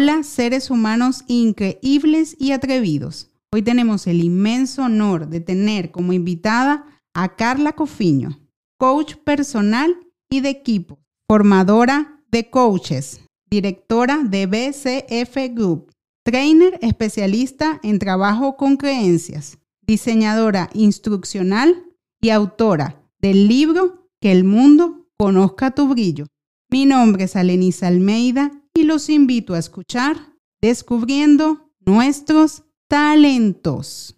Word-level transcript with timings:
Hola 0.00 0.22
seres 0.22 0.70
humanos 0.70 1.24
increíbles 1.26 2.36
y 2.38 2.52
atrevidos. 2.52 3.32
Hoy 3.52 3.62
tenemos 3.62 4.06
el 4.06 4.22
inmenso 4.22 4.84
honor 4.84 5.26
de 5.26 5.40
tener 5.40 5.90
como 5.90 6.12
invitada 6.12 6.86
a 7.14 7.34
Carla 7.34 7.72
Cofiño, 7.72 8.38
coach 8.78 9.16
personal 9.16 9.92
y 10.30 10.40
de 10.40 10.50
equipo, 10.50 11.00
formadora 11.28 12.22
de 12.30 12.48
coaches, 12.48 13.22
directora 13.50 14.22
de 14.22 14.46
BCF 14.46 15.52
Group, 15.52 15.90
trainer 16.24 16.78
especialista 16.80 17.80
en 17.82 17.98
trabajo 17.98 18.56
con 18.56 18.76
creencias, 18.76 19.58
diseñadora 19.84 20.70
instruccional 20.74 21.74
y 22.20 22.30
autora 22.30 23.02
del 23.20 23.48
libro 23.48 24.08
Que 24.20 24.30
el 24.30 24.44
mundo 24.44 25.08
conozca 25.18 25.72
tu 25.72 25.88
brillo. 25.88 26.26
Mi 26.70 26.86
nombre 26.86 27.24
es 27.24 27.34
Alenisa 27.34 27.88
Almeida 27.88 28.57
y 28.74 28.84
los 28.84 29.08
invito 29.08 29.54
a 29.54 29.58
escuchar 29.58 30.16
Descubriendo 30.60 31.70
nuestros 31.86 32.64
talentos. 32.88 34.16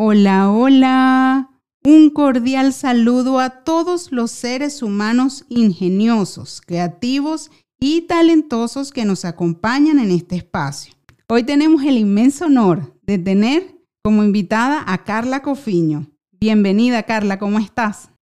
Hola, 0.00 0.50
hola. 0.50 1.50
Un 1.84 2.10
cordial 2.10 2.72
saludo 2.72 3.40
a 3.40 3.64
todos 3.64 4.12
los 4.12 4.30
seres 4.30 4.82
humanos 4.82 5.44
ingeniosos, 5.48 6.62
creativos 6.64 7.50
y 7.80 8.02
talentosos 8.02 8.90
que 8.90 9.04
nos 9.04 9.24
acompañan 9.24 9.98
en 9.98 10.10
este 10.10 10.36
espacio. 10.36 10.94
Hoy 11.28 11.42
tenemos 11.42 11.82
el 11.82 11.98
inmenso 11.98 12.46
honor 12.46 12.96
de 13.02 13.18
tener 13.18 13.76
como 14.02 14.24
invitada 14.24 14.84
a 14.86 15.04
Carla 15.04 15.42
Cofiño. 15.42 16.06
Bienvenida, 16.40 17.02
Carla, 17.02 17.38
¿cómo 17.40 17.58
estás? 17.58 18.12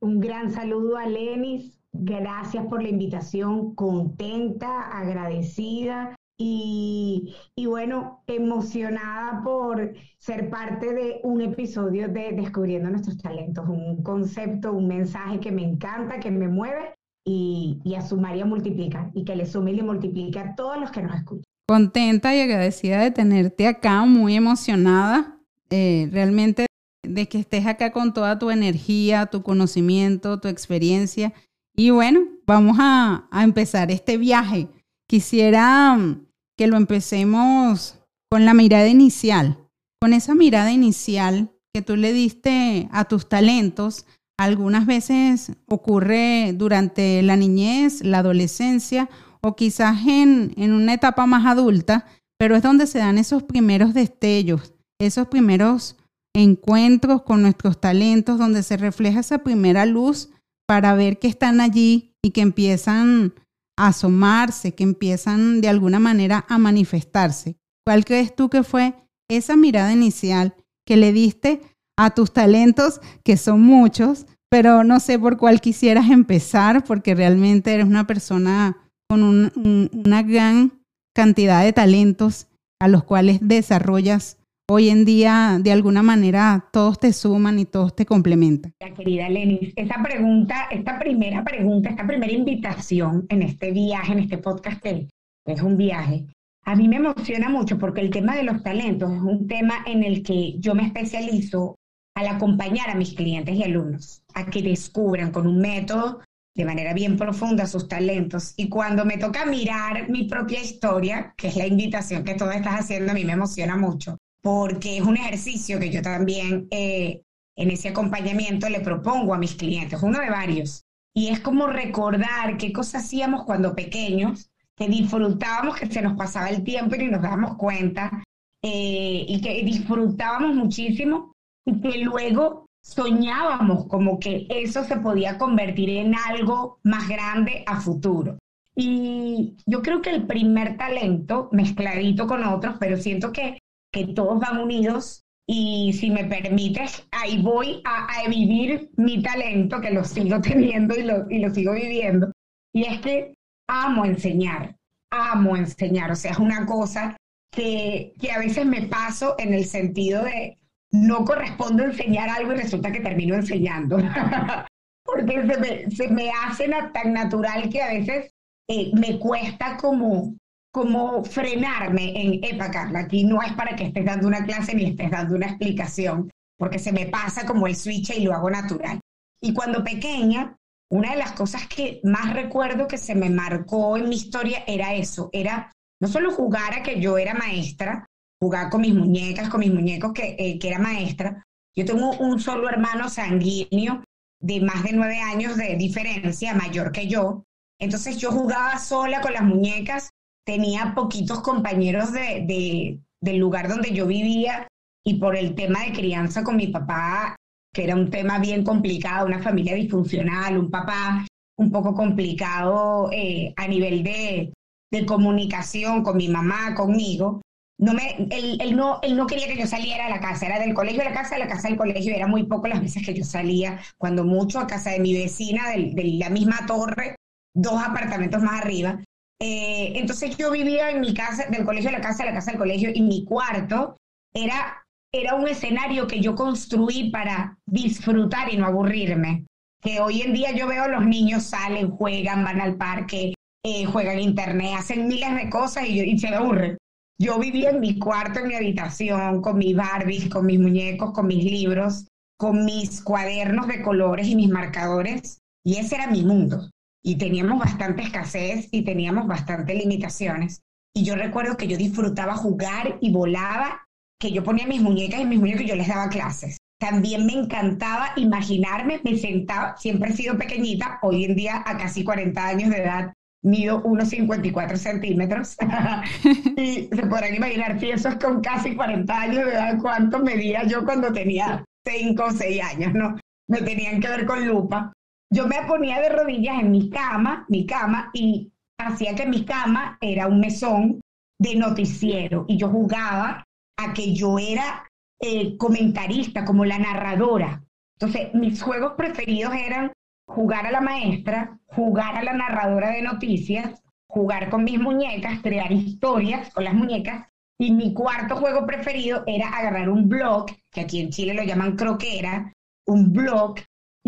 Un 0.00 0.20
gran 0.20 0.50
saludo 0.50 0.96
a 0.96 1.06
Lenis. 1.06 1.78
Gracias 1.92 2.64
por 2.66 2.82
la 2.82 2.88
invitación, 2.88 3.74
contenta, 3.74 4.88
agradecida 4.96 6.14
y, 6.38 7.34
bueno, 7.66 8.22
emocionada 8.26 9.42
por 9.42 9.92
ser 10.18 10.48
parte 10.48 10.94
de 10.94 11.20
un 11.22 11.42
episodio 11.42 12.08
de 12.08 12.32
Descubriendo 12.32 12.88
nuestros 12.88 13.18
talentos, 13.18 13.68
un 13.68 14.02
concepto, 14.02 14.72
un 14.72 14.88
mensaje 14.88 15.38
que 15.40 15.52
me 15.52 15.64
encanta, 15.64 16.20
que 16.20 16.30
me 16.30 16.48
mueve 16.48 16.94
y, 17.26 17.80
y 17.84 17.94
a 17.94 18.00
sumar 18.00 18.36
y 18.36 18.40
a 18.40 18.46
multiplicar 18.46 19.10
y 19.12 19.24
que 19.24 19.36
le 19.36 19.44
sume 19.44 19.72
y 19.72 19.76
le 19.76 19.82
multiplique 19.82 20.38
a 20.38 20.54
todos 20.54 20.80
los 20.80 20.90
que 20.90 21.02
nos 21.02 21.14
escuchan. 21.14 21.44
Contenta 21.66 22.34
y 22.34 22.40
agradecida 22.40 23.00
de 23.00 23.10
tenerte 23.10 23.66
acá, 23.66 24.04
muy 24.06 24.36
emocionada. 24.36 25.38
Eh, 25.70 26.08
realmente 26.10 26.67
de 27.02 27.28
que 27.28 27.38
estés 27.38 27.66
acá 27.66 27.92
con 27.92 28.12
toda 28.12 28.38
tu 28.38 28.50
energía, 28.50 29.26
tu 29.26 29.42
conocimiento, 29.42 30.40
tu 30.40 30.48
experiencia. 30.48 31.32
Y 31.76 31.90
bueno, 31.90 32.20
vamos 32.46 32.76
a, 32.80 33.28
empezar 33.32 33.90
este 33.90 34.16
viaje. 34.18 34.68
Quisiera 35.08 35.96
mm, 35.96 36.26
que 36.56 36.66
lo 36.66 36.76
empecemos 36.76 37.98
con 38.30 38.44
la 38.44 38.54
mirada 38.54 38.88
inicial, 38.88 39.58
con 40.00 40.12
esa 40.12 40.34
mirada 40.34 40.72
inicial 40.72 41.50
que 41.72 41.82
tú 41.82 41.96
le 41.96 42.12
diste 42.12 42.88
a 42.90 43.04
tus 43.04 43.28
talentos. 43.28 44.06
Algunas 44.38 44.86
veces 44.86 45.52
ocurre 45.66 46.52
durante 46.54 47.22
la 47.22 47.36
niñez, 47.36 48.04
la 48.04 48.18
adolescencia 48.18 49.08
o 49.40 49.54
quizás 49.54 50.06
en, 50.06 50.52
en 50.56 50.72
una 50.72 50.94
etapa 50.94 51.26
más 51.26 51.46
adulta, 51.46 52.06
pero 52.38 52.56
es 52.56 52.62
donde 52.62 52.86
se 52.86 52.98
dan 52.98 53.18
esos 53.18 53.44
primeros 53.44 53.94
destellos, 53.94 54.74
esos 54.98 55.28
primeros 55.28 55.96
encuentros 56.38 57.22
con 57.22 57.42
nuestros 57.42 57.80
talentos, 57.80 58.38
donde 58.38 58.62
se 58.62 58.76
refleja 58.76 59.20
esa 59.20 59.38
primera 59.38 59.86
luz 59.86 60.30
para 60.66 60.94
ver 60.94 61.18
que 61.18 61.28
están 61.28 61.60
allí 61.60 62.14
y 62.22 62.30
que 62.30 62.42
empiezan 62.42 63.34
a 63.76 63.88
asomarse, 63.88 64.74
que 64.74 64.84
empiezan 64.84 65.60
de 65.60 65.68
alguna 65.68 65.98
manera 65.98 66.44
a 66.48 66.58
manifestarse. 66.58 67.56
¿Cuál 67.86 68.04
crees 68.04 68.34
tú 68.34 68.50
que 68.50 68.62
fue 68.62 68.94
esa 69.30 69.56
mirada 69.56 69.92
inicial 69.92 70.54
que 70.86 70.96
le 70.96 71.12
diste 71.12 71.60
a 71.98 72.10
tus 72.10 72.32
talentos, 72.32 73.00
que 73.24 73.36
son 73.36 73.60
muchos, 73.62 74.26
pero 74.50 74.84
no 74.84 75.00
sé 75.00 75.18
por 75.18 75.36
cuál 75.36 75.60
quisieras 75.60 76.10
empezar, 76.10 76.84
porque 76.84 77.14
realmente 77.14 77.74
eres 77.74 77.86
una 77.86 78.06
persona 78.06 78.76
con 79.08 79.22
una 79.22 80.22
gran 80.22 80.84
cantidad 81.14 81.64
de 81.64 81.72
talentos 81.72 82.46
a 82.80 82.88
los 82.88 83.04
cuales 83.04 83.38
desarrollas 83.42 84.38
hoy 84.70 84.90
en 84.90 85.04
día 85.04 85.58
de 85.60 85.72
alguna 85.72 86.02
manera 86.02 86.68
todos 86.72 86.98
te 86.98 87.12
suman 87.12 87.58
y 87.58 87.64
todos 87.64 87.96
te 87.96 88.04
complementan? 88.04 88.74
La 88.80 88.92
querida 88.92 89.28
Lenis, 89.28 89.72
esa 89.76 90.02
pregunta, 90.02 90.68
esta 90.70 90.98
primera 90.98 91.42
pregunta, 91.42 91.88
esta 91.88 92.06
primera 92.06 92.32
invitación 92.32 93.26
en 93.30 93.42
este 93.42 93.72
viaje, 93.72 94.12
en 94.12 94.18
este 94.18 94.38
podcast 94.38 94.84
es 94.84 95.62
un 95.62 95.76
viaje, 95.78 96.26
a 96.68 96.76
mí 96.76 96.86
me 96.86 96.96
emociona 96.96 97.48
mucho 97.48 97.78
porque 97.78 98.02
el 98.02 98.10
tema 98.10 98.36
de 98.36 98.42
los 98.42 98.62
talentos 98.62 99.10
es 99.10 99.22
un 99.22 99.48
tema 99.48 99.84
en 99.86 100.02
el 100.04 100.22
que 100.22 100.58
yo 100.58 100.74
me 100.74 100.84
especializo 100.84 101.76
al 102.14 102.26
acompañar 102.26 102.90
a 102.90 102.94
mis 102.94 103.14
clientes 103.14 103.54
y 103.54 103.62
alumnos 103.62 104.22
a 104.34 104.44
que 104.44 104.60
descubran 104.60 105.30
con 105.30 105.46
un 105.46 105.60
método 105.60 106.20
de 106.54 106.64
manera 106.66 106.92
bien 106.92 107.16
profunda 107.16 107.66
sus 107.66 107.88
talentos. 107.88 108.52
Y 108.58 108.68
cuando 108.68 109.06
me 109.06 109.16
toca 109.16 109.46
mirar 109.46 110.10
mi 110.10 110.24
propia 110.24 110.60
historia, 110.60 111.32
que 111.38 111.48
es 111.48 111.56
la 111.56 111.66
invitación 111.66 112.22
que 112.22 112.34
tú 112.34 112.44
estás 112.50 112.80
haciendo, 112.80 113.12
a 113.12 113.14
mí 113.14 113.24
me 113.24 113.32
emociona 113.32 113.76
mucho, 113.76 114.18
porque 114.40 114.98
es 114.98 115.02
un 115.02 115.16
ejercicio 115.16 115.78
que 115.78 115.90
yo 115.90 116.02
también 116.02 116.68
eh, 116.70 117.22
en 117.56 117.70
ese 117.70 117.88
acompañamiento 117.88 118.68
le 118.68 118.80
propongo 118.80 119.34
a 119.34 119.38
mis 119.38 119.54
clientes, 119.54 120.02
uno 120.02 120.20
de 120.20 120.30
varios. 120.30 120.84
Y 121.14 121.28
es 121.28 121.40
como 121.40 121.66
recordar 121.66 122.56
qué 122.58 122.72
cosas 122.72 123.04
hacíamos 123.04 123.44
cuando 123.44 123.74
pequeños, 123.74 124.50
que 124.76 124.88
disfrutábamos, 124.88 125.76
que 125.76 125.86
se 125.86 126.02
nos 126.02 126.16
pasaba 126.16 126.50
el 126.50 126.62
tiempo 126.62 126.94
y 126.94 127.08
nos 127.08 127.22
dábamos 127.22 127.56
cuenta, 127.56 128.22
eh, 128.62 129.24
y 129.26 129.40
que 129.40 129.64
disfrutábamos 129.64 130.54
muchísimo 130.54 131.32
y 131.64 131.80
que 131.80 131.98
luego 131.98 132.66
soñábamos 132.82 133.86
como 133.86 134.18
que 134.18 134.46
eso 134.48 134.84
se 134.84 134.96
podía 134.96 135.38
convertir 135.38 135.90
en 135.90 136.14
algo 136.14 136.78
más 136.82 137.08
grande 137.08 137.64
a 137.66 137.80
futuro. 137.80 138.38
Y 138.74 139.56
yo 139.66 139.82
creo 139.82 140.00
que 140.00 140.10
el 140.10 140.26
primer 140.26 140.76
talento, 140.76 141.48
mezcladito 141.50 142.26
con 142.26 142.44
otros, 142.44 142.76
pero 142.78 142.96
siento 142.96 143.32
que 143.32 143.58
que 143.92 144.08
todos 144.08 144.38
van 144.40 144.58
unidos 144.58 145.24
y 145.50 145.94
si 145.94 146.10
me 146.10 146.24
permites, 146.24 147.06
ahí 147.10 147.40
voy 147.40 147.80
a, 147.84 148.28
vivir 148.28 148.90
mi 148.96 149.22
talento, 149.22 149.80
que 149.80 149.90
lo 149.90 150.04
sigo 150.04 150.40
teniendo 150.42 150.94
y 150.94 151.02
lo, 151.02 151.30
y 151.30 151.38
lo 151.38 151.50
sigo 151.50 151.72
viviendo. 151.72 152.30
Y 152.74 152.84
es 152.84 153.00
que 153.00 153.34
amo 153.66 154.04
enseñar, 154.04 154.76
amo 155.10 155.56
enseñar. 155.56 156.10
O 156.10 156.16
sea, 156.16 156.32
es 156.32 156.38
una 156.38 156.66
cosa 156.66 157.16
que, 157.50 158.12
que 158.20 158.30
a 158.30 158.38
veces 158.38 158.66
me 158.66 158.82
paso 158.82 159.36
en 159.38 159.54
el 159.54 159.64
sentido 159.64 160.22
de 160.22 160.58
no 160.92 161.24
correspondo 161.24 161.84
enseñar 161.84 162.28
algo 162.28 162.52
y 162.52 162.56
resulta 162.56 162.92
que 162.92 163.00
termino 163.00 163.34
enseñando. 163.34 163.96
Porque 165.04 165.46
se 165.46 165.58
me, 165.58 165.90
se 165.90 166.08
me 166.08 166.30
hace 166.30 166.68
tan 166.92 167.14
natural 167.14 167.70
que 167.70 167.82
a 167.82 167.94
veces 167.94 168.30
eh, 168.68 168.90
me 168.94 169.18
cuesta 169.18 169.78
como 169.78 170.34
como 170.78 171.24
frenarme 171.24 172.12
en, 172.14 172.38
epa, 172.44 172.70
Carla, 172.70 173.00
aquí 173.00 173.24
no 173.24 173.42
es 173.42 173.52
para 173.54 173.74
que 173.74 173.86
estés 173.86 174.04
dando 174.04 174.28
una 174.28 174.44
clase 174.44 174.76
ni 174.76 174.84
estés 174.84 175.10
dando 175.10 175.34
una 175.34 175.46
explicación, 175.46 176.30
porque 176.56 176.78
se 176.78 176.92
me 176.92 177.06
pasa 177.06 177.44
como 177.44 177.66
el 177.66 177.74
switch 177.74 178.10
y 178.10 178.22
lo 178.22 178.32
hago 178.32 178.48
natural. 178.48 179.00
Y 179.40 179.52
cuando 179.52 179.82
pequeña, 179.82 180.56
una 180.88 181.10
de 181.10 181.16
las 181.16 181.32
cosas 181.32 181.66
que 181.66 182.00
más 182.04 182.32
recuerdo 182.32 182.86
que 182.86 182.96
se 182.96 183.16
me 183.16 183.28
marcó 183.28 183.96
en 183.96 184.08
mi 184.08 184.14
historia 184.14 184.62
era 184.68 184.94
eso, 184.94 185.30
era 185.32 185.72
no 186.00 186.06
solo 186.06 186.30
jugar 186.30 186.74
a 186.74 186.82
que 186.84 187.00
yo 187.00 187.18
era 187.18 187.34
maestra, 187.34 188.06
jugar 188.40 188.70
con 188.70 188.82
mis 188.82 188.94
muñecas, 188.94 189.48
con 189.48 189.58
mis 189.58 189.74
muñecos 189.74 190.12
que, 190.12 190.36
eh, 190.38 190.60
que 190.60 190.68
era 190.68 190.78
maestra. 190.78 191.42
Yo 191.74 191.84
tengo 191.84 192.12
un 192.18 192.38
solo 192.38 192.68
hermano 192.68 193.08
sanguíneo 193.08 194.04
de 194.40 194.60
más 194.60 194.84
de 194.84 194.92
nueve 194.92 195.18
años 195.18 195.56
de 195.56 195.74
diferencia, 195.74 196.54
mayor 196.54 196.92
que 196.92 197.08
yo. 197.08 197.42
Entonces 197.80 198.18
yo 198.18 198.30
jugaba 198.30 198.78
sola 198.78 199.20
con 199.20 199.32
las 199.32 199.42
muñecas 199.42 200.10
tenía 200.48 200.94
poquitos 200.94 201.42
compañeros 201.42 202.10
de, 202.10 202.98
del 203.20 203.36
lugar 203.36 203.68
donde 203.68 203.92
yo 203.92 204.06
vivía 204.06 204.66
y 205.04 205.16
por 205.16 205.36
el 205.36 205.54
tema 205.54 205.84
de 205.84 205.92
crianza 205.92 206.42
con 206.42 206.56
mi 206.56 206.68
papá, 206.68 207.36
que 207.70 207.84
era 207.84 207.94
un 207.94 208.08
tema 208.08 208.38
bien 208.38 208.64
complicado, 208.64 209.26
una 209.26 209.42
familia 209.42 209.74
disfuncional, 209.74 210.56
un 210.56 210.70
papá 210.70 211.26
un 211.58 211.70
poco 211.70 211.92
complicado 211.92 213.10
eh, 213.12 213.52
a 213.58 213.68
nivel 213.68 214.02
de, 214.02 214.54
de, 214.90 215.04
comunicación 215.04 216.02
con 216.02 216.16
mi 216.16 216.28
mamá, 216.28 216.74
conmigo. 216.74 217.42
No 217.78 217.92
me, 217.92 218.16
él, 218.30 218.74
no, 218.74 219.00
él 219.02 219.16
no 219.16 219.26
quería 219.26 219.48
que 219.48 219.58
yo 219.58 219.66
saliera 219.66 220.06
a 220.06 220.10
la 220.10 220.20
casa, 220.20 220.46
era 220.46 220.58
del 220.60 220.72
colegio 220.72 221.02
a 221.02 221.10
la 221.10 221.12
casa, 221.12 221.34
de 221.34 221.40
la 221.44 221.48
casa 221.48 221.68
al 221.68 221.76
colegio, 221.76 222.14
era 222.14 222.26
muy 222.26 222.44
poco 222.44 222.68
las 222.68 222.80
veces 222.80 223.04
que 223.04 223.12
yo 223.12 223.22
salía, 223.22 223.80
cuando 223.98 224.24
mucho 224.24 224.60
a 224.60 224.66
casa 224.66 224.92
de 224.92 225.00
mi 225.00 225.12
vecina, 225.12 225.72
de 225.72 226.16
la 226.18 226.30
misma 226.30 226.64
torre, 226.66 227.16
dos 227.54 227.82
apartamentos 227.82 228.42
más 228.42 228.62
arriba. 228.62 228.98
Eh, 229.40 229.92
entonces 229.96 230.36
yo 230.36 230.50
vivía 230.50 230.90
en 230.90 231.00
mi 231.00 231.14
casa, 231.14 231.46
del 231.48 231.64
colegio 231.64 231.90
a 231.90 231.92
la 231.92 232.00
casa, 232.00 232.24
de 232.24 232.30
la 232.30 232.34
casa 232.34 232.50
al 232.50 232.58
colegio, 232.58 232.90
y 232.92 233.02
mi 233.02 233.24
cuarto 233.24 233.96
era 234.34 234.82
era 235.12 235.34
un 235.34 235.48
escenario 235.48 236.06
que 236.06 236.20
yo 236.20 236.34
construí 236.34 237.10
para 237.10 237.56
disfrutar 237.66 238.52
y 238.52 238.56
no 238.56 238.66
aburrirme. 238.66 239.46
Que 239.80 240.00
hoy 240.00 240.22
en 240.22 240.34
día 240.34 240.52
yo 240.52 240.66
veo 240.66 240.84
a 240.84 240.88
los 240.88 241.06
niños 241.06 241.44
salen, 241.44 241.90
juegan, 241.90 242.44
van 242.44 242.60
al 242.60 242.76
parque, 242.76 243.34
eh, 243.64 243.84
juegan 243.84 244.18
internet, 244.18 244.74
hacen 244.76 245.08
miles 245.08 245.34
de 245.34 245.48
cosas 245.48 245.86
y, 245.86 246.00
y 246.00 246.18
se 246.18 246.28
aburren. 246.28 246.76
Yo 247.20 247.38
vivía 247.38 247.70
en 247.70 247.80
mi 247.80 247.98
cuarto, 247.98 248.40
en 248.40 248.48
mi 248.48 248.54
habitación, 248.54 249.40
con 249.40 249.58
mis 249.58 249.74
Barbies, 249.74 250.28
con 250.28 250.46
mis 250.46 250.60
muñecos, 250.60 251.12
con 251.12 251.26
mis 251.26 251.44
libros, 251.44 252.06
con 252.36 252.64
mis 252.64 253.02
cuadernos 253.02 253.66
de 253.66 253.82
colores 253.82 254.28
y 254.28 254.36
mis 254.36 254.48
marcadores, 254.48 255.38
y 255.64 255.76
ese 255.76 255.96
era 255.96 256.06
mi 256.06 256.22
mundo. 256.22 256.70
Y 257.04 257.16
teníamos 257.16 257.58
bastante 257.58 258.02
escasez 258.02 258.68
y 258.70 258.82
teníamos 258.82 259.26
bastantes 259.26 259.76
limitaciones. 259.76 260.60
Y 260.94 261.04
yo 261.04 261.14
recuerdo 261.14 261.56
que 261.56 261.68
yo 261.68 261.76
disfrutaba 261.76 262.34
jugar 262.36 262.98
y 263.00 263.12
volaba 263.12 263.86
que 264.20 264.32
yo 264.32 264.42
ponía 264.42 264.66
mis 264.66 264.82
muñecas 264.82 265.20
y 265.20 265.24
mis 265.24 265.38
muñecos 265.38 265.62
y 265.62 265.68
yo 265.68 265.76
les 265.76 265.88
daba 265.88 266.08
clases. 266.08 266.58
También 266.80 267.26
me 267.26 267.32
encantaba 267.32 268.12
imaginarme, 268.16 269.00
me 269.04 269.16
sentaba, 269.16 269.76
siempre 269.76 270.10
he 270.10 270.12
sido 270.12 270.36
pequeñita, 270.36 270.98
hoy 271.02 271.24
en 271.24 271.34
día 271.34 271.62
a 271.66 271.76
casi 271.76 272.04
40 272.04 272.46
años 272.46 272.70
de 272.70 272.78
edad, 272.78 273.12
mido 273.42 273.82
unos 273.82 274.08
54 274.08 274.76
centímetros. 274.76 275.56
y 276.56 276.88
se 276.88 277.06
podrán 277.06 277.34
imaginar 277.34 277.80
si 277.80 277.90
eso 277.90 278.08
es 278.08 278.16
con 278.16 278.40
casi 278.40 278.74
40 278.74 279.20
años 279.20 279.44
de 279.44 279.52
edad, 279.52 279.78
cuánto 279.80 280.20
medía 280.20 280.64
yo 280.64 280.84
cuando 280.84 281.12
tenía 281.12 281.64
5 281.84 282.24
o 282.24 282.30
6 282.30 282.62
años, 282.62 282.94
¿no? 282.94 283.16
Me 283.48 283.62
tenían 283.62 284.00
que 284.00 284.08
ver 284.08 284.26
con 284.26 284.46
lupa. 284.46 284.92
Yo 285.30 285.46
me 285.46 285.62
ponía 285.66 286.00
de 286.00 286.08
rodillas 286.08 286.60
en 286.60 286.70
mi 286.70 286.88
cama, 286.88 287.44
mi 287.48 287.66
cama, 287.66 288.10
y 288.14 288.52
hacía 288.78 289.14
que 289.14 289.26
mi 289.26 289.44
cama 289.44 289.98
era 290.00 290.26
un 290.26 290.40
mesón 290.40 291.00
de 291.38 291.54
noticiero 291.56 292.44
y 292.48 292.56
yo 292.56 292.68
jugaba 292.68 293.44
a 293.76 293.92
que 293.92 294.14
yo 294.14 294.38
era 294.38 294.88
eh, 295.20 295.56
comentarista, 295.56 296.44
como 296.44 296.64
la 296.64 296.78
narradora. 296.78 297.62
Entonces, 298.00 298.32
mis 298.34 298.62
juegos 298.62 298.92
preferidos 298.96 299.54
eran 299.54 299.92
jugar 300.28 300.66
a 300.66 300.70
la 300.70 300.80
maestra, 300.80 301.58
jugar 301.66 302.16
a 302.16 302.22
la 302.22 302.32
narradora 302.32 302.90
de 302.90 303.02
noticias, 303.02 303.82
jugar 304.08 304.50
con 304.50 304.64
mis 304.64 304.80
muñecas, 304.80 305.40
crear 305.42 305.72
historias 305.72 306.52
con 306.54 306.64
las 306.64 306.74
muñecas. 306.74 307.26
Y 307.60 307.72
mi 307.72 307.92
cuarto 307.92 308.36
juego 308.36 308.64
preferido 308.66 309.24
era 309.26 309.48
agarrar 309.48 309.88
un 309.88 310.08
blog, 310.08 310.46
que 310.70 310.82
aquí 310.82 311.00
en 311.00 311.10
Chile 311.10 311.34
lo 311.34 311.42
llaman 311.42 311.76
croquera, 311.76 312.52
un 312.86 313.12
blog, 313.12 313.56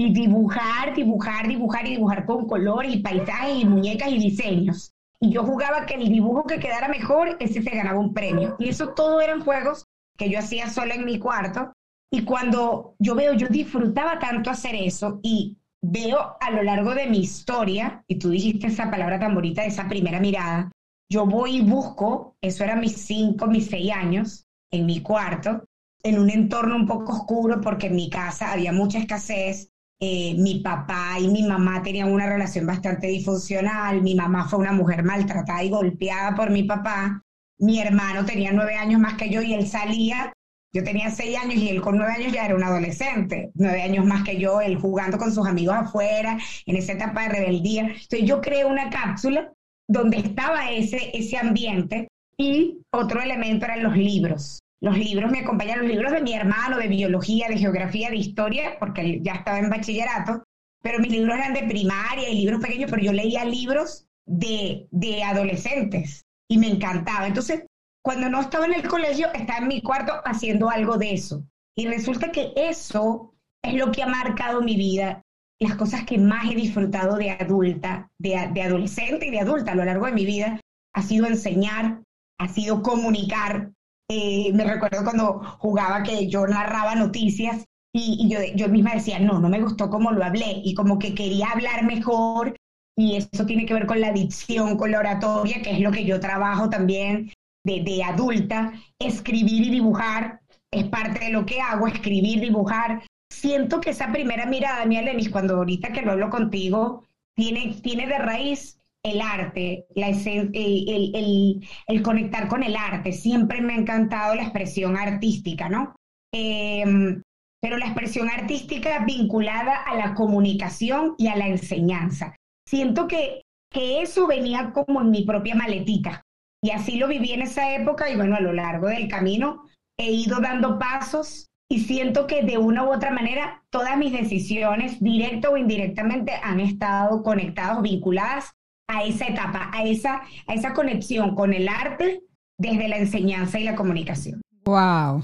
y 0.00 0.12
dibujar, 0.12 0.94
dibujar, 0.94 1.46
dibujar 1.46 1.86
y 1.86 1.90
dibujar 1.90 2.24
con 2.24 2.46
colores 2.46 2.94
y 2.94 2.98
paisajes 2.98 3.60
y 3.60 3.64
muñecas 3.64 4.10
y 4.10 4.18
diseños 4.18 4.94
y 5.20 5.30
yo 5.30 5.44
jugaba 5.44 5.84
que 5.84 5.94
el 5.94 6.08
dibujo 6.08 6.44
que 6.44 6.58
quedara 6.58 6.88
mejor, 6.88 7.36
ese 7.40 7.62
se 7.62 7.70
ganaba 7.70 8.00
un 8.00 8.14
premio. 8.14 8.56
Y 8.58 8.70
eso 8.70 8.94
todo 8.94 9.20
eran 9.20 9.44
juegos 9.44 9.84
que 10.16 10.30
yo 10.30 10.38
hacía 10.38 10.70
sola 10.70 10.94
en 10.94 11.04
mi 11.04 11.18
cuarto. 11.18 11.72
Y 12.10 12.24
cuando 12.24 12.94
yo 12.98 13.14
veo, 13.14 13.34
yo 13.34 13.46
disfrutaba 13.48 14.18
tanto 14.18 14.50
hacer 14.50 14.74
eso 14.74 15.20
y 15.22 15.58
veo 15.82 16.36
a 16.40 16.50
lo 16.50 16.62
largo 16.62 16.94
de 16.94 17.06
mi 17.06 17.18
historia, 17.18 18.02
y 18.08 18.18
tú 18.18 18.30
dijiste 18.30 18.66
esa 18.66 18.90
palabra 18.90 19.18
tan 19.18 19.34
bonita, 19.34 19.64
esa 19.64 19.88
primera 19.88 20.20
mirada, 20.20 20.70
yo 21.08 21.26
voy 21.26 21.56
y 21.56 21.60
busco, 21.62 22.36
eso 22.40 22.64
era 22.64 22.76
mis 22.76 22.96
cinco, 22.96 23.46
mis 23.46 23.68
seis 23.68 23.92
años, 23.92 24.46
en 24.70 24.86
mi 24.86 25.00
cuarto, 25.00 25.64
en 26.02 26.18
un 26.18 26.30
entorno 26.30 26.76
un 26.76 26.86
poco 26.86 27.12
oscuro 27.12 27.60
porque 27.60 27.88
en 27.88 27.96
mi 27.96 28.10
casa 28.10 28.52
había 28.52 28.72
mucha 28.72 28.98
escasez, 28.98 29.69
eh, 30.00 30.34
mi 30.38 30.60
papá 30.60 31.18
y 31.20 31.28
mi 31.28 31.42
mamá 31.42 31.82
tenían 31.82 32.10
una 32.10 32.26
relación 32.26 32.66
bastante 32.66 33.06
disfuncional, 33.06 34.00
mi 34.00 34.14
mamá 34.14 34.48
fue 34.48 34.58
una 34.58 34.72
mujer 34.72 35.02
maltratada 35.02 35.62
y 35.62 35.68
golpeada 35.68 36.34
por 36.34 36.50
mi 36.50 36.62
papá, 36.62 37.22
mi 37.58 37.80
hermano 37.80 38.24
tenía 38.24 38.50
nueve 38.52 38.76
años 38.76 38.98
más 38.98 39.14
que 39.14 39.28
yo 39.28 39.42
y 39.42 39.52
él 39.52 39.66
salía, 39.66 40.32
yo 40.72 40.82
tenía 40.84 41.10
seis 41.10 41.36
años 41.36 41.56
y 41.56 41.68
él 41.68 41.82
con 41.82 41.98
nueve 41.98 42.14
años 42.14 42.32
ya 42.32 42.46
era 42.46 42.54
un 42.54 42.62
adolescente, 42.62 43.50
nueve 43.54 43.82
años 43.82 44.06
más 44.06 44.24
que 44.24 44.38
yo, 44.38 44.62
él 44.62 44.76
jugando 44.76 45.18
con 45.18 45.34
sus 45.34 45.46
amigos 45.46 45.74
afuera, 45.76 46.38
en 46.64 46.76
esa 46.76 46.92
etapa 46.92 47.24
de 47.24 47.28
rebeldía. 47.28 47.82
Entonces 47.82 48.22
yo 48.24 48.40
creé 48.40 48.64
una 48.64 48.88
cápsula 48.88 49.52
donde 49.86 50.16
estaba 50.16 50.70
ese, 50.70 51.10
ese 51.12 51.36
ambiente 51.36 52.08
y 52.38 52.78
otro 52.90 53.20
elemento 53.20 53.66
eran 53.66 53.82
los 53.82 53.96
libros. 53.96 54.60
Los 54.82 54.96
libros 54.98 55.30
me 55.30 55.40
acompañan, 55.40 55.80
los 55.80 55.88
libros 55.88 56.12
de 56.12 56.22
mi 56.22 56.34
hermano, 56.34 56.78
de 56.78 56.88
biología, 56.88 57.48
de 57.48 57.58
geografía, 57.58 58.08
de 58.08 58.16
historia, 58.16 58.78
porque 58.78 59.20
ya 59.22 59.34
estaba 59.34 59.58
en 59.58 59.68
bachillerato, 59.68 60.42
pero 60.82 60.98
mis 60.98 61.12
libros 61.12 61.36
eran 61.36 61.52
de 61.52 61.64
primaria 61.64 62.30
y 62.30 62.36
libros 62.36 62.60
pequeños, 62.60 62.90
pero 62.90 63.02
yo 63.02 63.12
leía 63.12 63.44
libros 63.44 64.06
de, 64.26 64.88
de 64.90 65.22
adolescentes 65.22 66.24
y 66.48 66.58
me 66.58 66.68
encantaba. 66.68 67.26
Entonces, 67.26 67.64
cuando 68.02 68.30
no 68.30 68.40
estaba 68.40 68.64
en 68.64 68.74
el 68.74 68.88
colegio, 68.88 69.28
estaba 69.34 69.58
en 69.58 69.68
mi 69.68 69.82
cuarto 69.82 70.14
haciendo 70.24 70.70
algo 70.70 70.96
de 70.96 71.12
eso. 71.12 71.44
Y 71.76 71.86
resulta 71.86 72.32
que 72.32 72.52
eso 72.56 73.34
es 73.62 73.74
lo 73.74 73.92
que 73.92 74.02
ha 74.02 74.06
marcado 74.06 74.62
mi 74.62 74.76
vida, 74.76 75.22
las 75.58 75.76
cosas 75.76 76.04
que 76.04 76.16
más 76.16 76.50
he 76.50 76.54
disfrutado 76.54 77.16
de 77.16 77.30
adulta, 77.30 78.10
de, 78.18 78.48
de 78.54 78.62
adolescente 78.62 79.26
y 79.26 79.30
de 79.30 79.40
adulta 79.40 79.72
a 79.72 79.74
lo 79.74 79.84
largo 79.84 80.06
de 80.06 80.12
mi 80.12 80.24
vida, 80.24 80.58
ha 80.94 81.02
sido 81.02 81.26
enseñar, 81.26 82.02
ha 82.38 82.48
sido 82.48 82.82
comunicar, 82.82 83.70
eh, 84.10 84.52
me 84.52 84.64
recuerdo 84.64 85.04
cuando 85.04 85.40
jugaba 85.58 86.02
que 86.02 86.28
yo 86.28 86.46
narraba 86.46 86.94
noticias 86.94 87.64
y, 87.92 88.28
yo, 88.28 88.38
yo 88.54 88.68
misma 88.68 88.94
decía, 88.94 89.18
no, 89.18 89.38
no 89.40 89.48
me 89.48 89.60
gustó 89.60 89.88
cómo 89.88 90.10
lo 90.12 90.24
hablé 90.24 90.60
y 90.64 90.74
como 90.74 90.98
que 90.98 91.14
quería 91.14 91.50
hablar 91.50 91.84
mejor 91.84 92.56
y 92.96 93.16
eso 93.16 93.46
tiene 93.46 93.66
que 93.66 93.74
ver 93.74 93.86
con 93.86 94.00
la 94.00 94.12
dicción, 94.12 94.76
con 94.76 94.90
la 94.90 94.98
oratoria, 94.98 95.62
que 95.62 95.70
es 95.70 95.80
lo 95.80 95.90
que 95.90 96.04
yo 96.04 96.20
trabajo 96.20 96.68
también 96.68 97.32
de, 97.64 97.82
de 97.82 98.02
adulta, 98.02 98.72
escribir 98.98 99.64
y 99.66 99.70
dibujar 99.70 100.40
es 100.70 100.84
parte 100.88 101.26
de 101.26 101.30
lo 101.32 101.46
que 101.46 101.60
hago, 101.60 101.86
escribir, 101.86 102.40
dibujar. 102.40 103.02
Siento 103.30 103.80
que 103.80 103.90
esa 103.90 104.12
primera 104.12 104.46
mirada, 104.46 104.84
mi 104.86 104.96
Alenis, 104.96 105.30
cuando 105.30 105.56
ahorita 105.56 105.92
que 105.92 106.02
lo 106.02 106.12
hablo 106.12 106.30
contigo, 106.30 107.04
tiene, 107.34 107.74
tiene 107.82 108.06
de 108.06 108.18
raíz 108.18 108.79
el 109.02 109.20
arte, 109.20 109.86
el, 109.94 112.02
conectar 112.02 112.48
con 112.48 112.62
el 112.62 112.76
arte. 112.76 113.12
Siempre 113.12 113.60
me 113.60 113.74
ha 113.74 113.76
encantado 113.76 114.34
la 114.34 114.42
expresión 114.42 114.96
artística, 114.96 115.68
¿no? 115.68 115.94
Em, 116.32 117.22
pero 117.60 117.76
la 117.76 117.86
expresión 117.86 118.28
artística 118.28 119.04
vinculada 119.04 119.82
a 119.82 119.94
la 119.94 120.14
comunicación 120.14 121.14
y 121.18 121.28
a 121.28 121.36
la 121.36 121.48
enseñanza. 121.48 122.36
Siento 122.66 123.08
que, 123.08 123.42
que 123.70 124.02
eso 124.02 124.26
venía 124.26 124.72
como 124.72 125.00
en 125.00 125.10
mi 125.10 125.24
propia 125.24 125.54
maletita. 125.54 126.22
Y 126.62 126.70
así 126.70 126.98
lo 126.98 127.08
viví 127.08 127.32
en 127.32 127.42
esa 127.42 127.74
época 127.74 128.10
y 128.10 128.16
bueno, 128.16 128.36
a 128.36 128.40
lo 128.40 128.52
largo 128.52 128.88
del 128.88 129.08
camino 129.08 129.64
he 129.98 130.10
ido 130.10 130.40
dando 130.40 130.78
pasos 130.78 131.46
y 131.70 131.80
siento 131.80 132.26
que 132.26 132.42
de 132.42 132.58
una 132.58 132.84
u 132.84 132.92
otra 132.92 133.10
manera 133.10 133.62
todas 133.70 133.96
mis 133.96 134.12
decisiones, 134.12 135.00
directo 135.00 135.52
o 135.52 135.56
indirectamente, 135.56 136.32
han 136.42 136.60
estado 136.60 137.22
conectadas 137.22 137.80
vinculadas 137.80 138.50
a 138.90 139.04
esa 139.04 139.26
etapa, 139.26 139.70
a 139.72 139.84
esa, 139.84 140.22
a 140.46 140.54
esa 140.54 140.74
conexión 140.74 141.34
con 141.36 141.54
el 141.54 141.68
arte 141.68 142.22
desde 142.58 142.88
la 142.88 142.98
enseñanza 142.98 143.58
y 143.58 143.64
la 143.64 143.76
comunicación. 143.76 144.42
Wow, 144.64 145.22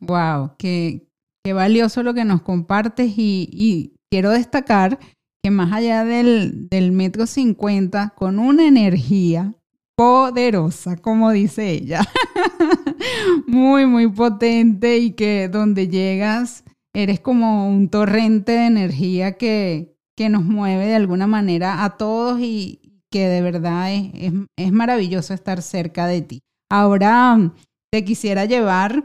wow, 0.00 0.50
qué, 0.58 1.06
qué 1.44 1.52
valioso 1.52 2.02
lo 2.02 2.12
que 2.12 2.24
nos 2.24 2.42
compartes 2.42 3.14
y, 3.16 3.92
quiero 4.10 4.30
destacar 4.30 5.00
que 5.42 5.50
más 5.50 5.72
allá 5.72 6.04
del, 6.04 6.68
del 6.68 6.92
metro 6.92 7.26
cincuenta, 7.26 8.14
con 8.16 8.38
una 8.38 8.66
energía 8.66 9.54
poderosa, 9.96 10.96
como 10.96 11.30
dice 11.30 11.70
ella, 11.70 12.00
muy, 13.46 13.86
muy 13.86 14.08
potente 14.08 14.98
y 14.98 15.12
que 15.12 15.48
donde 15.48 15.88
llegas 15.88 16.64
eres 16.94 17.20
como 17.20 17.68
un 17.68 17.88
torrente 17.88 18.52
de 18.52 18.66
energía 18.66 19.36
que, 19.36 19.93
que 20.16 20.28
nos 20.28 20.44
mueve 20.44 20.86
de 20.86 20.94
alguna 20.94 21.26
manera 21.26 21.84
a 21.84 21.96
todos 21.96 22.40
y 22.40 22.80
que 23.10 23.28
de 23.28 23.42
verdad 23.42 23.92
es, 23.92 24.32
es, 24.56 24.72
maravilloso 24.72 25.34
estar 25.34 25.62
cerca 25.62 26.06
de 26.06 26.22
ti. 26.22 26.42
Ahora 26.70 27.36
mm, 27.36 27.52
te 27.92 28.04
quisiera 28.04 28.44
llevar 28.44 29.04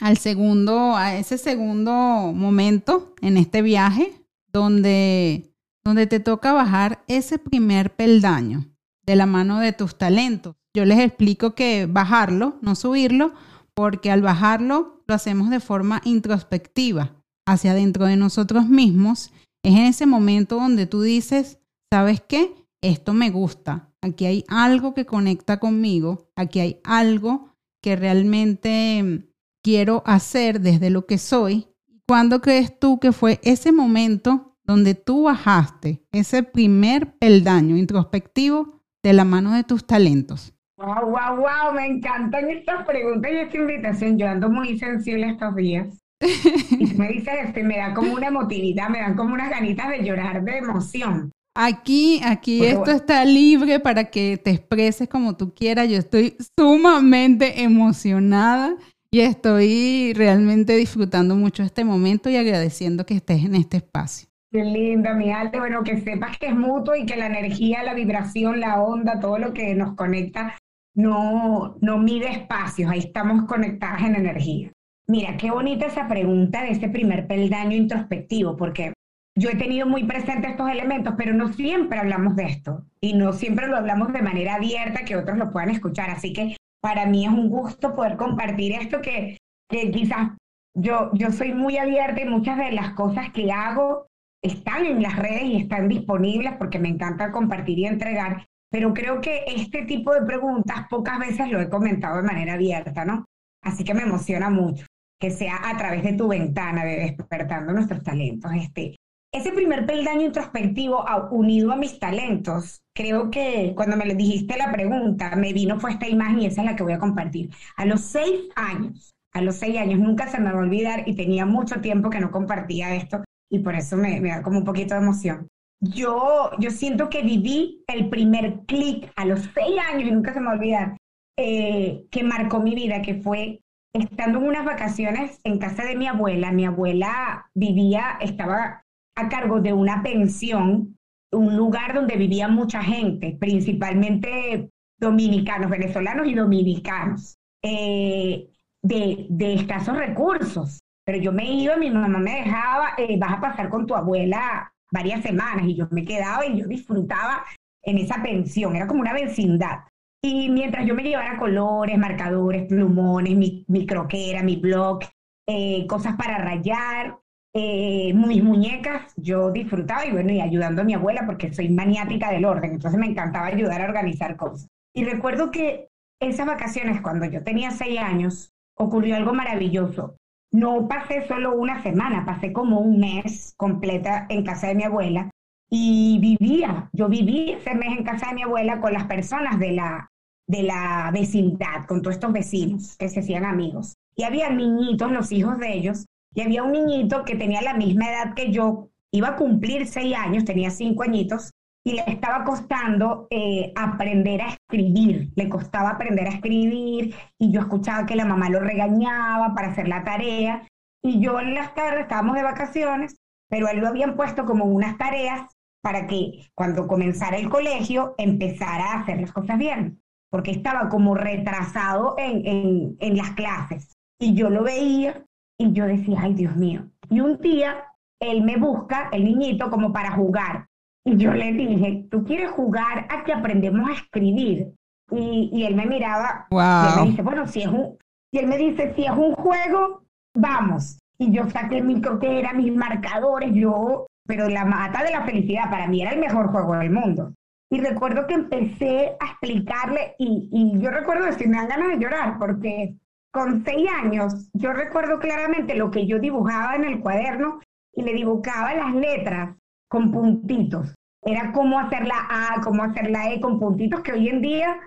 al 0.00 0.16
segundo, 0.18 0.96
a 0.96 1.16
ese 1.16 1.38
segundo 1.38 1.92
momento 1.92 3.14
en 3.20 3.36
este 3.36 3.62
viaje 3.62 4.12
donde, 4.52 5.52
donde 5.84 6.06
te 6.06 6.20
toca 6.20 6.52
bajar 6.52 7.02
ese 7.08 7.38
primer 7.38 7.94
peldaño 7.94 8.66
de 9.04 9.16
la 9.16 9.26
mano 9.26 9.58
de 9.58 9.72
tus 9.72 9.96
talentos. 9.96 10.54
Yo 10.74 10.84
les 10.84 11.00
explico 11.00 11.54
que 11.54 11.86
bajarlo, 11.86 12.58
no 12.60 12.74
subirlo, 12.74 13.32
porque 13.74 14.10
al 14.10 14.22
bajarlo 14.22 15.02
lo 15.06 15.14
hacemos 15.14 15.50
de 15.50 15.60
forma 15.60 16.00
introspectiva, 16.04 17.16
hacia 17.46 17.74
dentro 17.74 18.04
de 18.06 18.16
nosotros 18.16 18.68
mismos 18.68 19.32
es 19.62 19.74
en 19.74 19.84
ese 19.84 20.06
momento 20.06 20.56
donde 20.56 20.86
tú 20.86 21.02
dices, 21.02 21.58
¿sabes 21.90 22.20
qué? 22.20 22.54
Esto 22.80 23.12
me 23.12 23.30
gusta. 23.30 23.92
Aquí 24.00 24.26
hay 24.26 24.44
algo 24.48 24.94
que 24.94 25.04
conecta 25.04 25.58
conmigo. 25.58 26.30
Aquí 26.36 26.60
hay 26.60 26.80
algo 26.84 27.56
que 27.82 27.96
realmente 27.96 29.02
mm, 29.02 29.28
quiero 29.62 30.02
hacer 30.06 30.60
desde 30.60 30.90
lo 30.90 31.06
que 31.06 31.18
soy. 31.18 31.68
¿Cuándo 32.06 32.40
crees 32.40 32.78
tú 32.78 32.98
que 33.00 33.12
fue 33.12 33.40
ese 33.42 33.72
momento 33.72 34.56
donde 34.64 34.94
tú 34.94 35.24
bajaste 35.24 36.02
ese 36.12 36.42
primer 36.42 37.18
peldaño 37.18 37.76
introspectivo 37.76 38.82
de 39.02 39.12
la 39.12 39.24
mano 39.24 39.52
de 39.54 39.64
tus 39.64 39.86
talentos? 39.86 40.54
Wow, 40.76 41.10
wow, 41.10 41.36
wow, 41.36 41.74
me 41.74 41.86
encantan 41.86 42.48
estas 42.50 42.86
preguntas 42.86 43.32
y 43.32 43.36
esta 43.36 43.56
invitación. 43.56 44.16
Yo 44.16 44.28
ando 44.28 44.48
muy 44.48 44.78
sensible 44.78 45.30
estos 45.30 45.54
días. 45.56 45.98
Y 46.20 46.86
me 46.96 47.08
dices 47.12 47.34
esto 47.46 47.60
y 47.60 47.64
me 47.64 47.76
da 47.76 47.94
como 47.94 48.14
una 48.14 48.28
emotividad, 48.28 48.88
me 48.88 49.00
dan 49.00 49.16
como 49.16 49.34
unas 49.34 49.50
ganitas 49.50 49.88
de 49.88 50.02
llorar 50.02 50.42
de 50.42 50.58
emoción. 50.58 51.32
Aquí, 51.54 52.20
aquí 52.24 52.64
esto 52.64 52.92
está 52.92 53.24
libre 53.24 53.80
para 53.80 54.04
que 54.04 54.36
te 54.36 54.50
expreses 54.50 55.08
como 55.08 55.36
tú 55.36 55.52
quieras. 55.52 55.88
Yo 55.88 55.98
estoy 55.98 56.36
sumamente 56.56 57.62
emocionada 57.62 58.76
y 59.10 59.20
estoy 59.20 60.12
realmente 60.14 60.76
disfrutando 60.76 61.34
mucho 61.34 61.64
este 61.64 61.84
momento 61.84 62.30
y 62.30 62.36
agradeciendo 62.36 63.04
que 63.04 63.14
estés 63.14 63.44
en 63.44 63.56
este 63.56 63.78
espacio. 63.78 64.28
Qué 64.52 64.64
linda, 64.64 65.14
mi 65.14 65.32
alta. 65.32 65.58
Bueno, 65.58 65.82
que 65.82 66.00
sepas 66.00 66.38
que 66.38 66.46
es 66.46 66.54
mutuo 66.54 66.94
y 66.94 67.04
que 67.06 67.16
la 67.16 67.26
energía, 67.26 67.82
la 67.82 67.94
vibración, 67.94 68.60
la 68.60 68.80
onda, 68.80 69.18
todo 69.18 69.38
lo 69.38 69.52
que 69.52 69.74
nos 69.74 69.94
conecta 69.96 70.54
no, 70.94 71.76
no 71.80 71.98
mide 71.98 72.30
espacios. 72.30 72.90
Ahí 72.90 73.00
estamos 73.00 73.46
conectadas 73.46 74.02
en 74.02 74.14
energía. 74.14 74.72
Mira, 75.10 75.38
qué 75.38 75.50
bonita 75.50 75.86
esa 75.86 76.06
pregunta 76.06 76.62
de 76.62 76.72
ese 76.72 76.90
primer 76.90 77.26
peldaño 77.26 77.74
introspectivo, 77.74 78.58
porque 78.58 78.92
yo 79.38 79.48
he 79.48 79.56
tenido 79.56 79.86
muy 79.86 80.04
presente 80.04 80.48
estos 80.48 80.70
elementos, 80.70 81.14
pero 81.16 81.32
no 81.32 81.48
siempre 81.48 81.98
hablamos 81.98 82.36
de 82.36 82.44
esto 82.44 82.84
y 83.00 83.14
no 83.14 83.32
siempre 83.32 83.68
lo 83.68 83.78
hablamos 83.78 84.12
de 84.12 84.20
manera 84.20 84.56
abierta 84.56 85.06
que 85.06 85.16
otros 85.16 85.38
lo 85.38 85.50
puedan 85.50 85.70
escuchar. 85.70 86.10
Así 86.10 86.34
que 86.34 86.58
para 86.82 87.06
mí 87.06 87.24
es 87.24 87.30
un 87.30 87.48
gusto 87.48 87.94
poder 87.94 88.18
compartir 88.18 88.72
esto 88.72 89.00
que, 89.00 89.38
que 89.70 89.90
quizás 89.90 90.32
yo, 90.76 91.10
yo 91.14 91.32
soy 91.32 91.54
muy 91.54 91.78
abierta 91.78 92.20
y 92.20 92.28
muchas 92.28 92.58
de 92.58 92.72
las 92.72 92.90
cosas 92.90 93.30
que 93.32 93.50
hago 93.50 94.08
están 94.42 94.84
en 94.84 95.02
las 95.02 95.16
redes 95.16 95.44
y 95.44 95.56
están 95.56 95.88
disponibles 95.88 96.52
porque 96.58 96.78
me 96.78 96.90
encanta 96.90 97.32
compartir 97.32 97.78
y 97.78 97.86
entregar, 97.86 98.44
pero 98.70 98.92
creo 98.92 99.22
que 99.22 99.44
este 99.46 99.86
tipo 99.86 100.12
de 100.12 100.26
preguntas 100.26 100.86
pocas 100.90 101.18
veces 101.18 101.50
lo 101.50 101.62
he 101.62 101.70
comentado 101.70 102.18
de 102.18 102.28
manera 102.28 102.54
abierta, 102.54 103.06
¿no? 103.06 103.24
Así 103.64 103.84
que 103.84 103.94
me 103.94 104.02
emociona 104.02 104.50
mucho 104.50 104.84
que 105.18 105.30
sea 105.30 105.68
a 105.68 105.76
través 105.76 106.02
de 106.02 106.12
tu 106.12 106.28
ventana 106.28 106.84
de 106.84 106.96
despertando 107.00 107.72
nuestros 107.72 108.02
talentos. 108.02 108.50
Este, 108.54 108.96
ese 109.32 109.52
primer 109.52 109.84
peldaño 109.84 110.22
introspectivo 110.22 111.04
unido 111.30 111.72
a 111.72 111.76
mis 111.76 111.98
talentos, 111.98 112.80
creo 112.94 113.30
que 113.30 113.74
cuando 113.76 113.96
me 113.96 114.06
le 114.06 114.14
dijiste 114.14 114.56
la 114.56 114.72
pregunta, 114.72 115.36
me 115.36 115.52
vino 115.52 115.78
fue 115.78 115.90
esta 115.90 116.08
imagen 116.08 116.40
y 116.40 116.46
esa 116.46 116.62
es 116.62 116.66
la 116.66 116.76
que 116.76 116.82
voy 116.82 116.94
a 116.94 116.98
compartir. 116.98 117.50
A 117.76 117.84
los 117.84 118.00
seis 118.00 118.48
años, 118.56 119.14
a 119.34 119.42
los 119.42 119.56
seis 119.56 119.76
años, 119.76 119.98
nunca 119.98 120.28
se 120.28 120.40
me 120.40 120.50
va 120.50 120.58
a 120.58 120.62
olvidar 120.62 121.06
y 121.06 121.14
tenía 121.14 121.44
mucho 121.44 121.80
tiempo 121.80 122.08
que 122.08 122.20
no 122.20 122.30
compartía 122.30 122.94
esto 122.94 123.22
y 123.50 123.58
por 123.58 123.74
eso 123.74 123.96
me, 123.96 124.20
da 124.20 124.42
como 124.42 124.58
un 124.58 124.64
poquito 124.64 124.94
de 124.94 125.00
emoción. 125.02 125.48
Yo, 125.80 126.50
yo 126.58 126.70
siento 126.70 127.10
que 127.10 127.22
viví 127.22 127.84
el 127.86 128.08
primer 128.08 128.60
clic 128.66 129.12
a 129.14 129.26
los 129.26 129.40
seis 129.54 129.76
años 129.92 130.08
y 130.08 130.10
nunca 130.10 130.32
se 130.32 130.40
me 130.40 130.46
va 130.46 130.52
a 130.52 130.56
olvidar, 130.56 130.96
eh, 131.36 132.06
que 132.10 132.24
marcó 132.24 132.60
mi 132.60 132.74
vida, 132.74 133.02
que 133.02 133.16
fue 133.16 133.60
estando 133.92 134.38
en 134.38 134.44
unas 134.44 134.64
vacaciones 134.64 135.40
en 135.44 135.58
casa 135.58 135.84
de 135.84 135.96
mi 135.96 136.06
abuela. 136.06 136.52
Mi 136.52 136.64
abuela 136.64 137.50
vivía, 137.54 138.18
estaba 138.20 138.84
a 139.16 139.28
cargo 139.28 139.60
de 139.60 139.72
una 139.72 140.02
pensión, 140.02 140.96
un 141.32 141.56
lugar 141.56 141.94
donde 141.94 142.16
vivía 142.16 142.48
mucha 142.48 142.82
gente, 142.82 143.36
principalmente 143.38 144.70
dominicanos, 144.98 145.70
venezolanos 145.70 146.26
y 146.26 146.34
dominicanos, 146.34 147.36
eh, 147.62 148.48
de, 148.82 149.54
escasos 149.54 149.96
recursos. 149.96 150.80
Pero 151.04 151.18
yo 151.18 151.32
me 151.32 151.50
iba, 151.50 151.76
mi 151.76 151.90
mamá 151.90 152.18
me 152.18 152.44
dejaba, 152.44 152.90
eh, 152.98 153.16
vas 153.18 153.32
a 153.32 153.40
pasar 153.40 153.68
con 153.70 153.86
tu 153.86 153.94
abuela 153.94 154.70
varias 154.90 155.22
semanas 155.22 155.66
y 155.66 155.74
yo 155.74 155.88
me 155.90 156.04
quedaba 156.04 156.46
y 156.46 156.60
yo 156.60 156.66
disfrutaba 156.66 157.44
en 157.82 157.98
esa 157.98 158.22
pensión, 158.22 158.76
era 158.76 158.86
como 158.86 159.00
una 159.00 159.14
vecindad. 159.14 159.80
Y 160.22 160.48
mientras 160.50 160.84
yo 160.84 160.94
me 160.94 161.04
llevara 161.04 161.38
colores, 161.38 161.96
marcadores, 161.96 162.66
plumones, 162.66 163.36
mi, 163.36 163.86
croquera, 163.86 164.42
mi 164.42 164.56
blog, 164.56 165.00
eh, 165.46 165.86
cosas 165.86 166.16
para 166.16 166.38
rayar, 166.38 167.18
eh, 167.54 168.12
mis 168.14 168.42
muñecas, 168.42 169.14
yo 169.16 169.52
disfrutaba 169.52 170.04
y 170.06 170.12
bueno, 170.12 170.32
y 170.32 170.40
ayudando 170.40 170.82
a 170.82 170.84
mi 170.84 170.94
abuela 170.94 171.24
porque 171.24 171.52
soy 171.52 171.68
maniática 171.70 172.32
del 172.32 172.44
orden, 172.44 172.72
entonces 172.72 172.98
me 172.98 173.06
encantaba 173.06 173.46
ayudar 173.46 173.80
a 173.80 173.84
organizar 173.84 174.36
cosas. 174.36 174.68
Y 174.94 175.04
recuerdo 175.04 175.50
que 175.50 175.88
esas 176.20 176.46
vacaciones, 176.46 177.00
cuando 177.00 177.26
yo 177.26 177.44
tenía 177.44 177.70
seis 177.70 178.00
años, 178.00 178.52
ocurrió 178.76 179.16
algo 179.16 179.32
maravilloso. 179.32 180.16
No 180.50 180.88
pasé 180.88 181.26
solo 181.28 181.54
una 181.54 181.82
semana, 181.82 182.24
pasé 182.24 182.52
como 182.52 182.80
un 182.80 182.98
mes 182.98 183.54
completa 183.56 184.26
en 184.28 184.44
casa 184.44 184.68
de 184.68 184.74
mi 184.74 184.82
abuela 184.82 185.30
y 185.70 186.18
vivía, 186.20 186.88
yo 186.92 187.08
viví 187.08 187.52
ese 187.52 187.74
mes 187.74 187.98
en 187.98 188.04
casa 188.04 188.28
de 188.28 188.34
mi 188.34 188.42
abuela 188.42 188.80
con 188.80 188.92
las 188.92 189.04
personas 189.04 189.58
de 189.58 189.72
la, 189.72 190.10
de 190.46 190.62
la 190.62 191.10
vecindad, 191.12 191.86
con 191.86 192.00
todos 192.00 192.16
estos 192.16 192.32
vecinos 192.32 192.96
que 192.96 193.08
se 193.08 193.20
hacían 193.20 193.44
amigos. 193.44 193.96
Y 194.16 194.24
había 194.24 194.48
niñitos, 194.50 195.12
los 195.12 195.30
hijos 195.30 195.58
de 195.58 195.74
ellos, 195.74 196.06
y 196.34 196.40
había 196.40 196.62
un 196.62 196.72
niñito 196.72 197.24
que 197.24 197.36
tenía 197.36 197.62
la 197.62 197.74
misma 197.74 198.10
edad 198.10 198.34
que 198.34 198.50
yo, 198.50 198.88
iba 199.12 199.28
a 199.28 199.36
cumplir 199.36 199.86
seis 199.86 200.14
años, 200.16 200.44
tenía 200.44 200.70
cinco 200.70 201.02
añitos, 201.02 201.52
y 201.84 201.92
le 201.92 202.04
estaba 202.06 202.44
costando 202.44 203.26
eh, 203.30 203.72
aprender 203.76 204.42
a 204.42 204.48
escribir, 204.48 205.30
le 205.36 205.48
costaba 205.48 205.90
aprender 205.90 206.26
a 206.26 206.30
escribir, 206.30 207.14
y 207.38 207.52
yo 207.52 207.60
escuchaba 207.60 208.06
que 208.06 208.16
la 208.16 208.24
mamá 208.24 208.48
lo 208.48 208.60
regañaba 208.60 209.54
para 209.54 209.68
hacer 209.68 209.88
la 209.88 210.02
tarea, 210.02 210.66
y 211.02 211.20
yo 211.20 211.38
en 211.40 211.54
las 211.54 211.74
tardes 211.74 212.02
estábamos 212.02 212.36
de 212.36 212.42
vacaciones, 212.42 213.16
pero 213.48 213.68
él 213.68 213.78
lo 213.78 213.88
habían 213.88 214.16
puesto 214.16 214.44
como 214.44 214.64
unas 214.64 214.98
tareas 214.98 215.42
para 215.88 216.06
que 216.06 216.50
cuando 216.54 216.86
comenzara 216.86 217.38
el 217.38 217.48
colegio 217.48 218.14
empezara 218.18 218.92
a 218.92 219.00
hacer 219.00 219.22
las 219.22 219.32
cosas 219.32 219.56
bien, 219.56 220.02
porque 220.30 220.50
estaba 220.50 220.90
como 220.90 221.14
retrasado 221.14 222.14
en, 222.18 222.46
en, 222.46 222.96
en 223.00 223.16
las 223.16 223.30
clases. 223.30 223.96
Y 224.20 224.34
yo 224.34 224.50
lo 224.50 224.64
veía 224.64 225.24
y 225.58 225.72
yo 225.72 225.86
decía, 225.86 226.18
ay 226.20 226.34
Dios 226.34 226.54
mío. 226.56 226.90
Y 227.08 227.20
un 227.20 227.38
día 227.38 227.86
él 228.20 228.42
me 228.42 228.58
busca, 228.58 229.08
el 229.12 229.24
niñito, 229.24 229.70
como 229.70 229.90
para 229.90 230.10
jugar. 230.10 230.66
Y 231.06 231.16
yo 231.16 231.32
le 231.32 231.54
dije, 231.54 232.04
¿tú 232.10 232.22
quieres 232.22 232.50
jugar 232.50 233.06
a 233.08 233.24
que 233.24 233.32
aprendemos 233.32 233.88
a 233.88 233.94
escribir? 233.94 234.74
Y, 235.10 235.48
y 235.50 235.64
él 235.64 235.74
me 235.74 235.86
miraba 235.86 236.48
y 236.50 236.54
él 236.54 237.00
me 237.00 237.10
dice, 237.12 237.22
bueno, 237.22 237.46
si 237.46 237.62
es 237.62 237.68
un... 237.68 237.96
Y 238.30 238.40
él 238.40 238.46
me 238.46 238.58
dice, 238.58 238.92
si 238.94 239.06
es 239.06 239.12
un 239.12 239.32
juego, 239.32 240.02
vamos. 240.36 240.98
Y 241.18 241.32
yo 241.32 241.48
saqué 241.48 241.80
mi 241.80 242.02
croquera, 242.02 242.52
mis 242.52 242.74
marcadores, 242.76 243.52
yo, 243.54 244.06
pero 244.28 244.46
la 244.48 244.66
mata 244.66 245.02
de 245.02 245.10
la 245.10 245.24
felicidad 245.24 245.70
para 245.70 245.88
mí 245.88 246.02
era 246.02 246.12
el 246.12 246.20
mejor 246.20 246.52
juego 246.52 246.76
del 246.76 246.90
mundo. 246.90 247.32
Y 247.70 247.80
recuerdo 247.80 248.26
que 248.26 248.34
empecé 248.34 249.16
a 249.18 249.30
explicarle, 249.30 250.14
y, 250.18 250.78
yo 250.78 250.90
recuerdo 250.90 251.24
decir, 251.24 251.48
me 251.48 251.56
dan 251.56 251.68
ganas 251.68 251.88
de 251.88 251.98
llorar, 251.98 252.38
porque 252.38 252.94
con 253.32 253.64
seis 253.64 253.88
años, 253.90 254.50
yo 254.52 254.72
recuerdo 254.74 255.18
claramente 255.18 255.74
lo 255.74 255.90
que 255.90 256.06
yo 256.06 256.18
dibujaba 256.18 256.76
en 256.76 256.84
el 256.84 257.00
cuaderno 257.00 257.58
y 257.94 258.02
le 258.02 258.12
dibujaba 258.12 258.74
las 258.74 258.94
letras 258.94 259.56
con 259.88 260.12
puntitos. 260.12 260.94
Era 261.22 261.50
cómo 261.52 261.78
hacer 261.78 262.06
la 262.06 262.26
A, 262.28 262.60
cómo 262.62 262.82
hacer 262.82 263.10
la 263.10 263.32
E 263.32 263.40
con 263.40 263.58
puntitos, 263.58 264.02
que 264.02 264.12
hoy 264.12 264.28
en 264.28 264.42
día 264.42 264.78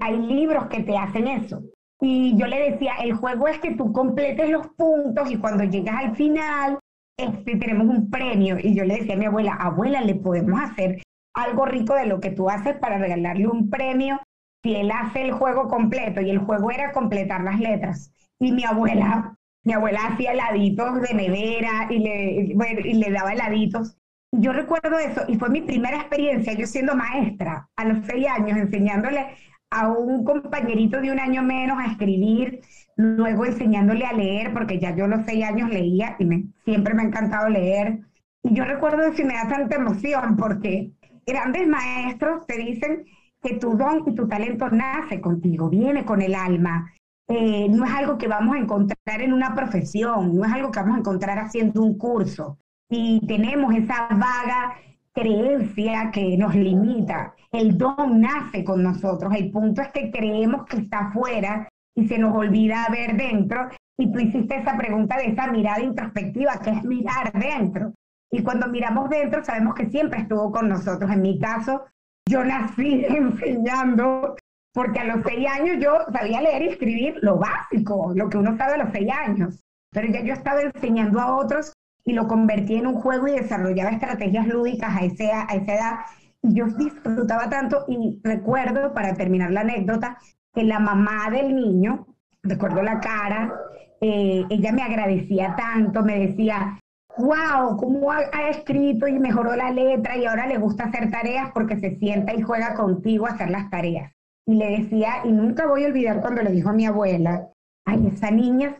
hay 0.00 0.18
libros 0.18 0.66
que 0.66 0.82
te 0.82 0.96
hacen 0.96 1.28
eso. 1.28 1.62
Y 2.00 2.36
yo 2.36 2.46
le 2.46 2.72
decía, 2.72 2.96
el 3.02 3.14
juego 3.14 3.48
es 3.48 3.58
que 3.58 3.74
tú 3.74 3.90
completes 3.92 4.50
los 4.50 4.68
puntos 4.68 5.30
y 5.30 5.38
cuando 5.38 5.64
llegas 5.64 5.96
al 5.96 6.14
final, 6.14 6.78
este, 7.16 7.56
tenemos 7.56 7.86
un 7.86 8.10
premio. 8.10 8.58
Y 8.58 8.74
yo 8.74 8.84
le 8.84 8.96
decía 8.96 9.14
a 9.14 9.18
mi 9.18 9.26
abuela, 9.26 9.54
abuela, 9.54 10.00
le 10.02 10.14
podemos 10.14 10.60
hacer 10.60 11.02
algo 11.34 11.66
rico 11.66 11.94
de 11.94 12.06
lo 12.06 12.20
que 12.20 12.30
tú 12.30 12.48
haces 12.48 12.76
para 12.78 12.98
regalarle 12.98 13.46
un 13.46 13.70
premio 13.70 14.20
si 14.62 14.74
él 14.74 14.90
hace 14.90 15.22
el 15.22 15.32
juego 15.32 15.68
completo 15.68 16.20
y 16.20 16.30
el 16.30 16.38
juego 16.38 16.70
era 16.70 16.92
completar 16.92 17.42
las 17.42 17.60
letras. 17.60 18.12
Y 18.40 18.52
mi 18.52 18.64
abuela, 18.64 19.36
mi 19.64 19.72
abuela 19.72 20.00
hacía 20.06 20.32
heladitos 20.32 21.02
de 21.02 21.14
nevera 21.14 21.88
y 21.90 21.98
le, 21.98 22.40
y 22.84 22.94
le 22.94 23.10
daba 23.10 23.32
heladitos. 23.32 23.96
Yo 24.32 24.52
recuerdo 24.52 24.98
eso 24.98 25.22
y 25.28 25.36
fue 25.36 25.50
mi 25.50 25.62
primera 25.62 25.98
experiencia, 25.98 26.52
yo 26.54 26.66
siendo 26.66 26.94
maestra 26.96 27.68
a 27.76 27.84
los 27.84 28.04
seis 28.06 28.26
años, 28.26 28.58
enseñándole 28.58 29.28
a 29.70 29.88
un 29.88 30.24
compañerito 30.24 31.00
de 31.00 31.10
un 31.10 31.18
año 31.18 31.42
menos 31.42 31.78
a 31.78 31.86
escribir, 31.86 32.60
luego 32.96 33.44
enseñándole 33.44 34.06
a 34.06 34.12
leer, 34.12 34.52
porque 34.52 34.78
ya 34.78 34.94
yo 34.94 35.04
a 35.04 35.08
los 35.08 35.24
seis 35.26 35.44
años 35.44 35.70
leía 35.70 36.16
y 36.18 36.24
me, 36.24 36.44
siempre 36.64 36.94
me 36.94 37.02
ha 37.02 37.06
encantado 37.06 37.48
leer. 37.48 38.00
Y 38.42 38.54
yo 38.54 38.64
recuerdo 38.64 39.02
y 39.16 39.24
me 39.24 39.34
da 39.34 39.48
tanta 39.48 39.76
emoción 39.76 40.36
porque 40.36 40.92
grandes 41.26 41.66
maestros 41.66 42.46
te 42.46 42.56
dicen 42.58 43.04
que 43.42 43.54
tu 43.58 43.76
don 43.76 44.04
y 44.06 44.14
tu 44.14 44.28
talento 44.28 44.68
nace 44.70 45.20
contigo, 45.20 45.68
viene 45.68 46.04
con 46.04 46.22
el 46.22 46.34
alma. 46.34 46.92
Eh, 47.28 47.68
no 47.68 47.84
es 47.84 47.90
algo 47.92 48.18
que 48.18 48.28
vamos 48.28 48.54
a 48.54 48.60
encontrar 48.60 49.20
en 49.20 49.32
una 49.32 49.54
profesión, 49.54 50.36
no 50.36 50.44
es 50.44 50.52
algo 50.52 50.70
que 50.70 50.78
vamos 50.78 50.96
a 50.96 51.00
encontrar 51.00 51.38
haciendo 51.38 51.82
un 51.82 51.98
curso. 51.98 52.58
Y 52.88 53.26
tenemos 53.26 53.74
esa 53.74 54.06
vaga 54.10 54.76
creencia 55.16 56.10
que 56.12 56.36
nos 56.36 56.54
limita. 56.54 57.34
El 57.50 57.78
don 57.78 58.20
nace 58.20 58.62
con 58.62 58.82
nosotros. 58.82 59.34
El 59.34 59.50
punto 59.50 59.80
es 59.80 59.88
que 59.88 60.10
creemos 60.10 60.66
que 60.66 60.76
está 60.76 61.08
afuera 61.08 61.68
y 61.96 62.06
se 62.06 62.18
nos 62.18 62.36
olvida 62.36 62.86
ver 62.90 63.16
dentro. 63.16 63.68
Y 63.98 64.12
tú 64.12 64.18
hiciste 64.18 64.56
esa 64.56 64.76
pregunta 64.76 65.16
de 65.16 65.28
esa 65.28 65.50
mirada 65.50 65.80
introspectiva, 65.80 66.60
que 66.62 66.70
es 66.70 66.84
mirar 66.84 67.32
dentro. 67.32 67.94
Y 68.30 68.42
cuando 68.42 68.68
miramos 68.68 69.08
dentro, 69.08 69.42
sabemos 69.42 69.74
que 69.74 69.88
siempre 69.88 70.20
estuvo 70.20 70.52
con 70.52 70.68
nosotros. 70.68 71.10
En 71.10 71.22
mi 71.22 71.38
caso, 71.38 71.86
yo 72.28 72.44
nací 72.44 73.04
enseñando, 73.08 74.36
porque 74.74 75.00
a 75.00 75.04
los 75.04 75.24
seis 75.24 75.48
años 75.48 75.78
yo 75.80 75.96
sabía 76.12 76.42
leer 76.42 76.62
y 76.62 76.68
escribir 76.68 77.18
lo 77.22 77.38
básico, 77.38 78.12
lo 78.14 78.28
que 78.28 78.36
uno 78.36 78.54
sabe 78.58 78.74
a 78.74 78.84
los 78.84 78.92
seis 78.92 79.10
años, 79.10 79.64
pero 79.90 80.08
ya 80.08 80.20
yo 80.20 80.34
estaba 80.34 80.60
enseñando 80.60 81.18
a 81.20 81.36
otros 81.36 81.72
y 82.06 82.12
lo 82.12 82.28
convertí 82.28 82.76
en 82.76 82.86
un 82.86 82.94
juego 82.94 83.26
y 83.26 83.32
desarrollaba 83.32 83.90
estrategias 83.90 84.46
lúdicas 84.46 84.96
a, 84.96 85.04
ese, 85.04 85.32
a 85.32 85.44
esa 85.52 85.74
edad. 85.74 85.94
Y 86.40 86.54
yo 86.54 86.66
disfrutaba 86.66 87.50
tanto 87.50 87.84
y 87.88 88.20
recuerdo, 88.22 88.94
para 88.94 89.14
terminar 89.14 89.50
la 89.50 89.62
anécdota, 89.62 90.16
que 90.54 90.62
la 90.62 90.78
mamá 90.78 91.28
del 91.30 91.54
niño, 91.54 92.06
recuerdo 92.44 92.82
la 92.82 93.00
cara, 93.00 93.52
eh, 94.00 94.44
ella 94.48 94.72
me 94.72 94.82
agradecía 94.82 95.56
tanto, 95.56 96.04
me 96.04 96.28
decía, 96.28 96.78
wow, 97.18 97.76
cómo 97.76 98.12
ha, 98.12 98.50
escrito 98.50 99.08
y 99.08 99.18
mejoró 99.18 99.56
la 99.56 99.72
letra 99.72 100.16
y 100.16 100.26
ahora 100.26 100.46
le 100.46 100.58
gusta 100.58 100.84
hacer 100.84 101.10
tareas 101.10 101.50
porque 101.52 101.76
se 101.80 101.96
sienta 101.96 102.34
y 102.34 102.42
juega 102.42 102.74
contigo 102.74 103.26
a 103.26 103.30
hacer 103.30 103.50
las 103.50 103.68
tareas. 103.68 104.12
Y 104.46 104.54
le 104.54 104.82
decía, 104.82 105.22
y 105.24 105.32
nunca 105.32 105.66
voy 105.66 105.84
a 105.84 105.88
olvidar 105.88 106.20
cuando 106.20 106.42
le 106.42 106.52
dijo 106.52 106.68
a 106.68 106.74
mi 106.74 106.86
abuela, 106.86 107.48
ay, 107.84 108.06
esa 108.14 108.30
niña, 108.30 108.78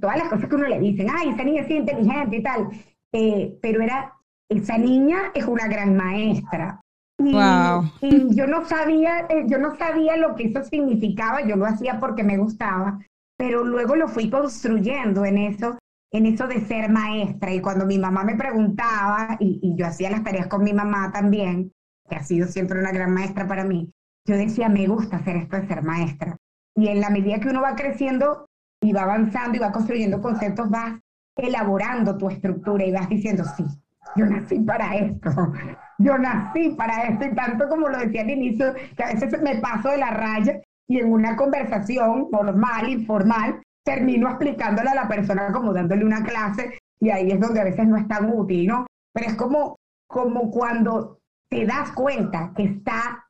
todas 0.00 0.18
las 0.18 0.28
cosas 0.28 0.48
que 0.48 0.54
uno 0.54 0.68
le 0.68 0.78
dicen, 0.78 1.08
ay, 1.10 1.30
esa 1.30 1.44
niña 1.44 1.62
es 1.62 1.70
inteligente 1.70 2.36
y 2.36 2.42
tal, 2.42 2.68
eh, 3.12 3.58
pero 3.60 3.82
era, 3.82 4.14
esa 4.48 4.78
niña 4.78 5.32
es 5.34 5.46
una 5.46 5.66
gran 5.66 5.96
maestra. 5.96 6.80
Y, 7.20 7.36
y 8.00 8.34
yo 8.36 8.46
no 8.46 8.64
sabía, 8.64 9.26
eh, 9.28 9.44
yo 9.48 9.58
no 9.58 9.76
sabía 9.76 10.16
lo 10.16 10.36
que 10.36 10.44
eso 10.44 10.62
significaba, 10.62 11.42
yo 11.42 11.56
lo 11.56 11.66
hacía 11.66 11.98
porque 11.98 12.22
me 12.22 12.38
gustaba, 12.38 13.00
pero 13.36 13.64
luego 13.64 13.96
lo 13.96 14.06
fui 14.06 14.30
construyendo 14.30 15.24
en 15.24 15.38
eso 15.38 15.76
en 16.10 16.26
eso 16.26 16.46
de 16.46 16.60
ser 16.66 16.90
maestra. 16.90 17.52
Y 17.52 17.60
cuando 17.60 17.86
mi 17.86 17.98
mamá 17.98 18.24
me 18.24 18.36
preguntaba, 18.36 19.36
y, 19.40 19.74
yo 19.76 19.86
hacía 19.86 20.10
las 20.10 20.24
tareas 20.24 20.46
con 20.46 20.62
mi 20.62 20.72
mamá 20.72 21.10
también, 21.12 21.72
que 22.08 22.16
ha 22.16 22.22
sido 22.22 22.48
siempre 22.48 22.78
una 22.78 22.92
gran 22.92 23.12
maestra 23.12 23.46
para 23.46 23.64
mí, 23.64 23.90
yo 24.26 24.36
decía, 24.36 24.68
me 24.68 24.86
gusta 24.86 25.16
hacer 25.16 25.36
esto 25.36 25.56
de 25.56 25.66
ser 25.66 25.82
maestra. 25.82 26.36
Y 26.76 26.88
en 26.88 27.00
la 27.00 27.10
medida 27.10 27.40
que 27.40 27.48
uno 27.48 27.62
va 27.62 27.74
creciendo 27.74 28.46
y 28.80 28.92
va 28.92 29.02
avanzando 29.02 29.56
y 29.56 29.60
va 29.60 29.72
construyendo 29.72 30.20
conceptos, 30.20 30.70
vas 30.70 30.98
elaborando 31.36 32.16
tu 32.16 32.28
estructura 32.28 32.84
y 32.84 32.92
vas 32.92 33.08
diciendo, 33.08 33.44
sí, 33.56 33.64
yo 34.16 34.26
nací 34.26 34.60
para 34.60 34.96
esto, 34.96 35.30
yo 35.98 36.18
nací 36.18 36.70
para 36.70 37.02
esto. 37.04 37.26
Y 37.26 37.34
tanto 37.34 37.68
como 37.68 37.88
lo 37.88 37.98
decía 37.98 38.22
al 38.22 38.30
inicio, 38.30 38.74
que 38.96 39.02
a 39.02 39.12
veces 39.12 39.40
me 39.42 39.56
paso 39.56 39.90
de 39.90 39.98
la 39.98 40.10
raya 40.10 40.60
y 40.88 40.98
en 40.98 41.12
una 41.12 41.36
conversación 41.36 42.28
normal, 42.30 42.88
informal, 42.88 43.62
termino 43.84 44.28
explicándole 44.28 44.90
a 44.90 44.94
la 44.94 45.08
persona 45.08 45.52
como 45.52 45.72
dándole 45.72 46.04
una 46.04 46.22
clase 46.22 46.78
y 47.00 47.10
ahí 47.10 47.30
es 47.30 47.40
donde 47.40 47.60
a 47.60 47.64
veces 47.64 47.86
no 47.86 47.96
es 47.96 48.08
tan 48.08 48.30
útil, 48.30 48.66
¿no? 48.66 48.86
Pero 49.12 49.28
es 49.28 49.36
como, 49.36 49.76
como 50.06 50.50
cuando 50.50 51.18
te 51.48 51.64
das 51.64 51.92
cuenta 51.92 52.52
que 52.54 52.64
está, 52.64 53.24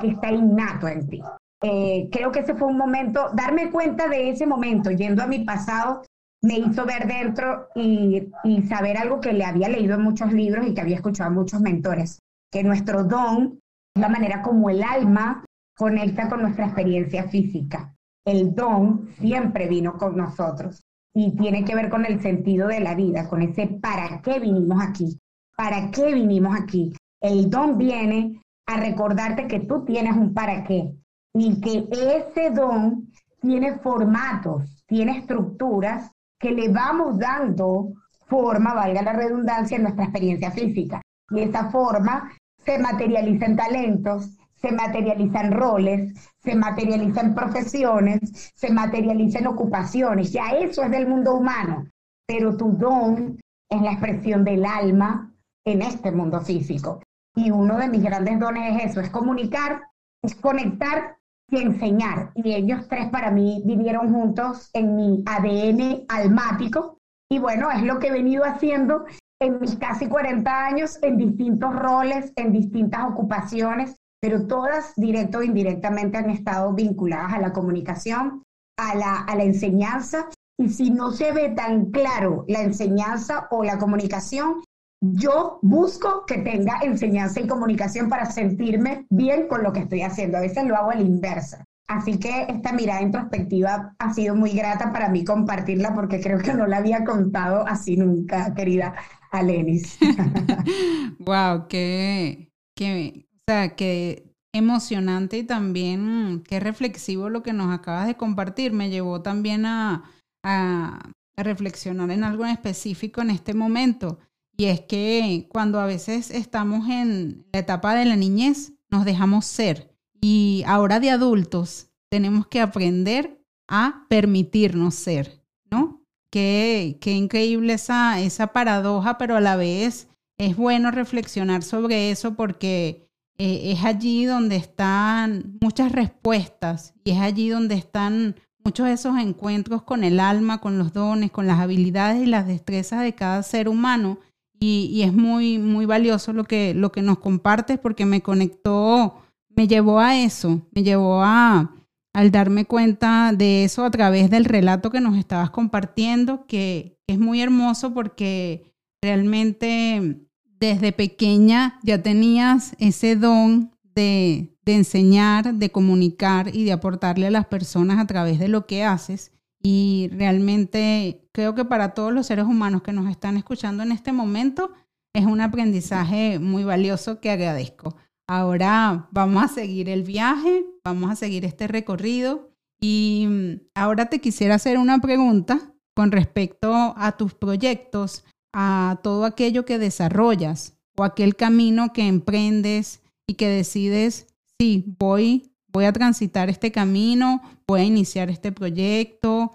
que 0.00 0.08
está 0.08 0.30
innato 0.30 0.88
en 0.88 1.08
ti. 1.08 1.22
Eh, 1.62 2.08
creo 2.10 2.32
que 2.32 2.40
ese 2.40 2.54
fue 2.54 2.68
un 2.68 2.76
momento, 2.76 3.30
darme 3.34 3.70
cuenta 3.70 4.08
de 4.08 4.30
ese 4.30 4.46
momento, 4.46 4.90
yendo 4.90 5.22
a 5.22 5.26
mi 5.26 5.44
pasado, 5.44 6.02
me 6.42 6.58
hizo 6.58 6.86
ver 6.86 7.06
dentro 7.06 7.68
y, 7.74 8.30
y 8.44 8.62
saber 8.62 8.96
algo 8.96 9.20
que 9.20 9.34
le 9.34 9.44
había 9.44 9.68
leído 9.68 9.94
en 9.94 10.02
muchos 10.02 10.32
libros 10.32 10.66
y 10.66 10.72
que 10.72 10.80
había 10.80 10.96
escuchado 10.96 11.30
a 11.30 11.34
muchos 11.34 11.60
mentores, 11.60 12.18
que 12.50 12.64
nuestro 12.64 13.04
don 13.04 13.58
es 13.94 14.00
la 14.00 14.08
manera 14.08 14.40
como 14.40 14.70
el 14.70 14.82
alma 14.82 15.44
conecta 15.76 16.28
con 16.28 16.40
nuestra 16.42 16.66
experiencia 16.66 17.28
física 17.28 17.94
el 18.24 18.54
don 18.54 19.08
siempre 19.18 19.68
vino 19.68 19.96
con 19.96 20.16
nosotros 20.16 20.82
y 21.14 21.36
tiene 21.36 21.64
que 21.64 21.74
ver 21.74 21.88
con 21.88 22.04
el 22.04 22.20
sentido 22.20 22.68
de 22.68 22.80
la 22.80 22.94
vida, 22.94 23.28
con 23.28 23.42
ese 23.42 23.66
para 23.66 24.22
qué 24.22 24.38
vinimos 24.38 24.82
aquí, 24.82 25.18
para 25.56 25.90
qué 25.90 26.14
vinimos 26.14 26.56
aquí. 26.58 26.92
El 27.20 27.50
don 27.50 27.78
viene 27.78 28.40
a 28.66 28.78
recordarte 28.78 29.48
que 29.48 29.60
tú 29.60 29.84
tienes 29.84 30.16
un 30.16 30.32
para 30.32 30.64
qué 30.64 30.92
y 31.34 31.60
que 31.60 31.88
ese 31.90 32.50
don 32.50 33.10
tiene 33.40 33.78
formatos, 33.78 34.84
tiene 34.86 35.18
estructuras 35.18 36.10
que 36.38 36.50
le 36.50 36.68
vamos 36.68 37.18
dando 37.18 37.92
forma, 38.26 38.74
valga 38.74 39.02
la 39.02 39.12
redundancia, 39.12 39.76
en 39.76 39.84
nuestra 39.84 40.04
experiencia 40.04 40.50
física. 40.50 41.02
Y 41.30 41.40
esa 41.40 41.70
forma 41.70 42.30
se 42.64 42.78
materializa 42.78 43.46
en 43.46 43.56
talentos, 43.56 44.36
se 44.54 44.72
materializan 44.72 45.52
roles, 45.52 46.12
se 46.38 46.54
materializan 46.54 47.34
profesiones, 47.34 48.52
se 48.54 48.70
materializan 48.70 49.46
ocupaciones. 49.46 50.32
Ya 50.32 50.50
eso 50.50 50.82
es 50.82 50.90
del 50.90 51.08
mundo 51.08 51.34
humano, 51.34 51.86
pero 52.26 52.56
tu 52.56 52.72
don 52.72 53.38
es 53.68 53.80
la 53.80 53.92
expresión 53.92 54.44
del 54.44 54.64
alma 54.64 55.32
en 55.64 55.82
este 55.82 56.10
mundo 56.12 56.40
físico. 56.40 57.02
Y 57.34 57.50
uno 57.50 57.78
de 57.78 57.88
mis 57.88 58.02
grandes 58.02 58.38
dones 58.38 58.76
es 58.76 58.90
eso, 58.90 59.00
es 59.00 59.10
comunicar, 59.10 59.82
es 60.22 60.34
conectar 60.34 61.16
y 61.50 61.58
enseñar. 61.58 62.32
Y 62.34 62.54
ellos 62.54 62.86
tres 62.88 63.08
para 63.10 63.30
mí 63.30 63.62
vivieron 63.64 64.12
juntos 64.12 64.70
en 64.72 64.96
mi 64.96 65.22
ADN 65.26 66.04
almático. 66.08 66.98
Y 67.30 67.38
bueno, 67.38 67.70
es 67.70 67.82
lo 67.82 67.98
que 67.98 68.08
he 68.08 68.12
venido 68.12 68.44
haciendo 68.44 69.04
en 69.40 69.60
mis 69.60 69.76
casi 69.76 70.06
40 70.06 70.66
años, 70.66 70.98
en 71.02 71.16
distintos 71.16 71.74
roles, 71.74 72.32
en 72.36 72.52
distintas 72.52 73.04
ocupaciones, 73.10 73.96
pero 74.20 74.46
todas 74.46 74.92
directo 74.96 75.38
o 75.38 75.42
indirectamente 75.42 76.18
han 76.18 76.30
estado 76.30 76.72
vinculadas 76.74 77.32
a 77.32 77.40
la 77.40 77.52
comunicación, 77.52 78.42
a 78.78 78.94
la, 78.94 79.20
a 79.20 79.36
la 79.36 79.44
enseñanza. 79.44 80.28
Y 80.58 80.68
si 80.68 80.90
no 80.90 81.10
se 81.10 81.32
ve 81.32 81.50
tan 81.50 81.90
claro 81.90 82.44
la 82.48 82.60
enseñanza 82.60 83.48
o 83.50 83.64
la 83.64 83.78
comunicación, 83.78 84.62
yo 85.00 85.58
busco 85.62 86.24
que 86.26 86.38
tenga 86.38 86.80
enseñanza 86.82 87.40
y 87.40 87.46
comunicación 87.46 88.08
para 88.08 88.26
sentirme 88.26 89.06
bien 89.10 89.48
con 89.48 89.62
lo 89.62 89.72
que 89.72 89.80
estoy 89.80 90.02
haciendo. 90.02 90.38
A 90.38 90.42
veces 90.42 90.64
lo 90.64 90.76
hago 90.76 90.90
a 90.90 90.96
la 90.96 91.02
inversa. 91.02 91.64
Así 91.88 92.18
que 92.18 92.46
esta 92.48 92.72
mirada 92.72 93.02
introspectiva 93.02 93.96
ha 93.98 94.14
sido 94.14 94.36
muy 94.36 94.52
grata 94.52 94.92
para 94.92 95.08
mí 95.08 95.24
compartirla 95.24 95.92
porque 95.92 96.20
creo 96.20 96.38
que 96.38 96.54
no 96.54 96.66
la 96.68 96.76
había 96.76 97.04
contado 97.04 97.66
así 97.66 97.96
nunca, 97.96 98.54
querida 98.54 98.94
Alenis. 99.32 99.98
wow, 101.18 101.66
qué, 101.68 102.52
qué, 102.76 103.26
sea, 103.48 103.74
qué 103.74 104.30
emocionante 104.52 105.38
y 105.38 105.42
también 105.42 106.44
qué 106.46 106.60
reflexivo 106.60 107.28
lo 107.28 107.42
que 107.42 107.52
nos 107.52 107.74
acabas 107.74 108.06
de 108.06 108.16
compartir. 108.16 108.72
Me 108.72 108.90
llevó 108.90 109.22
también 109.22 109.66
a, 109.66 110.04
a, 110.44 111.10
reflexionar 111.36 112.10
en 112.10 112.22
algo 112.22 112.44
en 112.44 112.52
específico 112.52 113.20
en 113.20 113.30
este 113.30 113.54
momento. 113.54 114.18
Y 114.60 114.66
es 114.66 114.82
que 114.82 115.46
cuando 115.48 115.80
a 115.80 115.86
veces 115.86 116.30
estamos 116.30 116.86
en 116.90 117.46
la 117.50 117.60
etapa 117.60 117.94
de 117.94 118.04
la 118.04 118.14
niñez, 118.14 118.74
nos 118.90 119.06
dejamos 119.06 119.46
ser. 119.46 119.96
Y 120.20 120.64
ahora 120.66 121.00
de 121.00 121.08
adultos 121.08 121.88
tenemos 122.10 122.46
que 122.46 122.60
aprender 122.60 123.42
a 123.68 124.04
permitirnos 124.10 124.96
ser, 124.96 125.42
¿no? 125.70 126.04
Qué, 126.30 126.98
qué 127.00 127.12
increíble 127.12 127.72
esa, 127.72 128.20
esa 128.20 128.48
paradoja, 128.48 129.16
pero 129.16 129.34
a 129.34 129.40
la 129.40 129.56
vez 129.56 130.08
es 130.36 130.58
bueno 130.58 130.90
reflexionar 130.90 131.62
sobre 131.62 132.10
eso 132.10 132.34
porque 132.34 133.08
eh, 133.38 133.72
es 133.72 133.82
allí 133.82 134.26
donde 134.26 134.56
están 134.56 135.56
muchas 135.62 135.90
respuestas 135.90 136.92
y 137.02 137.12
es 137.12 137.18
allí 137.18 137.48
donde 137.48 137.76
están 137.76 138.36
muchos 138.62 138.88
de 138.88 138.92
esos 138.92 139.16
encuentros 139.16 139.84
con 139.84 140.04
el 140.04 140.20
alma, 140.20 140.60
con 140.60 140.76
los 140.76 140.92
dones, 140.92 141.30
con 141.30 141.46
las 141.46 141.60
habilidades 141.60 142.22
y 142.22 142.26
las 142.26 142.46
destrezas 142.46 143.00
de 143.00 143.14
cada 143.14 143.42
ser 143.42 143.66
humano. 143.66 144.18
Y, 144.62 145.02
es 145.02 145.14
muy, 145.14 145.58
muy 145.58 145.86
valioso 145.86 146.34
lo 146.34 146.44
que, 146.44 146.74
lo 146.74 146.92
que 146.92 147.00
nos 147.00 147.18
compartes 147.18 147.78
porque 147.78 148.04
me 148.04 148.20
conectó, 148.20 149.22
me 149.48 149.66
llevó 149.66 150.00
a 150.00 150.20
eso, 150.20 150.60
me 150.72 150.82
llevó 150.82 151.22
a, 151.22 151.74
al 152.12 152.30
darme 152.30 152.66
cuenta 152.66 153.32
de 153.32 153.64
eso 153.64 153.84
a 153.84 153.90
través 153.90 154.28
del 154.28 154.44
relato 154.44 154.90
que 154.90 155.00
nos 155.00 155.16
estabas 155.16 155.50
compartiendo, 155.50 156.46
que 156.46 156.98
es 157.06 157.18
muy 157.18 157.40
hermoso 157.40 157.94
porque 157.94 158.74
realmente 159.02 160.26
desde 160.44 160.92
pequeña 160.92 161.80
ya 161.82 162.02
tenías 162.02 162.76
ese 162.78 163.16
don 163.16 163.72
de, 163.94 164.56
enseñar, 164.66 165.54
de 165.54 165.70
comunicar 165.70 166.54
y 166.54 166.64
de 166.64 166.72
aportarle 166.72 167.26
a 167.26 167.30
las 167.30 167.46
personas 167.46 167.98
a 167.98 168.06
través 168.06 168.38
de 168.38 168.48
lo 168.48 168.66
que 168.66 168.84
haces. 168.84 169.32
Y 169.62 170.08
realmente 170.12 171.28
creo 171.32 171.54
que 171.54 171.64
para 171.64 171.92
todos 171.94 172.12
los 172.12 172.26
seres 172.26 172.46
humanos 172.46 172.82
que 172.82 172.92
nos 172.92 173.10
están 173.10 173.36
escuchando 173.36 173.82
en 173.82 173.92
este 173.92 174.12
momento 174.12 174.72
es 175.14 175.26
un 175.26 175.40
aprendizaje 175.40 176.38
muy 176.38 176.64
valioso 176.64 177.20
que 177.20 177.30
agradezco. 177.30 177.96
Ahora 178.28 179.08
vamos 179.10 179.42
a 179.44 179.48
seguir 179.48 179.88
el 179.88 180.02
viaje, 180.02 180.64
vamos 180.84 181.10
a 181.10 181.16
seguir 181.16 181.44
este 181.44 181.66
recorrido 181.66 182.50
y 182.80 183.26
mm, 183.28 183.54
ahora 183.74 184.06
te 184.06 184.20
quisiera 184.20 184.54
hacer 184.54 184.78
una 184.78 185.00
pregunta 185.00 185.74
con 185.94 186.12
respecto 186.12 186.94
a 186.96 187.16
tus 187.16 187.34
proyectos 187.34 188.24
a 188.52 189.00
todo 189.02 189.24
aquello 189.24 189.64
que 189.64 189.78
desarrollas 189.78 190.78
o 190.96 191.04
aquel 191.04 191.36
camino 191.36 191.92
que 191.92 192.06
emprendes 192.06 193.02
y 193.26 193.34
que 193.34 193.48
decides, 193.48 194.26
sí, 194.58 194.84
voy, 194.98 195.49
voy 195.72 195.84
a 195.84 195.92
transitar 195.92 196.48
este 196.48 196.72
camino, 196.72 197.42
voy 197.66 197.80
a 197.80 197.84
iniciar 197.84 198.30
este 198.30 198.52
proyecto, 198.52 199.52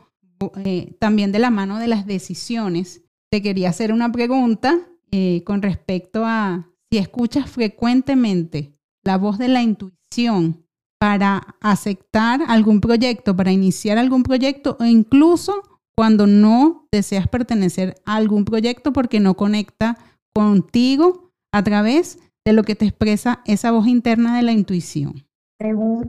eh, 0.64 0.96
también 1.00 1.32
de 1.32 1.40
la 1.40 1.50
mano 1.50 1.80
de 1.80 1.88
las 1.88 2.06
decisiones. 2.06 3.04
Te 3.32 3.42
quería 3.42 3.70
hacer 3.70 3.92
una 3.92 4.12
pregunta 4.12 4.80
eh, 5.12 5.44
con 5.46 5.62
respecto 5.62 6.26
a 6.26 6.70
si 6.92 6.98
escuchas 6.98 7.50
frecuentemente 7.50 8.78
la 9.04 9.18
voz 9.18 9.38
de 9.38 9.48
la 9.48 9.62
intuición 9.62 10.66
para 11.00 11.56
aceptar 11.62 12.42
algún 12.48 12.82
proyecto, 12.82 13.36
para 13.36 13.52
iniciar 13.52 13.98
algún 13.98 14.24
proyecto 14.24 14.78
o 14.80 14.86
incluso 14.86 15.62
cuando 15.96 16.28
no 16.28 16.88
deseas 16.92 17.28
pertenecer 17.28 17.96
a 18.06 18.16
algún 18.16 18.46
proyecto 18.46 18.92
porque 18.94 19.20
no 19.20 19.36
conecta 19.36 19.98
contigo 20.34 21.34
a 21.52 21.64
través 21.64 22.20
de 22.44 22.54
lo 22.54 22.64
que 22.64 22.76
te 22.76 22.86
expresa 22.86 23.42
esa 23.46 23.72
voz 23.72 23.88
interna 23.88 24.36
de 24.36 24.44
la 24.44 24.52
intuición. 24.52 25.25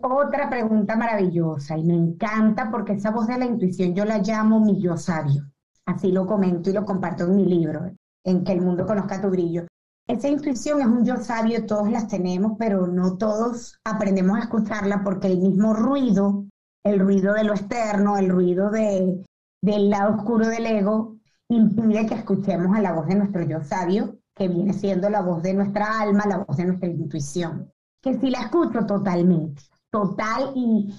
Otra 0.02 0.50
pregunta 0.50 0.96
maravillosa 0.96 1.78
y 1.78 1.84
me 1.84 1.94
encanta 1.94 2.70
porque 2.70 2.94
esa 2.94 3.10
voz 3.10 3.26
de 3.28 3.38
la 3.38 3.46
intuición 3.46 3.94
yo 3.94 4.04
la 4.04 4.18
llamo 4.18 4.60
mi 4.60 4.80
yo 4.80 4.96
sabio. 4.96 5.44
Así 5.86 6.10
lo 6.10 6.26
comento 6.26 6.70
y 6.70 6.72
lo 6.72 6.84
comparto 6.84 7.24
en 7.24 7.36
mi 7.36 7.44
libro, 7.44 7.92
en 8.24 8.42
que 8.42 8.52
el 8.52 8.60
mundo 8.60 8.86
conozca 8.86 9.20
tu 9.20 9.30
brillo. 9.30 9.66
Esa 10.08 10.28
intuición 10.28 10.80
es 10.80 10.86
un 10.86 11.04
yo 11.04 11.16
sabio, 11.16 11.66
todos 11.66 11.90
las 11.90 12.08
tenemos, 12.08 12.52
pero 12.58 12.86
no 12.86 13.16
todos 13.16 13.78
aprendemos 13.84 14.36
a 14.36 14.42
escucharla 14.42 15.02
porque 15.04 15.28
el 15.28 15.38
mismo 15.38 15.74
ruido, 15.74 16.46
el 16.84 16.98
ruido 16.98 17.34
de 17.34 17.44
lo 17.44 17.54
externo, 17.54 18.16
el 18.16 18.28
ruido 18.28 18.70
de, 18.70 19.24
del 19.62 19.90
lado 19.90 20.16
oscuro 20.16 20.48
del 20.48 20.66
ego, 20.66 21.16
impide 21.48 22.06
que 22.06 22.14
escuchemos 22.14 22.76
a 22.76 22.80
la 22.80 22.92
voz 22.92 23.06
de 23.06 23.14
nuestro 23.14 23.42
yo 23.42 23.62
sabio, 23.62 24.18
que 24.34 24.48
viene 24.48 24.72
siendo 24.72 25.08
la 25.08 25.22
voz 25.22 25.42
de 25.42 25.54
nuestra 25.54 26.00
alma, 26.00 26.24
la 26.26 26.38
voz 26.38 26.56
de 26.56 26.66
nuestra 26.66 26.88
intuición, 26.88 27.72
que 28.02 28.18
si 28.18 28.30
la 28.30 28.40
escucho 28.40 28.86
totalmente, 28.86 29.62
total 29.90 30.52
y, 30.54 30.94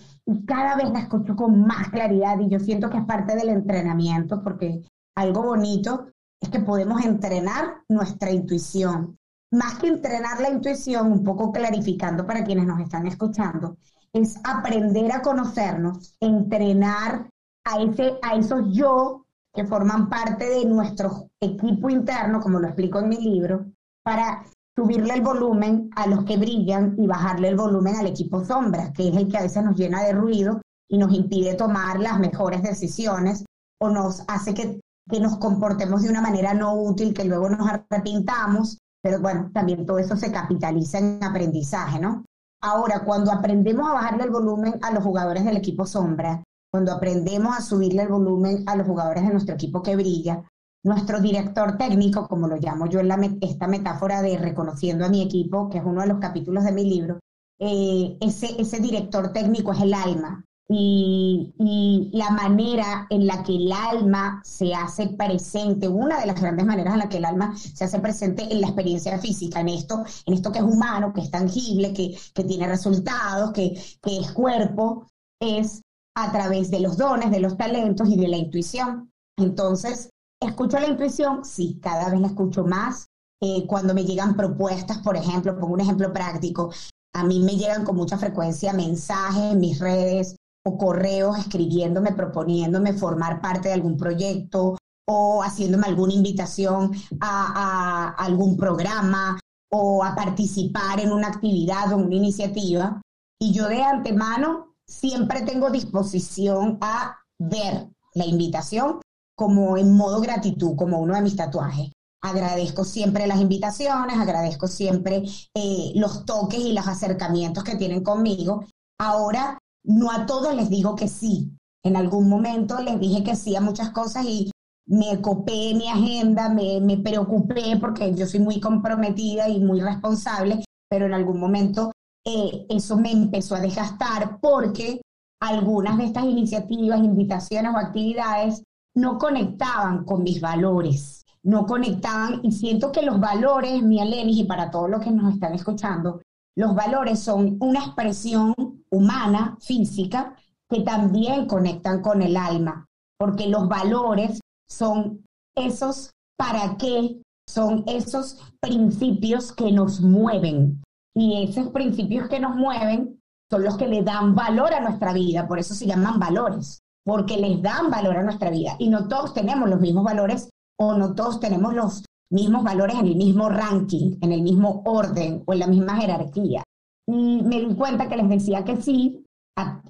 cada 0.45 0.75
vez 0.75 0.89
la 0.91 0.99
escucho 0.99 1.37
con 1.37 1.65
más 1.65 1.89
claridad 1.89 2.37
y 2.39 2.49
yo 2.49 2.59
siento 2.59 2.89
que 2.89 2.97
es 2.97 3.05
parte 3.05 3.33
del 3.35 3.47
entrenamiento 3.47 4.43
porque 4.43 4.81
algo 5.15 5.41
bonito 5.41 6.07
es 6.41 6.49
que 6.49 6.59
podemos 6.59 7.05
entrenar 7.05 7.81
nuestra 7.87 8.31
intuición. 8.31 9.17
Más 9.51 9.79
que 9.79 9.87
entrenar 9.87 10.41
la 10.41 10.49
intuición, 10.49 11.11
un 11.13 11.23
poco 11.23 11.53
clarificando 11.53 12.25
para 12.25 12.43
quienes 12.43 12.65
nos 12.65 12.81
están 12.81 13.07
escuchando, 13.07 13.77
es 14.11 14.37
aprender 14.43 15.13
a 15.13 15.21
conocernos, 15.21 16.15
entrenar 16.19 17.29
a, 17.65 17.81
ese, 17.81 18.17
a 18.21 18.35
esos 18.35 18.73
yo 18.73 19.25
que 19.53 19.65
forman 19.65 20.09
parte 20.09 20.49
de 20.49 20.65
nuestro 20.65 21.29
equipo 21.41 21.89
interno, 21.89 22.41
como 22.41 22.59
lo 22.59 22.67
explico 22.67 22.99
en 22.99 23.09
mi 23.09 23.17
libro, 23.17 23.65
para 24.03 24.43
subirle 24.77 25.15
el 25.15 25.21
volumen 25.21 25.89
a 25.95 26.07
los 26.07 26.23
que 26.23 26.37
brillan 26.37 26.95
y 26.97 27.07
bajarle 27.07 27.49
el 27.49 27.57
volumen 27.57 27.95
al 27.95 28.07
equipo 28.07 28.45
sombra, 28.45 28.93
que 28.93 29.09
es 29.09 29.15
el 29.15 29.27
que 29.27 29.37
a 29.37 29.41
veces 29.41 29.63
nos 29.63 29.75
llena 29.75 30.03
de 30.03 30.13
ruido 30.13 30.61
y 30.89 30.97
nos 30.97 31.11
impide 31.13 31.55
tomar 31.55 31.99
las 31.99 32.19
mejores 32.19 32.61
decisiones 32.61 33.43
o 33.81 33.89
nos 33.89 34.23
hace 34.27 34.53
que 34.53 34.79
que 35.09 35.19
nos 35.19 35.37
comportemos 35.37 36.03
de 36.03 36.09
una 36.09 36.21
manera 36.21 36.53
no 36.53 36.73
útil, 36.75 37.13
que 37.13 37.25
luego 37.25 37.49
nos 37.49 37.67
arrepintamos, 37.67 38.79
pero 39.01 39.21
bueno, 39.21 39.51
también 39.53 39.85
todo 39.85 39.99
eso 39.99 40.15
se 40.17 40.31
capitaliza 40.31 40.99
en 40.99 41.23
aprendizaje, 41.23 41.99
¿no? 41.99 42.25
Ahora, 42.61 43.03
cuando 43.05 43.31
aprendemos 43.31 43.87
a 43.87 43.93
bajarle 43.93 44.23
el 44.23 44.31
volumen 44.31 44.79
a 44.81 44.91
los 44.91 45.03
jugadores 45.03 45.45
del 45.45 45.57
equipo 45.57 45.85
sombra, 45.85 46.43
cuando 46.71 46.91
aprendemos 46.91 47.57
a 47.57 47.61
subirle 47.61 48.03
el 48.03 48.09
volumen 48.09 48.63
a 48.65 48.75
los 48.75 48.87
jugadores 48.87 49.23
de 49.23 49.31
nuestro 49.31 49.55
equipo 49.55 49.81
que 49.81 49.95
brilla, 49.95 50.43
nuestro 50.87 51.19
director 51.19 51.77
técnico, 51.77 52.27
como 52.27 52.47
lo 52.47 52.55
llamo 52.55 52.87
yo 52.87 53.01
en 53.01 53.37
esta 53.41 53.67
metáfora 53.67 54.21
de 54.21 54.37
reconociendo 54.37 55.05
a 55.05 55.09
mi 55.09 55.21
equipo, 55.21 55.69
que 55.69 55.77
es 55.79 55.83
uno 55.85 56.01
de 56.01 56.07
los 56.07 56.19
capítulos 56.19 56.63
de 56.63 56.71
mi 56.71 56.85
libro, 56.85 57.19
eh, 57.59 58.17
ese, 58.21 58.79
director 58.79 59.33
técnico 59.33 59.73
es 59.73 59.81
el 59.81 59.93
alma, 59.93 60.43
y, 60.69 62.09
la 62.13 62.29
manera 62.31 63.07
en 63.09 63.25
la 63.27 63.43
que 63.43 63.55
el 63.55 63.71
alma 63.71 64.41
se 64.43 64.73
hace 64.73 65.07
presente, 65.09 65.87
una 65.87 66.19
de 66.19 66.25
las 66.25 66.39
grandes 66.39 66.65
maneras 66.65 66.93
en 66.93 66.99
la 66.99 67.09
que 67.09 67.17
el 67.17 67.25
alma 67.25 67.55
se 67.57 67.83
hace 67.83 67.99
presente 67.99 68.43
en 68.51 68.61
la 68.61 68.67
experiencia 68.67 69.17
física, 69.19 69.59
en 69.61 69.69
esto, 69.69 70.03
en 70.25 70.33
esto 70.33 70.51
que 70.51 70.59
es 70.59 70.65
humano, 70.65 71.13
que 71.13 71.21
es 71.21 71.31
tangible, 71.31 71.93
que, 71.93 72.43
tiene 72.43 72.67
resultados, 72.67 73.51
que 73.51 73.73
es 74.03 74.31
cuerpo, 74.31 75.07
es 75.39 75.81
a 76.15 76.31
través 76.31 76.71
de 76.71 76.79
los 76.79 76.97
dones, 76.97 77.29
de 77.29 77.39
los 77.39 77.57
talentos 77.57 78.09
y 78.09 78.17
de 78.17 78.27
la 78.27 78.37
intuición. 78.37 79.11
Entonces, 79.37 80.09
¿escucho 80.39 80.79
la 80.79 80.87
intuición? 80.87 81.45
Sí, 81.45 81.79
cada 81.81 82.09
vez 82.09 82.19
la 82.19 82.27
escucho 82.27 82.65
más. 82.65 83.07
Eh, 83.41 83.65
cuando 83.67 83.93
me 83.93 84.03
llegan 84.03 84.35
propuestas, 84.35 84.97
por 84.99 85.15
ejemplo, 85.15 85.57
pongo 85.59 85.73
un 85.73 85.81
ejemplo 85.81 86.11
práctico, 86.11 86.71
a 87.13 87.23
mí 87.23 87.39
me 87.39 87.55
llegan 87.55 87.85
con 87.85 87.95
mucha 87.95 88.17
frecuencia 88.17 88.73
mensajes 88.73 89.53
en 89.53 89.59
mis 89.59 89.79
redes 89.79 90.35
o 90.65 90.77
correos 90.77 91.37
escribiéndome, 91.37 92.13
proponiéndome 92.13 92.93
formar 92.93 93.41
parte 93.41 93.69
de 93.69 93.75
algún 93.75 93.97
proyecto 93.97 94.77
o 95.07 95.41
haciéndome 95.41 95.87
alguna 95.87 96.13
invitación 96.13 96.91
a, 97.21 98.15
algún 98.17 98.57
programa 98.57 99.39
o 99.71 100.03
a 100.03 100.15
participar 100.15 100.99
en 100.99 101.11
una 101.11 101.27
actividad 101.27 101.93
o 101.93 101.97
una 101.97 102.15
iniciativa. 102.15 103.01
Y 103.39 103.53
yo 103.53 103.67
de 103.67 103.83
antemano 103.83 104.75
siempre 104.85 105.41
tengo 105.41 105.69
disposición 105.69 106.77
a 106.81 107.17
ver 107.39 107.87
la 108.13 108.25
invitación 108.25 108.99
como 109.37 109.77
en 109.77 109.95
modo 109.95 110.19
gratitud, 110.19 110.75
como 110.75 110.99
uno 110.99 111.13
de 111.13 111.21
mis 111.21 111.35
tatuajes. 111.35 111.91
Agradezco 112.23 112.83
siempre 112.83 113.27
las 113.27 113.39
invitaciones, 113.39 114.17
agradezco 114.17 114.67
siempre 114.67 115.23
eh, 115.53 115.91
los 115.95 116.25
toques 116.25 116.59
y 116.59 116.73
los 116.73 116.87
acercamientos 116.87 117.63
que 117.63 117.75
tienen 117.75 118.03
conmigo. 118.03 118.65
Ahora 118.99 119.59
no 119.83 120.11
a 120.11 120.25
todos 120.25 120.55
les 120.55 120.69
digo 120.69 120.95
que 120.95 121.07
sí. 121.07 121.51
En 121.83 121.95
algún 121.95 122.27
momento 122.27 122.81
les 122.81 122.99
dije 122.99 123.23
que 123.23 123.35
sí 123.35 123.55
a 123.55 123.61
muchas 123.61 123.91
cosas 123.91 124.25
y 124.25 124.51
me 124.87 125.21
copé 125.21 125.73
mi 125.75 125.87
agenda, 125.87 126.49
me, 126.49 126.81
me 126.81 126.97
preocupé 126.97 127.77
porque 127.79 128.15
yo 128.15 128.25
soy 128.25 128.39
muy 128.39 128.59
comprometida 128.59 129.47
y 129.47 129.59
muy 129.59 129.81
responsable, 129.81 130.65
pero 130.89 131.05
en 131.05 131.13
algún 131.13 131.39
momento 131.39 131.91
eh, 132.25 132.65
eso 132.69 132.97
me 132.97 133.11
empezó 133.11 133.55
a 133.55 133.61
desgastar 133.61 134.39
porque 134.41 135.01
algunas 135.39 135.97
de 135.97 136.05
estas 136.05 136.25
iniciativas, 136.25 136.99
invitaciones 136.99 137.71
o 137.73 137.77
actividades 137.77 138.63
no 138.97 139.19
conectaban 139.19 140.05
con 140.05 140.23
mis 140.23 140.41
valores, 140.41 141.23
no 141.43 141.67
conectaban 141.67 142.39
y 142.43 142.51
siento 142.51 142.91
que 142.91 143.03
los 143.03 143.19
valores, 143.19 143.83
mi 143.83 144.01
Alenis, 144.01 144.39
y 144.39 144.43
para 144.43 144.71
todos 144.71 144.89
los 144.89 145.01
que 145.01 145.11
nos 145.11 145.35
están 145.35 145.53
escuchando, 145.53 146.21
los 146.55 146.73
valores 146.73 147.19
son 147.19 147.57
una 147.59 147.79
expresión 147.79 148.55
humana, 148.89 149.55
física, 149.61 150.35
que 150.67 150.81
también 150.81 151.45
conectan 151.45 152.01
con 152.01 152.23
el 152.23 152.35
alma, 152.35 152.87
porque 153.19 153.47
los 153.47 153.67
valores 153.67 154.39
son 154.67 155.23
esos 155.55 156.11
para 156.35 156.77
qué, 156.77 157.21
son 157.47 157.83
esos 157.85 158.41
principios 158.59 159.53
que 159.53 159.71
nos 159.71 160.01
mueven. 160.01 160.81
Y 161.15 161.43
esos 161.43 161.69
principios 161.69 162.27
que 162.29 162.39
nos 162.39 162.55
mueven 162.55 163.21
son 163.49 163.63
los 163.63 163.77
que 163.77 163.87
le 163.87 164.01
dan 164.01 164.33
valor 164.33 164.73
a 164.73 164.81
nuestra 164.81 165.13
vida, 165.13 165.47
por 165.47 165.59
eso 165.59 165.75
se 165.75 165.85
llaman 165.85 166.19
valores, 166.19 166.81
porque 167.07 167.37
les 167.37 167.61
dan 167.61 167.89
valor 167.89 168.17
a 168.17 168.23
nuestra 168.23 168.49
vida. 168.49 168.75
Y 168.79 168.89
no 168.89 169.07
todos 169.07 169.33
tenemos 169.33 169.69
los 169.69 169.79
mismos 169.79 170.03
valores 170.03 170.49
o 170.77 170.93
no 170.93 171.15
todos 171.15 171.39
tenemos 171.39 171.73
los 171.73 172.03
mismos 172.29 172.65
valores 172.65 172.99
en 172.99 173.07
el 173.07 173.15
mismo 173.15 173.47
ranking, 173.47 174.17
en 174.19 174.33
el 174.33 174.41
mismo 174.41 174.83
orden 174.85 175.41
o 175.45 175.53
en 175.53 175.59
la 175.59 175.67
misma 175.67 175.95
jerarquía. 175.95 176.63
Y 177.07 177.43
me 177.43 177.61
di 177.61 177.75
cuenta 177.75 178.09
que 178.09 178.17
les 178.17 178.27
decía 178.27 178.65
que 178.65 178.81
sí, 178.81 179.25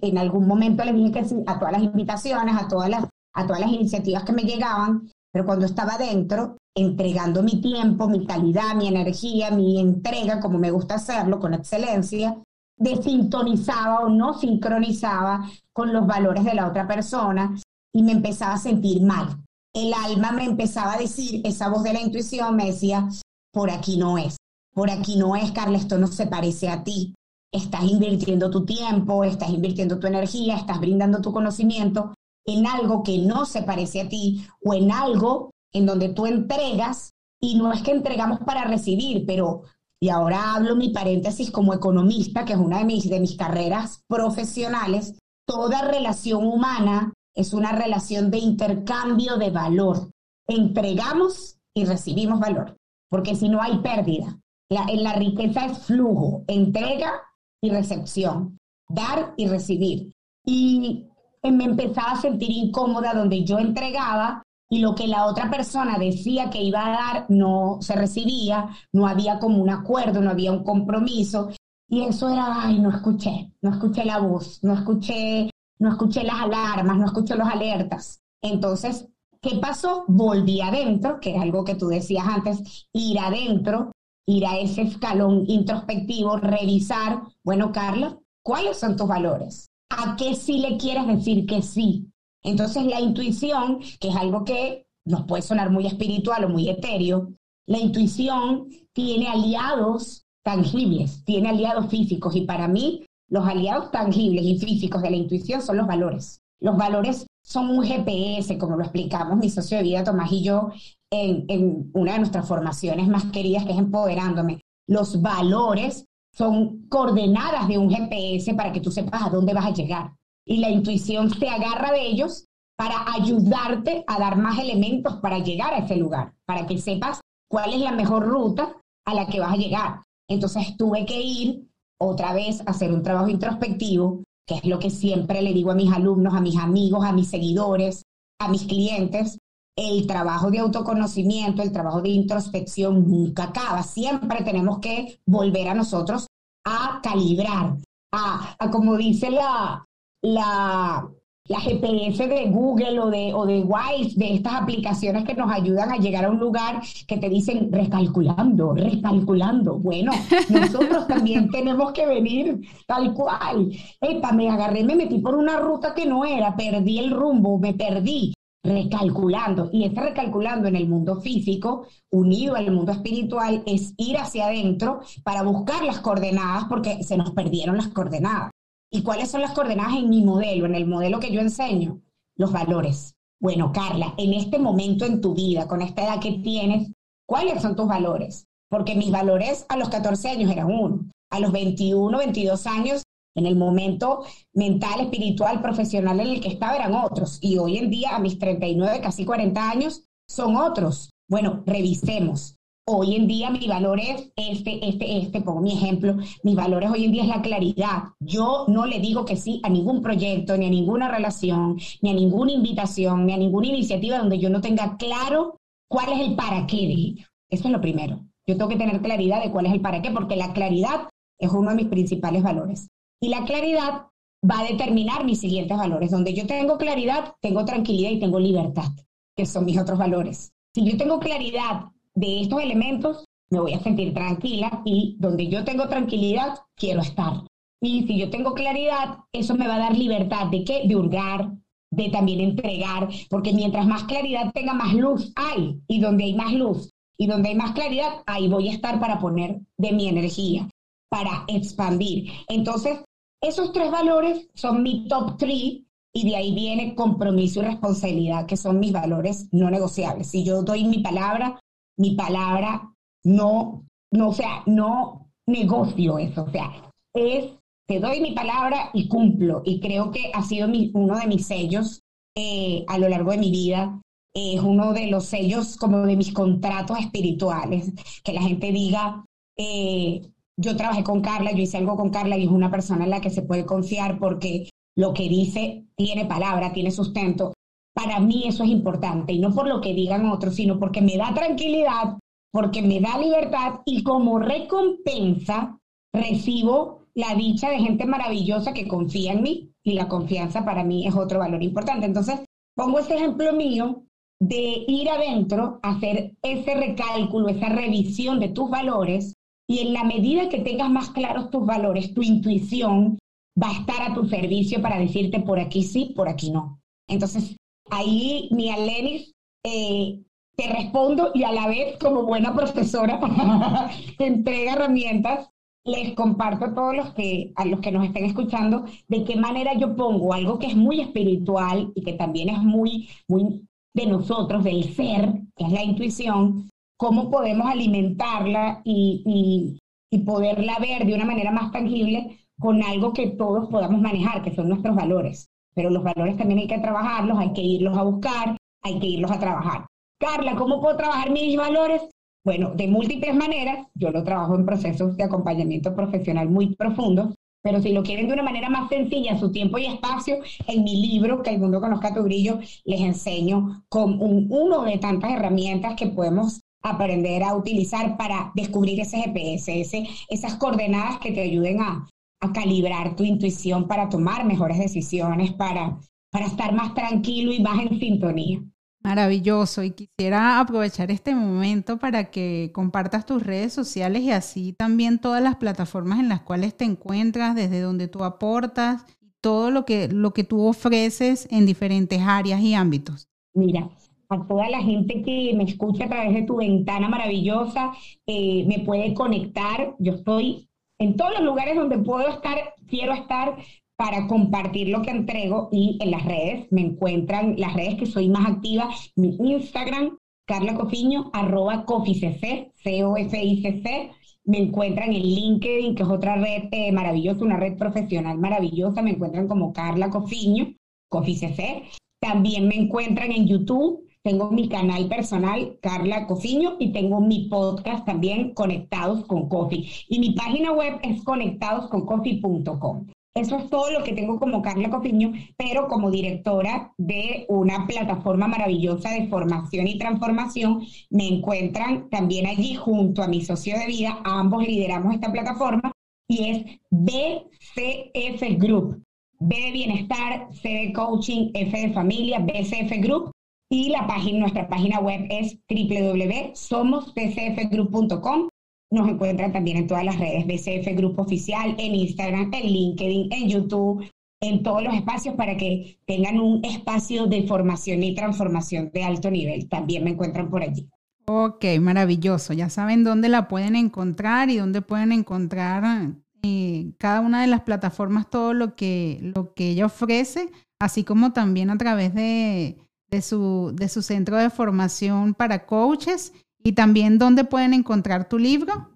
en 0.01 0.17
algún 0.19 0.47
momento 0.47 0.86
les 0.86 0.93
dije 0.93 1.12
que 1.12 1.25
sí 1.25 1.43
a 1.47 1.58
todas 1.58 1.71
las 1.71 1.82
invitaciones, 1.82 2.56
a 2.56 2.67
todas 2.67 2.88
las, 2.88 3.06
a 3.34 3.47
todas 3.47 3.62
las 3.62 3.71
iniciativas 3.71 4.23
que 4.23 4.34
me 4.34 4.43
llegaban, 4.43 5.10
pero 5.34 5.43
cuando 5.43 5.65
estaba 5.65 5.97
dentro, 5.97 6.58
entregando 6.75 7.41
mi 7.41 7.60
tiempo, 7.62 8.08
mi 8.08 8.27
calidad, 8.27 8.75
mi 8.75 8.89
energía, 8.89 9.49
mi 9.49 9.80
entrega, 9.80 10.39
como 10.39 10.60
me 10.60 10.69
gusta 10.69 10.95
hacerlo, 10.95 11.39
con 11.39 11.56
excelencia, 11.56 12.38
desintonizaba 12.77 14.01
o 14.01 14.09
no 14.09 14.33
sincronizaba 14.33 15.49
con 15.73 15.93
los 15.93 16.05
valores 16.05 16.43
de 16.43 16.53
la 16.53 16.67
otra 16.67 16.87
persona 16.87 17.55
y 17.93 18.03
me 18.03 18.13
empezaba 18.13 18.53
a 18.53 18.59
sentir 18.59 19.01
mal 19.01 19.43
el 19.77 19.93
alma 19.93 20.31
me 20.31 20.43
empezaba 20.43 20.93
a 20.93 20.97
decir, 20.97 21.41
esa 21.43 21.69
voz 21.69 21.83
de 21.83 21.93
la 21.93 22.01
intuición 22.01 22.55
me 22.55 22.65
decía, 22.65 23.07
por 23.53 23.69
aquí 23.69 23.97
no 23.97 24.17
es, 24.17 24.37
por 24.73 24.89
aquí 24.89 25.17
no 25.17 25.35
es, 25.35 25.51
Carla, 25.51 25.77
esto 25.77 25.99
no 25.99 26.07
se 26.07 26.25
parece 26.25 26.69
a 26.69 26.83
ti. 26.83 27.13
Estás 27.51 27.83
invirtiendo 27.83 28.49
tu 28.49 28.65
tiempo, 28.65 29.23
estás 29.23 29.49
invirtiendo 29.49 29.99
tu 29.99 30.07
energía, 30.07 30.57
estás 30.57 30.79
brindando 30.79 31.21
tu 31.21 31.31
conocimiento 31.31 32.13
en 32.45 32.65
algo 32.65 33.03
que 33.03 33.19
no 33.19 33.45
se 33.45 33.61
parece 33.61 34.01
a 34.01 34.09
ti 34.09 34.47
o 34.63 34.73
en 34.73 34.91
algo 34.91 35.51
en 35.71 35.85
donde 35.85 36.09
tú 36.09 36.25
entregas 36.25 37.11
y 37.39 37.55
no 37.55 37.71
es 37.71 37.83
que 37.83 37.91
entregamos 37.91 38.39
para 38.39 38.63
recibir, 38.63 39.25
pero, 39.27 39.61
y 39.99 40.10
ahora 40.10 40.53
hablo 40.53 40.75
mi 40.75 40.89
paréntesis 40.89 41.51
como 41.51 41.73
economista, 41.73 42.45
que 42.45 42.53
es 42.53 42.60
una 42.60 42.79
de 42.79 42.86
mis, 42.86 43.10
de 43.10 43.19
mis 43.19 43.36
carreras 43.36 44.03
profesionales, 44.07 45.17
toda 45.47 45.81
relación 45.81 46.45
humana 46.45 47.13
es 47.36 47.53
una 47.53 47.71
relación 47.71 48.29
de 48.31 48.39
intercambio 48.39 49.38
de 49.38 49.49
valor. 49.49 50.12
Entregamos 50.47 51.57
y 51.75 51.86
recibimos 51.86 52.39
valor, 52.39 52.75
porque 53.10 53.36
si 53.36 53.49
no 53.49 53.62
hay 53.62 53.79
pérdida. 53.79 54.39
En 54.69 55.03
la 55.03 55.13
riqueza 55.13 55.65
es 55.65 55.79
flujo, 55.79 56.43
entrega 56.47 57.21
y 57.62 57.69
recepción, 57.69 58.57
dar 58.89 59.33
y 59.38 59.47
recibir. 59.47 60.13
Y 60.43 61.05
me 61.43 61.63
empezaba 61.63 62.12
a 62.12 62.21
sentir 62.21 62.51
incómoda 62.51 63.13
donde 63.13 63.43
yo 63.45 63.60
entregaba 63.60 64.43
y 64.69 64.80
lo 64.80 64.95
que 64.95 65.08
la 65.08 65.25
otra 65.25 65.49
persona 65.49 65.97
decía 65.97 66.49
que 66.49 66.62
iba 66.62 66.86
a 66.86 66.91
dar 66.91 67.25
no 67.30 67.77
se 67.82 67.95
recibía, 67.95 68.69
no 68.91 69.08
había 69.08 69.39
como 69.39 69.62
un 69.62 69.69
acuerdo, 69.69 70.21
no 70.21 70.30
había 70.30 70.51
un 70.51 70.63
compromiso 70.63 71.49
y 71.89 72.03
eso 72.03 72.30
era, 72.30 72.63
ay, 72.63 72.80
no 72.80 72.89
escuché, 72.89 73.53
no 73.62 73.71
escuché 73.71 74.03
la 74.03 74.19
voz, 74.19 74.62
no 74.62 74.73
escuché, 74.73 75.49
no 75.80 75.89
escuché 75.89 76.23
las 76.23 76.41
alarmas, 76.41 76.97
no 76.97 77.06
escuché 77.06 77.36
los 77.36 77.47
alertas. 77.47 78.19
Entonces, 78.41 79.08
¿qué 79.41 79.58
pasó? 79.62 80.03
Volví 80.08 80.60
adentro, 80.60 81.19
que 81.21 81.36
es 81.36 81.41
algo 81.41 81.63
que 81.63 81.75
tú 81.75 81.88
decías 81.88 82.27
antes, 82.27 82.88
ir 82.91 83.19
adentro, 83.19 83.91
ir 84.25 84.45
a 84.45 84.58
ese 84.58 84.82
escalón 84.82 85.45
introspectivo, 85.47 86.38
revisar, 86.38 87.21
bueno, 87.41 87.71
Carla, 87.71 88.19
¿cuáles 88.43 88.77
son 88.77 88.97
tus 88.97 89.08
valores? 89.08 89.67
¿A 89.89 90.17
qué 90.17 90.36
sí 90.36 90.60
le 90.60 90.77
quieres 90.77 91.08
decir 91.08 91.45
que 91.45 91.62
sí? 91.62 92.12
Entonces, 92.43 92.86
la 92.86 93.00
intuición, 93.00 93.80
que 94.00 94.10
es 94.10 94.15
algo 94.15 94.43
que 94.43 94.88
nos 95.06 95.26
puede 95.26 95.41
sonar 95.41 95.69
muy 95.69 95.88
espiritual 95.88 96.45
o 96.45 96.50
muy 96.50 96.69
etéreo, 96.69 97.34
la 97.65 97.80
intuición 97.80 98.69
tiene 98.93 99.28
aliados 99.28 100.26
tangibles, 100.43 101.23
tiene 101.26 101.50
aliados 101.50 101.88
físicos 101.88 102.36
y 102.36 102.41
para 102.41 102.67
mí 102.67 103.06
los 103.30 103.45
aliados 103.45 103.91
tangibles 103.91 104.45
y 104.45 104.58
físicos 104.58 105.02
de 105.02 105.10
la 105.10 105.17
intuición 105.17 105.62
son 105.62 105.78
los 105.78 105.88
valores. 105.88 106.41
Los 106.60 106.78
valores 106.78 107.28
son 107.43 107.69
un 107.69 107.84
GPS, 107.84 108.58
como 108.58 108.78
lo 108.78 108.84
explicamos 108.84 109.38
mi 109.38 109.50
socio 109.50 109.78
de 109.78 109.84
vida 109.84 110.04
Tomás 110.04 110.32
y 110.32 110.43
yo 110.43 110.69
en, 111.12 111.91
una 111.93 112.13
de 112.13 112.19
nuestras 112.19 112.47
formaciones 112.47 113.08
más 113.08 113.26
queridas, 113.26 113.65
que 113.65 113.71
es 113.71 113.78
Empoderándome. 113.78 114.62
Los 114.88 115.21
valores 115.21 116.06
son 116.32 116.88
coordenadas 116.88 117.67
de 117.67 117.78
un 117.78 117.89
GPS 117.89 118.54
para 118.54 118.71
que 118.71 118.82
tú 118.82 118.91
sepas 118.91 119.23
a 119.23 119.30
dónde 119.30 119.54
vas 119.54 119.65
a 119.65 119.73
llegar. 119.73 120.13
Y 120.47 120.57
la 120.57 120.69
intuición 120.69 121.29
se 121.29 121.49
agarra 121.49 121.91
de 121.91 122.07
ellos 122.07 122.45
para 122.77 123.12
ayudarte 123.12 124.03
a 124.07 124.19
dar 124.19 124.38
más 124.38 124.60
elementos 124.60 125.15
para 125.15 125.39
llegar 125.39 125.73
a 125.73 125.79
ese 125.79 125.97
lugar, 125.97 126.33
para 126.45 126.65
que 126.65 126.77
sepas 126.77 127.19
cuál 127.49 127.73
es 127.73 127.81
la 127.81 127.91
mejor 127.91 128.25
ruta 128.25 128.77
a 129.05 129.13
la 129.13 129.25
que 129.27 129.39
vas 129.39 129.53
a 129.53 129.57
llegar. 129.57 130.01
Entonces 130.29 130.77
tuve 130.77 131.05
que 131.05 131.19
ir 131.19 131.67
otra 131.99 132.33
vez 132.33 132.62
a 132.62 132.71
hacer 132.71 132.93
un 132.93 133.01
trabajo 133.01 133.29
introspectivo, 133.29 134.23
que 134.45 134.55
es 134.55 134.65
lo 134.65 134.79
que 134.79 134.89
siempre 134.89 135.41
le 135.41 135.53
digo 135.53 135.71
a 135.71 135.75
mis 135.75 135.91
alumnos, 135.91 136.33
a 136.33 136.41
mis 136.41 136.57
amigos, 136.57 137.03
a 137.03 137.12
mis 137.12 137.29
seguidores, 137.29 138.03
a 138.39 138.47
mis 138.47 138.63
clientes. 138.63 139.39
El 139.75 140.07
trabajo 140.07 140.49
de 140.49 140.60
autoconocimiento, 140.60 141.62
el 141.62 141.71
trabajo 141.71 142.01
de 142.01 142.10
introspección 142.10 143.07
nunca 143.10 143.45
acaba. 143.45 143.83
Siempre 143.83 144.43
tenemos 144.43 144.79
que 144.79 145.19
volver 145.25 145.69
a 145.69 145.73
nosotros 145.73 146.27
a 146.65 146.99
calibrar, 147.01 147.77
a, 148.12 148.55
a 148.57 148.71
como 148.71 148.97
dice 148.97 149.29
la, 149.31 149.87
la, 150.21 151.10
la 151.47 151.60
GPS 151.60 152.27
de 152.27 152.49
Google 152.49 152.99
o 152.99 153.10
de, 153.10 153.34
o 153.34 153.45
de 153.45 153.62
Wise, 153.62 154.17
de 154.17 154.34
estas 154.36 154.53
aplicaciones 154.53 155.23
que 155.23 155.34
nos 155.34 155.51
ayudan 155.51 155.91
a 155.91 155.97
llegar 155.97 156.25
a 156.25 156.30
un 156.30 156.39
lugar 156.39 156.82
que 157.08 157.17
te 157.17 157.30
dicen 157.30 157.71
recalculando, 157.71 158.73
recalculando. 158.73 159.80
Bueno, 159.80 160.12
nosotros 160.49 161.08
también 161.08 161.49
tenemos 161.49 161.93
que 161.93 162.06
venir 162.06 162.62
tal 162.86 163.13
cual. 163.13 163.71
Epa, 164.01 164.32
me 164.34 164.49
agarré, 164.49 164.84
me 164.84 164.95
metí 164.95 165.19
por 165.19 165.36
una 165.36 165.58
ruta 165.58 165.93
que 165.93 166.06
no 166.06 166.25
era, 166.25 166.56
perdí 166.56 166.99
el 166.99 167.12
rumbo, 167.12 167.58
me 167.58 167.73
perdí 167.73 168.34
recalculando. 168.63 169.69
Y 169.71 169.86
este 169.86 170.01
recalculando 170.01 170.67
en 170.67 170.75
el 170.75 170.89
mundo 170.89 171.21
físico, 171.21 171.88
unido 172.12 172.56
al 172.56 172.71
mundo 172.71 172.91
espiritual, 172.91 173.63
es 173.65 173.93
ir 173.97 174.17
hacia 174.17 174.47
adentro 174.47 174.99
para 175.23 175.43
buscar 175.43 175.84
las 175.84 175.99
coordenadas 175.99 176.65
porque 176.65 177.03
se 177.03 177.15
nos 177.15 177.32
perdieron 177.32 177.77
las 177.77 177.88
coordenadas. 177.88 178.51
¿Y 178.91 179.04
cuáles 179.04 179.30
son 179.30 179.41
las 179.41 179.52
coordenadas 179.52 179.97
en 179.97 180.10
mi 180.10 180.23
modelo, 180.23 180.65
en 180.65 180.76
el 180.76 180.88
modelo 180.88 181.19
que 181.19 181.32
yo 181.32 181.41
enseño? 181.41 182.02
Los 182.36 182.52
valores. 182.52 183.15
Bueno, 183.39 183.71
Carla, 183.71 184.13
en 184.17 184.34
este 184.34 184.60
momento 184.60 185.06
en 185.06 185.21
tu 185.21 185.34
vida, 185.34 185.67
con 185.67 185.82
esta 185.82 186.04
edad 186.04 186.21
que 186.21 186.39
tienes, 186.39 186.91
¿cuáles 187.28 187.62
son 187.62 187.76
tus 187.76 187.88
valores? 187.88 188.47
Porque 188.69 188.95
mis 188.95 189.12
valores 189.12 189.65
a 189.69 189.78
los 189.78 189.89
14 189.89 190.30
años 190.30 190.52
eran 190.52 190.67
uno. 190.67 191.12
A 191.30 191.39
los 191.39 191.52
21, 191.52 192.17
22 192.17 192.67
años, 192.67 193.04
en 193.36 193.45
el 193.45 193.56
momento 193.56 194.23
mental, 194.54 195.02
espiritual, 195.02 195.62
profesional 195.62 196.19
en 196.19 196.28
el 196.28 196.41
que 196.41 196.50
estaba, 196.50 196.76
eran 196.76 196.95
otros. 196.95 197.38
Y 197.41 197.58
hoy 197.58 197.78
en 197.78 197.89
día, 197.89 198.15
a 198.15 198.19
mis 198.19 198.39
39, 198.39 199.02
casi 199.02 199.26
40 199.26 199.69
años, 199.69 200.06
son 200.28 200.56
otros. 200.56 201.12
Bueno, 201.30 201.63
revisemos. 201.65 202.57
Hoy 202.89 203.17
en 203.17 203.28
día 203.28 203.50
mi 203.50 203.67
valor 203.67 204.00
es 204.00 204.32
este, 204.38 204.88
este, 204.88 205.17
este, 205.17 205.41
pongo 205.41 205.60
mi 205.60 205.73
ejemplo, 205.73 206.15
mis 206.43 206.56
valores 206.56 206.89
hoy 206.89 207.04
en 207.04 207.12
día 207.12 207.23
es 207.23 207.28
la 207.28 207.41
claridad. 207.41 208.04
Yo 208.21 208.63
no 208.69 208.86
le 208.86 209.02
digo 209.02 209.26
que 209.26 209.36
sí 209.36 209.60
a 209.63 209.69
ningún 209.69 210.02
proyecto, 210.02 210.56
ni 210.56 210.67
a 210.67 210.69
ninguna 210.69 211.10
relación, 211.12 211.78
ni 212.02 212.12
a 212.12 212.13
ninguna 212.13 212.54
invitación, 212.54 213.26
ni 213.26 213.34
a 213.34 213.38
ninguna 213.38 213.67
iniciativa 213.67 214.19
donde 214.19 214.39
yo 214.39 214.50
no 214.50 214.62
tenga 214.62 214.95
claro 214.95 215.60
cuál 215.89 216.13
es 216.13 216.21
el 216.21 216.38
para 216.38 216.65
qué 216.65 216.78
de 216.78 216.93
ello. 216.93 217.26
Eso 217.50 217.67
es 217.67 217.71
lo 217.73 217.82
primero. 217.82 218.21
Yo 218.45 218.56
tengo 218.56 218.69
que 218.69 218.78
tener 218.78 219.02
claridad 219.02 219.43
de 219.43 219.52
cuál 219.52 219.65
es 219.65 219.73
el 219.73 219.82
para 219.82 220.02
qué, 220.02 220.12
porque 220.12 220.38
la 220.38 220.54
claridad 220.54 221.10
es 221.39 221.52
uno 221.52 221.71
de 221.71 221.76
mis 221.76 221.88
principales 221.88 222.41
valores. 222.41 222.88
Y 223.21 223.28
la 223.28 223.43
claridad 223.43 224.04
va 224.50 224.60
a 224.60 224.63
determinar 224.63 225.26
mis 225.26 225.41
siguientes 225.41 225.78
valores. 225.78 226.10
Donde 226.10 226.34
yo 226.34 226.47
tengo 226.47 226.78
claridad, 226.78 227.34
tengo 227.41 227.65
tranquilidad 227.65 228.12
y 228.12 228.19
tengo 228.21 228.39
libertad, 228.39 228.91
que 229.36 229.45
son 229.45 229.65
mis 229.65 229.78
otros 229.78 230.00
valores. 230.00 230.54
Si 230.73 230.89
yo 230.89 230.95
tengo 230.95 231.19
claridad 231.19 231.88
de 232.17 232.41
estos 232.41 232.62
elementos 232.62 233.25
me 233.49 233.60
voy 233.60 233.73
a 233.73 233.80
sentir 233.80 234.13
tranquila 234.13 234.82
y 234.86 235.15
donde 235.19 235.47
yo 235.47 235.63
tengo 235.63 235.88
tranquilidad, 235.88 236.60
quiero 236.75 237.01
estar. 237.01 237.43
Y 237.80 238.08
si 238.08 238.17
yo 238.17 238.30
tengo 238.30 238.53
claridad, 238.56 239.19
eso 239.32 239.56
me 239.56 239.67
va 239.67 239.75
a 239.75 239.80
dar 239.80 239.97
libertad 239.97 240.47
de 240.47 240.63
qué? 240.63 240.88
De 240.88 240.95
hurgar, 240.95 241.51
de 241.91 242.10
también 242.10 242.41
entregar, 242.41 243.08
porque 243.30 243.53
mientras 243.53 243.86
más 243.86 244.03
claridad 244.06 244.51
tenga, 244.51 244.73
más 244.73 244.95
luz 244.95 245.32
hay. 245.36 245.80
Y 245.88 245.99
donde 245.99 246.23
hay 246.23 246.34
más 246.34 246.53
luz 246.53 246.89
y 247.19 247.27
donde 247.27 247.49
hay 247.49 247.56
más 247.56 247.73
claridad, 247.73 248.23
ahí 248.25 248.47
voy 248.47 248.67
a 248.67 248.73
estar 248.73 248.99
para 248.99 249.19
poner 249.19 249.62
de 249.77 249.91
mi 249.91 250.08
energía, 250.08 250.67
para 251.10 251.45
expandir. 251.47 252.32
Entonces, 252.47 252.99
esos 253.41 253.71
tres 253.71 253.91
valores 253.91 254.49
son 254.56 254.82
mi 254.82 255.08
top 255.08 255.38
three 255.38 255.86
y 256.13 256.27
de 256.27 256.36
ahí 256.36 256.53
viene 256.56 256.95
compromiso 256.95 257.60
y 257.60 257.65
responsabilidad, 257.65 258.47
que 258.47 258.58
son 258.58 258.80
mis 258.80 258.91
valores 258.91 259.49
no 259.51 259.69
negociables. 259.69 260.32
Si 260.32 260.43
yo 260.43 260.63
doy 260.63 260.84
mi 260.84 260.99
palabra, 260.99 261.60
mi 261.97 262.15
palabra, 262.15 262.93
no, 263.23 263.86
no, 264.12 264.29
o 264.29 264.33
sea, 264.33 264.63
no 264.65 265.29
negocio 265.47 266.19
eso, 266.19 266.43
o 266.43 266.51
sea, 266.51 266.71
es, 267.13 267.51
te 267.88 267.99
doy 267.99 268.21
mi 268.21 268.33
palabra 268.33 268.89
y 268.93 269.07
cumplo. 269.07 269.62
Y 269.65 269.79
creo 269.79 270.12
que 270.12 270.31
ha 270.33 270.43
sido 270.43 270.67
uno 270.93 271.17
de 271.17 271.27
mis 271.27 271.47
sellos 271.47 272.01
eh, 272.36 272.83
a 272.88 272.97
lo 272.97 273.10
largo 273.10 273.31
de 273.31 273.38
mi 273.38 273.51
vida. 273.51 274.01
Es 274.33 274.62
uno 274.62 274.93
de 274.93 275.07
los 275.07 275.25
sellos 275.25 275.77
como 275.77 276.05
de 276.05 276.15
mis 276.15 276.31
contratos 276.31 276.99
espirituales, 276.99 277.91
que 278.23 278.33
la 278.33 278.41
gente 278.43 278.71
diga, 278.71 279.25
eh, 279.57 280.21
yo 280.57 280.75
trabajé 280.75 281.03
con 281.03 281.21
Carla, 281.21 281.51
yo 281.51 281.63
hice 281.63 281.77
algo 281.77 281.95
con 281.95 282.12
Carla 282.12 282.38
y 282.38 282.43
es 282.43 282.49
una 282.49 282.69
persona 282.69 283.05
en 283.05 283.10
la 283.10 283.21
que 283.21 283.31
se 283.31 283.41
puede 283.41 283.65
confiar 283.65 284.19
porque 284.19 284.69
lo 284.95 285.13
que 285.13 285.29
dice 285.29 285.86
tiene 285.95 286.25
palabra, 286.25 286.73
tiene 286.73 286.91
sustento. 286.91 287.53
Para 287.97 288.19
mí 288.19 288.43
eso 288.45 288.63
es 288.63 288.69
importante 288.69 289.33
y 289.33 289.39
no 289.39 289.51
por 289.55 289.67
lo 289.67 289.81
que 289.81 289.95
digan 289.95 290.29
otros, 290.29 290.53
sino 290.53 290.77
porque 290.77 291.01
me 291.01 291.17
da 291.17 291.33
tranquilidad, 291.33 292.19
porque 292.51 292.83
me 292.83 293.01
da 293.01 293.17
libertad 293.17 293.79
y 293.86 294.03
como 294.03 294.38
recompensa 294.38 295.79
recibo 296.13 297.07
la 297.15 297.33
dicha 297.33 297.71
de 297.71 297.79
gente 297.79 298.05
maravillosa 298.05 298.71
que 298.71 298.88
confía 298.88 299.33
en 299.33 299.41
mí 299.41 299.71
y 299.83 299.93
la 299.93 300.07
confianza 300.07 300.63
para 300.63 300.83
mí 300.83 301.07
es 301.07 301.15
otro 301.15 301.39
valor 301.39 301.63
importante. 301.63 302.05
Entonces, 302.05 302.45
pongo 302.75 302.99
este 302.99 303.15
ejemplo 303.15 303.51
mío 303.53 304.03
de 304.39 304.86
ir 304.88 305.10
adentro, 305.10 305.79
hacer 305.81 306.36
ese 306.43 306.75
recálculo, 306.75 307.49
esa 307.49 307.69
revisión 307.69 308.39
de 308.39 308.49
tus 308.49 308.69
valores 308.69 309.33
y 309.67 309.79
en 309.79 309.93
la 309.93 310.03
medida 310.03 310.49
que 310.49 310.60
tengas 310.60 310.91
más 310.91 311.10
claros 311.10 311.49
tus 311.49 311.65
valores, 311.65 312.13
tu 312.13 312.21
intuición 312.21 313.17
va 313.60 313.69
a 313.69 313.79
estar 313.79 314.12
a 314.12 314.13
tu 314.13 314.27
servicio 314.27 314.83
para 314.83 314.99
decirte 314.99 315.39
por 315.39 315.60
aquí 315.60 315.81
sí, 315.81 316.13
por 316.15 316.29
aquí 316.29 316.51
no. 316.51 316.79
Entonces, 317.10 317.57
ahí 317.89 318.50
mi 318.52 318.69
Alenis 318.69 319.34
eh, 319.63 320.21
te 320.56 320.67
respondo 320.67 321.32
y 321.34 321.43
a 321.43 321.52
la 321.52 321.67
vez 321.67 321.97
como 322.00 322.23
buena 322.23 322.54
profesora 322.54 323.19
te 324.17 324.26
entrega 324.28 324.73
herramientas 324.73 325.50
les 325.86 326.13
comparto 326.15 326.65
a 326.65 326.76
todos 326.76 326.95
los 326.95 327.13
que 327.13 327.54
a 327.56 327.65
los 327.65 327.80
que 327.80 327.91
nos 327.91 328.06
estén 328.06 328.26
escuchando 328.26 328.86
de 329.08 329.23
qué 329.23 329.38
manera 329.38 329.73
yo 329.76 329.95
pongo 329.95 330.34
algo 330.34 330.60
que 330.60 330.67
es 330.67 330.76
muy 330.76 331.00
espiritual 331.00 331.91
y 331.95 332.04
que 332.04 332.13
también 332.13 332.50
es 332.50 332.60
muy 332.60 333.10
muy 333.28 333.67
de 333.93 334.06
nosotros 334.06 334.63
del 334.63 334.93
ser 334.95 335.34
que 335.56 335.65
es 335.65 335.71
la 335.71 335.84
intuición 335.84 336.69
cómo 336.97 337.30
podemos 337.30 337.67
alimentarla 337.67 338.82
y, 338.84 339.23
y, 339.26 339.80
y 340.17 340.23
poderla 340.23 340.78
ver 340.80 341.06
de 341.06 341.13
una 341.13 341.26
manera 341.26 341.52
más 341.52 341.71
tangible 341.71 342.38
con 342.60 342.84
algo 342.84 343.13
que 343.13 343.28
todos 343.28 343.69
podamos 343.69 344.02
manejar 344.02 344.43
que 344.43 344.56
son 344.56 344.67
nuestros 344.69 344.95
valores 344.95 345.46
pero 345.77 345.91
los 345.91 346.03
valores 346.03 346.35
también 346.37 346.59
hay 346.59 346.67
que 346.67 346.79
trabajarlos, 346.79 347.37
hay 347.37 347.53
que 347.53 347.61
irlos 347.61 347.95
a 347.95 348.01
buscar, 348.01 348.57
hay 348.81 348.99
que 348.99 349.05
irlos 349.05 349.29
a 349.29 349.39
trabajar. 349.39 349.85
Carla, 350.19 350.55
¿cómo 350.55 350.81
puedo 350.81 350.97
trabajar 350.97 351.29
mis 351.29 351.55
valores? 351.55 352.01
Bueno, 352.43 352.71
de 352.73 352.87
múltiples 352.87 353.35
maneras, 353.35 353.85
yo 353.93 354.09
lo 354.09 354.23
trabajo 354.23 354.55
en 354.55 354.65
procesos 354.65 355.15
de 355.15 355.25
acompañamiento 355.25 355.95
profesional 355.95 356.49
muy 356.49 356.75
profundos, 356.75 357.35
pero 357.61 357.79
si 357.79 357.93
lo 357.93 358.01
quieren 358.01 358.27
de 358.27 358.33
una 358.33 358.41
manera 358.41 358.69
más 358.69 358.89
sencilla, 358.89 359.37
su 359.37 359.51
tiempo 359.51 359.77
y 359.77 359.85
espacio, 359.85 360.37
en 360.65 360.83
mi 360.83 360.99
libro, 360.99 361.43
Que 361.43 361.51
el 361.51 361.59
mundo 361.59 361.79
conozca 361.79 362.11
tu 362.11 362.23
brillo, 362.23 362.57
les 362.83 363.01
enseño 363.01 363.83
con 363.87 364.19
un, 364.19 364.47
uno 364.49 364.81
de 364.81 364.97
tantas 364.97 365.29
herramientas 365.29 365.93
que 365.95 366.07
podemos 366.07 366.61
aprender 366.81 367.43
a 367.43 367.55
utilizar 367.55 368.17
para 368.17 368.51
descubrir 368.55 368.99
ese 368.99 369.17
GPS, 369.17 370.07
esas 370.27 370.55
coordenadas 370.55 371.19
que 371.19 371.33
te 371.33 371.41
ayuden 371.41 371.81
a, 371.81 372.07
a 372.39 372.54
calibrar 372.54 373.15
tu 373.15 373.23
intuición 373.23 373.88
para 373.88 374.10
tomar 374.10 374.45
mejores 374.45 374.78
decisiones, 374.78 375.54
para, 375.54 375.97
para 376.32 376.45
estar 376.45 376.73
más 376.73 376.93
tranquilo 376.93 377.52
y 377.52 377.62
más 377.62 377.80
en 377.80 378.00
sintonía. 378.00 378.62
Maravilloso. 379.04 379.84
Y 379.84 379.91
quisiera 379.91 380.60
aprovechar 380.60 381.12
este 381.12 381.34
momento 381.34 381.97
para 381.97 382.30
que 382.30 382.71
compartas 382.73 383.26
tus 383.26 383.43
redes 383.43 383.73
sociales 383.73 384.23
y 384.23 384.32
así 384.32 384.73
también 384.73 385.19
todas 385.19 385.41
las 385.41 385.56
plataformas 385.56 386.19
en 386.19 386.30
las 386.30 386.41
cuales 386.41 386.76
te 386.76 386.86
encuentras, 386.86 387.56
desde 387.56 387.80
donde 387.80 388.08
tú 388.08 388.23
aportas, 388.23 389.06
todo 389.41 389.71
lo 389.71 389.86
que, 389.86 390.10
lo 390.10 390.34
que 390.34 390.43
tú 390.43 390.65
ofreces 390.65 391.47
en 391.52 391.65
diferentes 391.65 392.19
áreas 392.21 392.62
y 392.62 392.73
ámbitos. 392.73 393.30
Mira, 393.54 393.89
a 394.30 394.45
toda 394.45 394.69
la 394.69 394.82
gente 394.82 395.21
que 395.21 395.54
me 395.56 395.63
escucha 395.63 396.06
a 396.06 396.10
través 396.10 396.34
de 396.34 396.41
tu 396.41 396.58
ventana 396.58 397.08
maravillosa, 397.08 397.93
eh, 398.26 398.65
me 398.67 398.80
puede 398.80 399.13
conectar. 399.13 399.95
Yo 400.00 400.15
estoy 400.15 400.67
en 400.99 401.15
todos 401.15 401.31
los 401.33 401.43
lugares 401.43 401.75
donde 401.75 401.97
puedo 401.99 402.27
estar, 402.27 402.73
quiero 402.88 403.13
estar 403.13 403.57
para 403.95 404.27
compartir 404.27 404.89
lo 404.89 405.01
que 405.01 405.10
entrego 405.10 405.69
y 405.71 405.97
en 406.01 406.12
las 406.12 406.23
redes 406.23 406.67
me 406.71 406.81
encuentran 406.81 407.55
las 407.57 407.73
redes 407.73 407.95
que 407.95 408.05
soy 408.05 408.29
más 408.29 408.47
activa, 408.47 408.89
mi 409.15 409.36
Instagram, 409.39 410.17
Carla 410.45 410.75
Cofiño, 410.75 411.29
arroba 411.33 411.83
CofiCC, 411.83 412.71
C-O-F-I-C-C. 412.75 414.12
Me 414.45 414.60
encuentran 414.60 415.12
en 415.12 415.23
LinkedIn, 415.23 415.95
que 415.95 416.03
es 416.03 416.10
otra 416.10 416.38
red 416.38 416.69
eh, 416.71 416.91
maravillosa, 416.93 417.43
una 417.43 417.57
red 417.57 417.77
profesional 417.77 418.38
maravillosa. 418.38 419.01
Me 419.01 419.12
encuentran 419.12 419.49
como 419.49 419.73
Carla 419.73 420.10
Cofiño, 420.10 420.73
CofiCC. 421.10 421.83
También 422.21 422.67
me 422.69 422.75
encuentran 422.75 423.33
en 423.33 423.45
YouTube, 423.45 424.07
tengo 424.23 424.51
mi 424.51 424.69
canal 424.69 425.08
personal, 425.08 425.77
Carla 425.82 426.27
Cofiño, 426.27 426.75
y 426.80 426.91
tengo 426.91 427.21
mi 427.21 427.47
podcast 427.49 428.06
también, 428.06 428.53
Conectados 428.53 429.25
con 429.25 429.47
Coffee. 429.49 429.89
Y 430.10 430.19
mi 430.19 430.32
página 430.32 430.71
web 430.71 430.99
es 431.03 431.23
conectadosconcoffee.com. 431.23 433.08
Eso 433.38 433.58
es 433.58 433.69
todo 433.69 433.91
lo 433.91 434.03
que 434.03 434.13
tengo 434.13 434.39
como 434.39 434.63
Carla 434.63 434.89
Cofiño, 434.89 435.32
pero 435.58 435.88
como 435.88 436.10
directora 436.10 436.91
de 436.97 437.45
una 437.49 437.86
plataforma 437.86 438.47
maravillosa 438.47 439.12
de 439.12 439.27
formación 439.27 439.88
y 439.88 439.99
transformación, 439.99 440.82
me 441.12 441.27
encuentran 441.27 442.10
también 442.10 442.47
allí 442.47 442.73
junto 442.73 443.21
a 443.21 443.27
mi 443.27 443.41
socio 443.41 443.77
de 443.77 443.86
vida. 443.86 444.21
Ambos 444.23 444.65
lideramos 444.65 445.13
esta 445.13 445.32
plataforma 445.32 445.91
y 446.27 446.49
es 446.49 446.80
BCF 446.89 448.58
Group. 448.58 449.03
B 449.39 449.56
de 449.56 449.71
Bienestar, 449.71 450.47
C 450.51 450.67
de 450.67 450.93
Coaching, 450.93 451.51
F 451.53 451.77
de 451.80 451.93
Familia, 451.93 452.39
BCF 452.39 452.99
Group. 453.03 453.32
Y 453.69 453.89
la 453.89 454.08
página, 454.08 454.39
nuestra 454.39 454.69
página 454.69 454.99
web 454.99 455.27
es 455.30 455.60
www.somospcfgroup.com. 455.69 458.47
Nos 458.89 459.10
encuentran 459.10 459.51
también 459.51 459.75
en 459.77 459.88
todas 459.88 460.06
las 460.06 460.17
redes 460.17 460.47
BCF 460.47 460.95
Grupo 460.95 461.23
Oficial, 461.23 461.75
en 461.77 461.95
Instagram, 461.95 462.53
en 462.53 462.65
LinkedIn, 462.65 463.34
en 463.34 463.49
YouTube, 463.49 464.10
en 464.41 464.63
todos 464.63 464.82
los 464.82 464.93
espacios 464.93 465.36
para 465.36 465.58
que 465.58 465.99
tengan 466.06 466.39
un 466.39 466.63
espacio 466.63 467.27
de 467.27 467.43
formación 467.43 468.01
y 468.03 468.15
transformación 468.15 468.89
de 468.93 469.03
alto 469.03 469.30
nivel. 469.30 469.67
También 469.67 470.06
me 470.06 470.12
encuentran 470.12 470.49
por 470.49 470.63
allí. 470.63 470.88
Ok, 471.25 471.65
maravilloso. 471.82 472.53
Ya 472.53 472.69
saben 472.69 473.03
dónde 473.03 473.27
la 473.27 473.49
pueden 473.49 473.75
encontrar 473.75 474.49
y 474.49 474.56
dónde 474.56 474.82
pueden 474.82 475.12
encontrar 475.12 476.13
eh, 476.41 476.93
cada 476.97 477.19
una 477.19 477.41
de 477.41 477.47
las 477.47 477.63
plataformas 477.63 478.30
todo 478.30 478.53
lo 478.53 478.75
que, 478.75 479.19
lo 479.21 479.53
que 479.53 479.71
ella 479.71 479.88
ofrece, 479.88 480.49
así 480.80 481.03
como 481.03 481.34
también 481.34 481.69
a 481.69 481.77
través 481.77 482.13
de 482.13 482.77
de 483.10 483.22
su, 483.22 483.72
de 483.74 483.89
su 483.89 484.02
centro 484.02 484.38
de 484.38 484.50
formación 484.50 485.34
para 485.34 485.65
coaches 485.65 486.34
y 486.63 486.74
también 486.74 487.17
dónde 487.17 487.46
pueden 487.46 487.74
encontrar 487.74 488.28
tu 488.28 488.38
libro, 488.38 488.89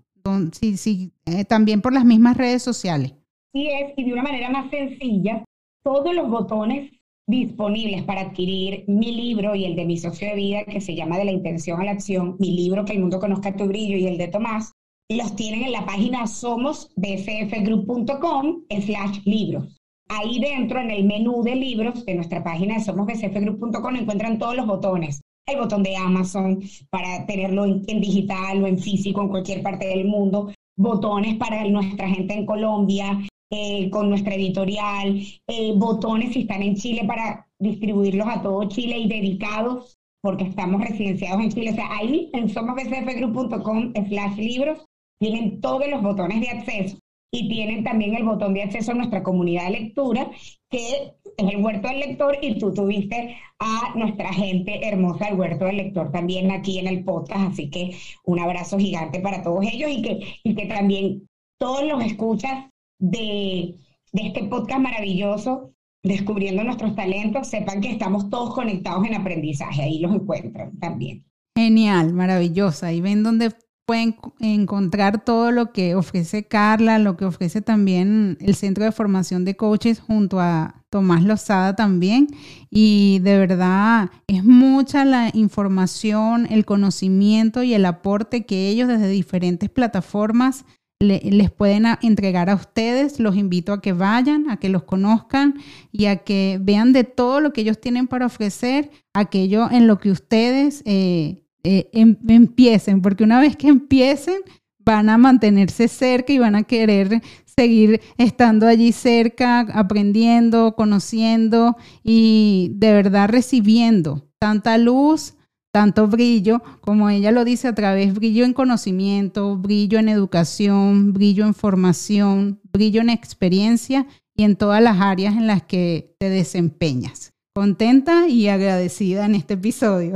sí, 0.52 0.78
sí, 0.78 1.12
eh, 1.26 1.46
también 1.46 1.82
por 1.82 1.94
las 1.94 2.06
mismas 2.06 2.38
redes 2.38 2.64
sociales. 2.64 3.14
Sí 3.54 3.68
es, 3.68 3.94
y 3.98 4.06
de 4.06 4.14
una 4.14 4.24
manera 4.24 4.50
más 4.50 4.70
sencilla, 4.70 5.44
todos 5.84 6.14
los 6.14 6.30
botones 6.30 6.92
disponibles 7.28 8.04
para 8.04 8.22
adquirir 8.22 8.86
mi 8.88 9.16
libro 9.16 9.56
y 9.56 9.66
el 9.66 9.76
de 9.76 9.86
mi 9.86 9.98
socio 9.98 10.30
de 10.30 10.36
vida, 10.36 10.64
que 10.66 10.82
se 10.82 10.96
llama 10.96 11.18
De 11.18 11.26
la 11.26 11.32
Intención 11.32 11.80
a 11.80 11.86
la 11.86 11.92
Acción, 11.92 12.36
mi 12.40 12.56
libro 12.56 12.86
Que 12.86 12.94
el 12.94 13.00
Mundo 13.00 13.20
Conozca 13.20 13.56
Tu 13.56 13.66
Brillo 13.66 13.98
y 13.98 14.08
el 14.08 14.18
de 14.18 14.28
Tomás, 14.28 14.72
los 15.10 15.36
tienen 15.36 15.64
en 15.64 15.74
la 15.74 15.86
página 15.86 16.26
somosbcfgroup.com 16.28 18.64
slash 18.70 19.20
libros. 19.26 19.81
Ahí 20.14 20.40
dentro, 20.40 20.82
en 20.82 20.92
el 20.92 21.06
menú 21.06 21.42
de 21.42 21.56
libros 21.56 22.06
de 22.06 22.16
nuestra 22.16 22.44
página 22.44 22.74
de 22.74 22.82
somosbcfgroup.com, 22.82 23.96
encuentran 23.96 24.38
todos 24.38 24.58
los 24.58 24.68
botones. 24.68 25.22
El 25.48 25.58
botón 25.58 25.84
de 25.84 25.96
Amazon 25.96 26.62
para 26.90 27.26
tenerlo 27.26 27.64
en, 27.64 28.02
digital 28.02 28.62
o 28.62 28.68
en 28.68 28.78
físico 28.78 29.22
en 29.22 29.30
cualquier 29.30 29.64
parte 29.64 29.88
del 29.88 30.04
mundo. 30.04 30.52
Botones 30.78 31.38
para 31.38 31.64
nuestra 31.64 32.10
gente 32.10 32.34
en 32.34 32.46
Colombia, 32.46 33.22
eh, 33.50 33.90
con 33.90 34.10
nuestra 34.10 34.36
editorial. 34.36 35.18
Eh, 35.48 35.74
botones 35.78 36.34
si 36.34 36.42
están 36.42 36.62
en 36.62 36.76
Chile 36.76 37.06
para 37.08 37.48
distribuirlos 37.58 38.28
a 38.28 38.42
todo 38.42 38.68
Chile 38.68 38.98
y 38.98 39.08
dedicados 39.08 39.98
porque 40.22 40.44
estamos 40.44 40.82
residenciados 40.82 41.42
en 41.42 41.52
Chile. 41.52 41.72
O 41.72 41.76
sea, 41.76 41.88
ahí 41.90 42.30
en 42.34 42.50
somosbcfgroup.com 42.50 43.94
slash 44.10 44.36
libros 44.36 44.86
tienen 45.22 45.62
todos 45.62 45.88
los 45.88 46.02
botones 46.02 46.42
de 46.42 46.50
acceso 46.50 46.98
y 47.32 47.48
tienen 47.48 47.84
también 47.84 48.16
el 48.16 48.26
botón 48.26 48.54
de 48.54 48.64
acceso 48.64 48.92
a 48.92 48.96
nuestra 48.96 49.24
comunidad 49.24 49.66
de 49.66 49.80
lectura, 49.80 50.30
que 50.70 50.78
es 50.78 51.12
el 51.38 51.64
Huerto 51.64 51.88
del 51.88 52.00
Lector, 52.00 52.38
y 52.42 52.60
tú 52.60 52.74
tuviste 52.74 53.38
a 53.60 53.94
nuestra 53.96 54.34
gente 54.34 54.86
hermosa 54.86 55.26
del 55.26 55.40
Huerto 55.40 55.66
del 55.66 55.78
Lector 55.78 56.12
también 56.12 56.52
aquí 56.52 56.78
en 56.80 56.88
el 56.88 57.06
podcast, 57.06 57.54
así 57.54 57.70
que 57.70 57.96
un 58.26 58.40
abrazo 58.40 58.78
gigante 58.78 59.22
para 59.22 59.42
todos 59.42 59.66
ellos 59.66 59.90
y 59.90 60.02
que, 60.02 60.40
y 60.44 60.56
que 60.56 60.66
también 60.66 61.28
todos 61.58 61.86
los 61.86 62.04
escuchas 62.04 62.70
de, 63.00 63.76
de 64.12 64.28
este 64.28 64.44
podcast 64.44 64.82
maravilloso, 64.82 65.74
descubriendo 66.04 66.64
nuestros 66.64 66.96
talentos, 66.96 67.48
sepan 67.48 67.80
que 67.80 67.92
estamos 67.92 68.30
todos 68.30 68.54
conectados 68.54 69.06
en 69.08 69.16
aprendizaje, 69.16 69.84
ahí 69.84 70.00
los 70.00 70.14
encuentran 70.14 70.78
también. 70.80 71.24
Genial, 71.56 72.14
maravillosa. 72.14 72.92
Y 72.92 73.02
ven 73.02 73.24
dónde 73.24 73.52
pueden 73.86 74.16
encontrar 74.40 75.24
todo 75.24 75.52
lo 75.52 75.72
que 75.72 75.96
ofrece 75.96 76.44
Carla, 76.44 77.00
lo 77.00 77.18
que 77.18 77.26
ofrece 77.26 77.62
también 77.62 78.38
el 78.40 78.56
Centro 78.56 78.84
de 78.84 78.92
Formación 78.92 79.46
de 79.46 79.56
Coaches 79.56 80.00
junto 80.00 80.40
a 80.40 80.84
Tomás 80.90 81.24
Lozada 81.24 81.76
también. 81.76 82.28
Y 82.70 83.20
de 83.20 83.38
verdad 83.38 84.10
es 84.28 84.44
mucha 84.44 85.06
la 85.06 85.30
información, 85.34 86.48
el 86.50 86.66
conocimiento 86.66 87.64
y 87.64 87.74
el 87.74 87.86
aporte 87.86 88.46
que 88.46 88.70
ellos 88.70 88.88
desde 88.88 89.08
diferentes 89.08 89.70
plataformas 89.70 90.66
les 91.02 91.50
pueden 91.50 91.86
entregar 92.02 92.50
a 92.50 92.56
ustedes. 92.56 93.20
Los 93.20 93.36
invito 93.36 93.74
a 93.74 93.82
que 93.82 93.94
vayan, 93.94 94.50
a 94.50 94.58
que 94.58 94.70
los 94.70 94.84
conozcan 94.84 95.56
y 95.92 96.06
a 96.06 96.18
que 96.18 96.60
vean 96.62 96.94
de 96.94 97.04
todo 97.04 97.40
lo 97.40 97.54
que 97.54 97.62
ellos 97.62 97.82
tienen 97.82 98.08
para 98.08 98.28
ofrecer, 98.28 98.92
aquello 99.14 99.70
en 99.72 99.88
lo 99.88 99.98
que 99.98 100.12
ustedes 100.12 100.84
eh, 100.86 101.44
eh, 101.64 101.90
em, 101.94 102.16
empiecen, 102.28 103.02
porque 103.02 103.24
una 103.24 103.40
vez 103.40 103.56
que 103.56 103.68
empiecen, 103.68 104.42
van 104.84 105.10
a 105.10 105.18
mantenerse 105.18 105.88
cerca 105.88 106.34
y 106.34 106.40
van 106.40 106.56
a 106.56 106.64
querer 106.64 107.22
seguir 107.46 108.02
estando 108.18 108.68
allí 108.68 108.92
cerca, 108.92 109.60
aprendiendo, 109.60 110.76
conociendo 110.76 111.78
y 112.04 112.72
de 112.76 112.94
verdad 112.94 113.30
recibiendo 113.30 114.28
tanta 114.40 114.78
luz, 114.78 115.36
tanto 115.72 116.08
brillo, 116.08 116.62
como 116.82 117.10
ella 117.10 117.32
lo 117.32 117.46
dice 117.46 117.68
a 117.68 117.76
través, 117.76 118.14
brillo 118.14 118.44
en 118.44 118.54
conocimiento, 118.54 119.56
brillo 119.58 120.00
en 120.00 120.10
educación, 120.10 121.14
brillo 121.14 121.46
en 121.46 121.54
formación, 121.54 122.60
brillo 122.74 123.02
en 123.02 123.10
experiencia 123.10 124.08
y 124.36 124.44
en 124.44 124.56
todas 124.56 124.82
las 124.82 125.00
áreas 125.00 125.36
en 125.36 125.48
las 125.48 125.64
que 125.64 126.16
te 126.20 126.30
desempeñas 126.30 127.31
contenta 127.54 128.28
y 128.28 128.48
agradecida 128.48 129.26
en 129.26 129.36
este 129.36 129.56
episodio. 129.56 130.16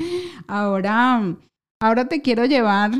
ahora, 0.46 1.36
ahora 1.80 2.08
te 2.08 2.22
quiero 2.22 2.44
llevar 2.44 2.92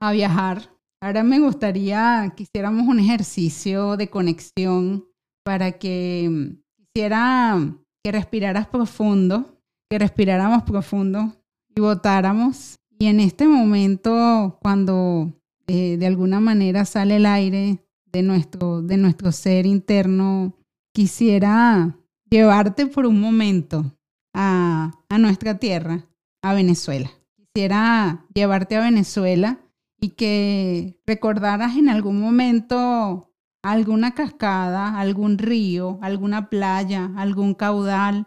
a 0.00 0.12
viajar. 0.12 0.70
Ahora 1.00 1.22
me 1.22 1.38
gustaría 1.38 2.32
que 2.36 2.42
hiciéramos 2.42 2.86
un 2.88 2.98
ejercicio 2.98 3.96
de 3.96 4.10
conexión 4.10 5.06
para 5.44 5.72
que 5.72 6.56
quisiera 6.76 7.58
que 8.02 8.12
respiraras 8.12 8.66
profundo, 8.66 9.60
que 9.88 9.98
respiráramos 9.98 10.64
profundo 10.64 11.32
y 11.74 11.80
votáramos. 11.80 12.76
Y 12.98 13.06
en 13.06 13.20
este 13.20 13.46
momento, 13.46 14.58
cuando 14.60 15.32
eh, 15.68 15.96
de 15.96 16.06
alguna 16.06 16.40
manera 16.40 16.84
sale 16.84 17.16
el 17.16 17.26
aire 17.26 17.84
de 18.06 18.22
nuestro, 18.22 18.82
de 18.82 18.96
nuestro 18.96 19.30
ser 19.30 19.66
interno, 19.66 20.54
quisiera 20.92 21.97
llevarte 22.30 22.86
por 22.86 23.06
un 23.06 23.20
momento 23.20 23.96
a, 24.34 24.92
nuestra 25.18 25.58
tierra, 25.58 26.06
a 26.42 26.54
Venezuela. 26.54 27.10
Quisiera 27.36 28.26
llevarte 28.34 28.76
a 28.76 28.82
Venezuela 28.82 29.58
y 30.00 30.10
que 30.10 31.00
recordaras 31.06 31.76
en 31.76 31.88
algún 31.88 32.20
momento 32.20 33.32
alguna 33.62 34.14
cascada, 34.14 34.98
algún 34.98 35.38
río, 35.38 35.98
alguna 36.02 36.48
playa, 36.48 37.10
algún 37.16 37.54
caudal, 37.54 38.26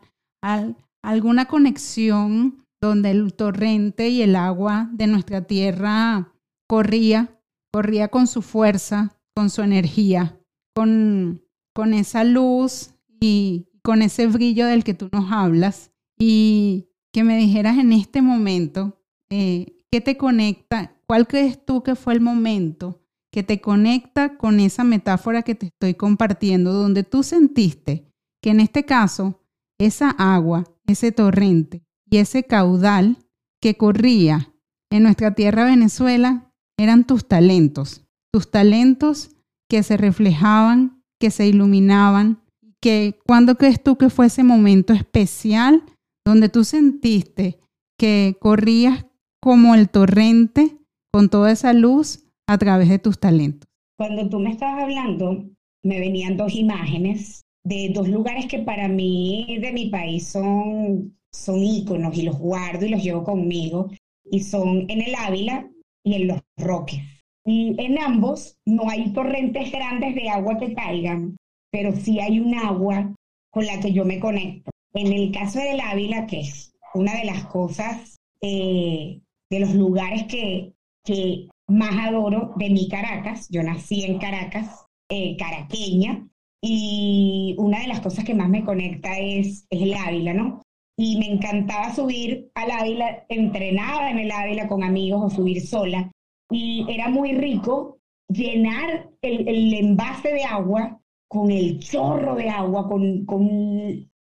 alguna 1.01 1.45
conexión 1.45 2.65
donde 2.81 3.11
el 3.11 3.33
torrente 3.33 4.09
y 4.09 4.21
el 4.21 4.35
agua 4.35 4.89
de 4.91 5.07
nuestra 5.07 5.43
tierra 5.43 6.33
corría, 6.67 7.39
corría 7.71 8.09
con 8.09 8.27
su 8.27 8.41
fuerza, 8.41 9.15
con 9.35 9.49
su 9.49 9.61
energía, 9.61 10.39
con, 10.75 11.43
con 11.73 11.93
esa 11.93 12.23
luz 12.23 12.95
y 13.19 13.70
con 13.83 14.01
ese 14.01 14.27
brillo 14.27 14.65
del 14.65 14.83
que 14.83 14.93
tú 14.93 15.09
nos 15.11 15.31
hablas 15.31 15.91
y 16.17 16.89
que 17.11 17.23
me 17.23 17.37
dijeras 17.37 17.77
en 17.77 17.93
este 17.93 18.21
momento, 18.21 19.01
eh, 19.29 19.77
¿qué 19.91 20.01
te 20.01 20.17
conecta? 20.17 20.95
¿Cuál 21.07 21.27
crees 21.27 21.65
tú 21.65 21.83
que 21.83 21.95
fue 21.95 22.13
el 22.13 22.21
momento 22.21 23.01
que 23.31 23.43
te 23.43 23.61
conecta 23.61 24.37
con 24.37 24.59
esa 24.59 24.83
metáfora 24.83 25.41
que 25.41 25.55
te 25.55 25.67
estoy 25.67 25.93
compartiendo, 25.93 26.73
donde 26.73 27.03
tú 27.03 27.23
sentiste 27.23 28.11
que 28.41 28.49
en 28.49 28.59
este 28.59 28.85
caso 28.85 29.41
esa 29.79 30.09
agua, 30.11 30.65
ese 30.85 31.11
torrente 31.11 31.83
y 32.09 32.17
ese 32.17 32.43
caudal 32.43 33.17
que 33.61 33.77
corría 33.77 34.53
en 34.91 35.03
nuestra 35.03 35.33
tierra 35.33 35.63
Venezuela 35.63 36.53
eran 36.77 37.05
tus 37.05 37.27
talentos, 37.27 38.05
tus 38.33 38.51
talentos 38.51 39.35
que 39.69 39.83
se 39.83 39.95
reflejaban, 39.95 41.03
que 41.19 41.31
se 41.31 41.47
iluminaban, 41.47 42.40
que 42.81 43.19
cuando 43.27 43.55
crees 43.55 43.81
tú 43.81 43.97
que 43.97 44.09
fue 44.09 44.27
ese 44.27 44.43
momento 44.43 44.93
especial 44.93 45.83
donde 46.25 46.49
tú 46.49 46.63
sentiste 46.63 47.59
que 47.97 48.35
corrías 48.39 49.05
como 49.41 49.75
el 49.75 49.89
torrente 49.89 50.77
con 51.13 51.29
toda 51.29 51.51
esa 51.51 51.73
luz 51.73 52.25
a 52.47 52.57
través 52.57 52.89
de 52.89 52.99
tus 52.99 53.19
talentos. 53.19 53.67
Cuando 53.97 54.27
tú 54.29 54.39
me 54.39 54.51
estabas 54.51 54.83
hablando, 54.83 55.45
me 55.83 55.99
venían 55.99 56.37
dos 56.37 56.53
imágenes 56.55 57.41
de 57.63 57.91
dos 57.93 58.09
lugares 58.09 58.47
que 58.47 58.59
para 58.59 58.87
mí 58.87 59.57
de 59.61 59.71
mi 59.71 59.89
país 59.89 60.27
son, 60.27 61.15
son 61.31 61.59
íconos 61.59 62.17
y 62.17 62.23
los 62.23 62.37
guardo 62.39 62.85
y 62.85 62.89
los 62.89 63.03
llevo 63.03 63.23
conmigo, 63.23 63.91
y 64.25 64.41
son 64.41 64.89
en 64.89 65.01
el 65.01 65.13
Ávila 65.15 65.69
y 66.03 66.15
en 66.15 66.27
Los 66.27 66.39
Roques. 66.57 66.99
Y 67.45 67.75
en 67.79 67.99
ambos 67.99 68.55
no 68.65 68.89
hay 68.89 69.11
torrentes 69.13 69.71
grandes 69.71 70.15
de 70.15 70.29
agua 70.29 70.57
que 70.57 70.73
caigan, 70.73 71.37
pero 71.71 71.93
sí 71.95 72.19
hay 72.19 72.39
un 72.39 72.53
agua 72.55 73.13
con 73.49 73.65
la 73.65 73.79
que 73.79 73.93
yo 73.93 74.05
me 74.05 74.19
conecto. 74.19 74.69
En 74.93 75.11
el 75.13 75.31
caso 75.31 75.59
del 75.59 75.79
Ávila, 75.79 76.27
que 76.27 76.41
es 76.41 76.73
una 76.93 77.15
de 77.15 77.25
las 77.25 77.45
cosas, 77.45 78.17
eh, 78.41 79.21
de 79.49 79.59
los 79.59 79.73
lugares 79.73 80.25
que, 80.25 80.73
que 81.03 81.47
más 81.67 82.07
adoro 82.07 82.53
de 82.57 82.69
mi 82.69 82.89
Caracas, 82.89 83.47
yo 83.49 83.63
nací 83.63 84.03
en 84.03 84.19
Caracas, 84.19 84.85
eh, 85.09 85.35
caraqueña, 85.37 86.27
y 86.61 87.55
una 87.57 87.79
de 87.79 87.87
las 87.87 88.01
cosas 88.01 88.23
que 88.23 88.35
más 88.35 88.49
me 88.49 88.63
conecta 88.63 89.17
es, 89.17 89.65
es 89.69 89.81
el 89.81 89.93
Ávila, 89.93 90.33
¿no? 90.33 90.61
Y 90.97 91.17
me 91.17 91.27
encantaba 91.27 91.93
subir 91.95 92.51
al 92.53 92.71
Ávila, 92.71 93.25
entrenaba 93.29 94.11
en 94.11 94.19
el 94.19 94.31
Ávila 94.31 94.67
con 94.67 94.83
amigos 94.83 95.21
o 95.23 95.35
subir 95.35 95.61
sola, 95.61 96.11
y 96.51 96.85
era 96.89 97.09
muy 97.09 97.33
rico 97.33 97.97
llenar 98.27 99.09
el, 99.21 99.47
el 99.47 99.73
envase 99.73 100.33
de 100.33 100.43
agua 100.43 101.00
con 101.31 101.49
el 101.49 101.79
chorro 101.79 102.35
de 102.35 102.49
agua, 102.49 102.89
con, 102.89 103.23
con, 103.25 103.47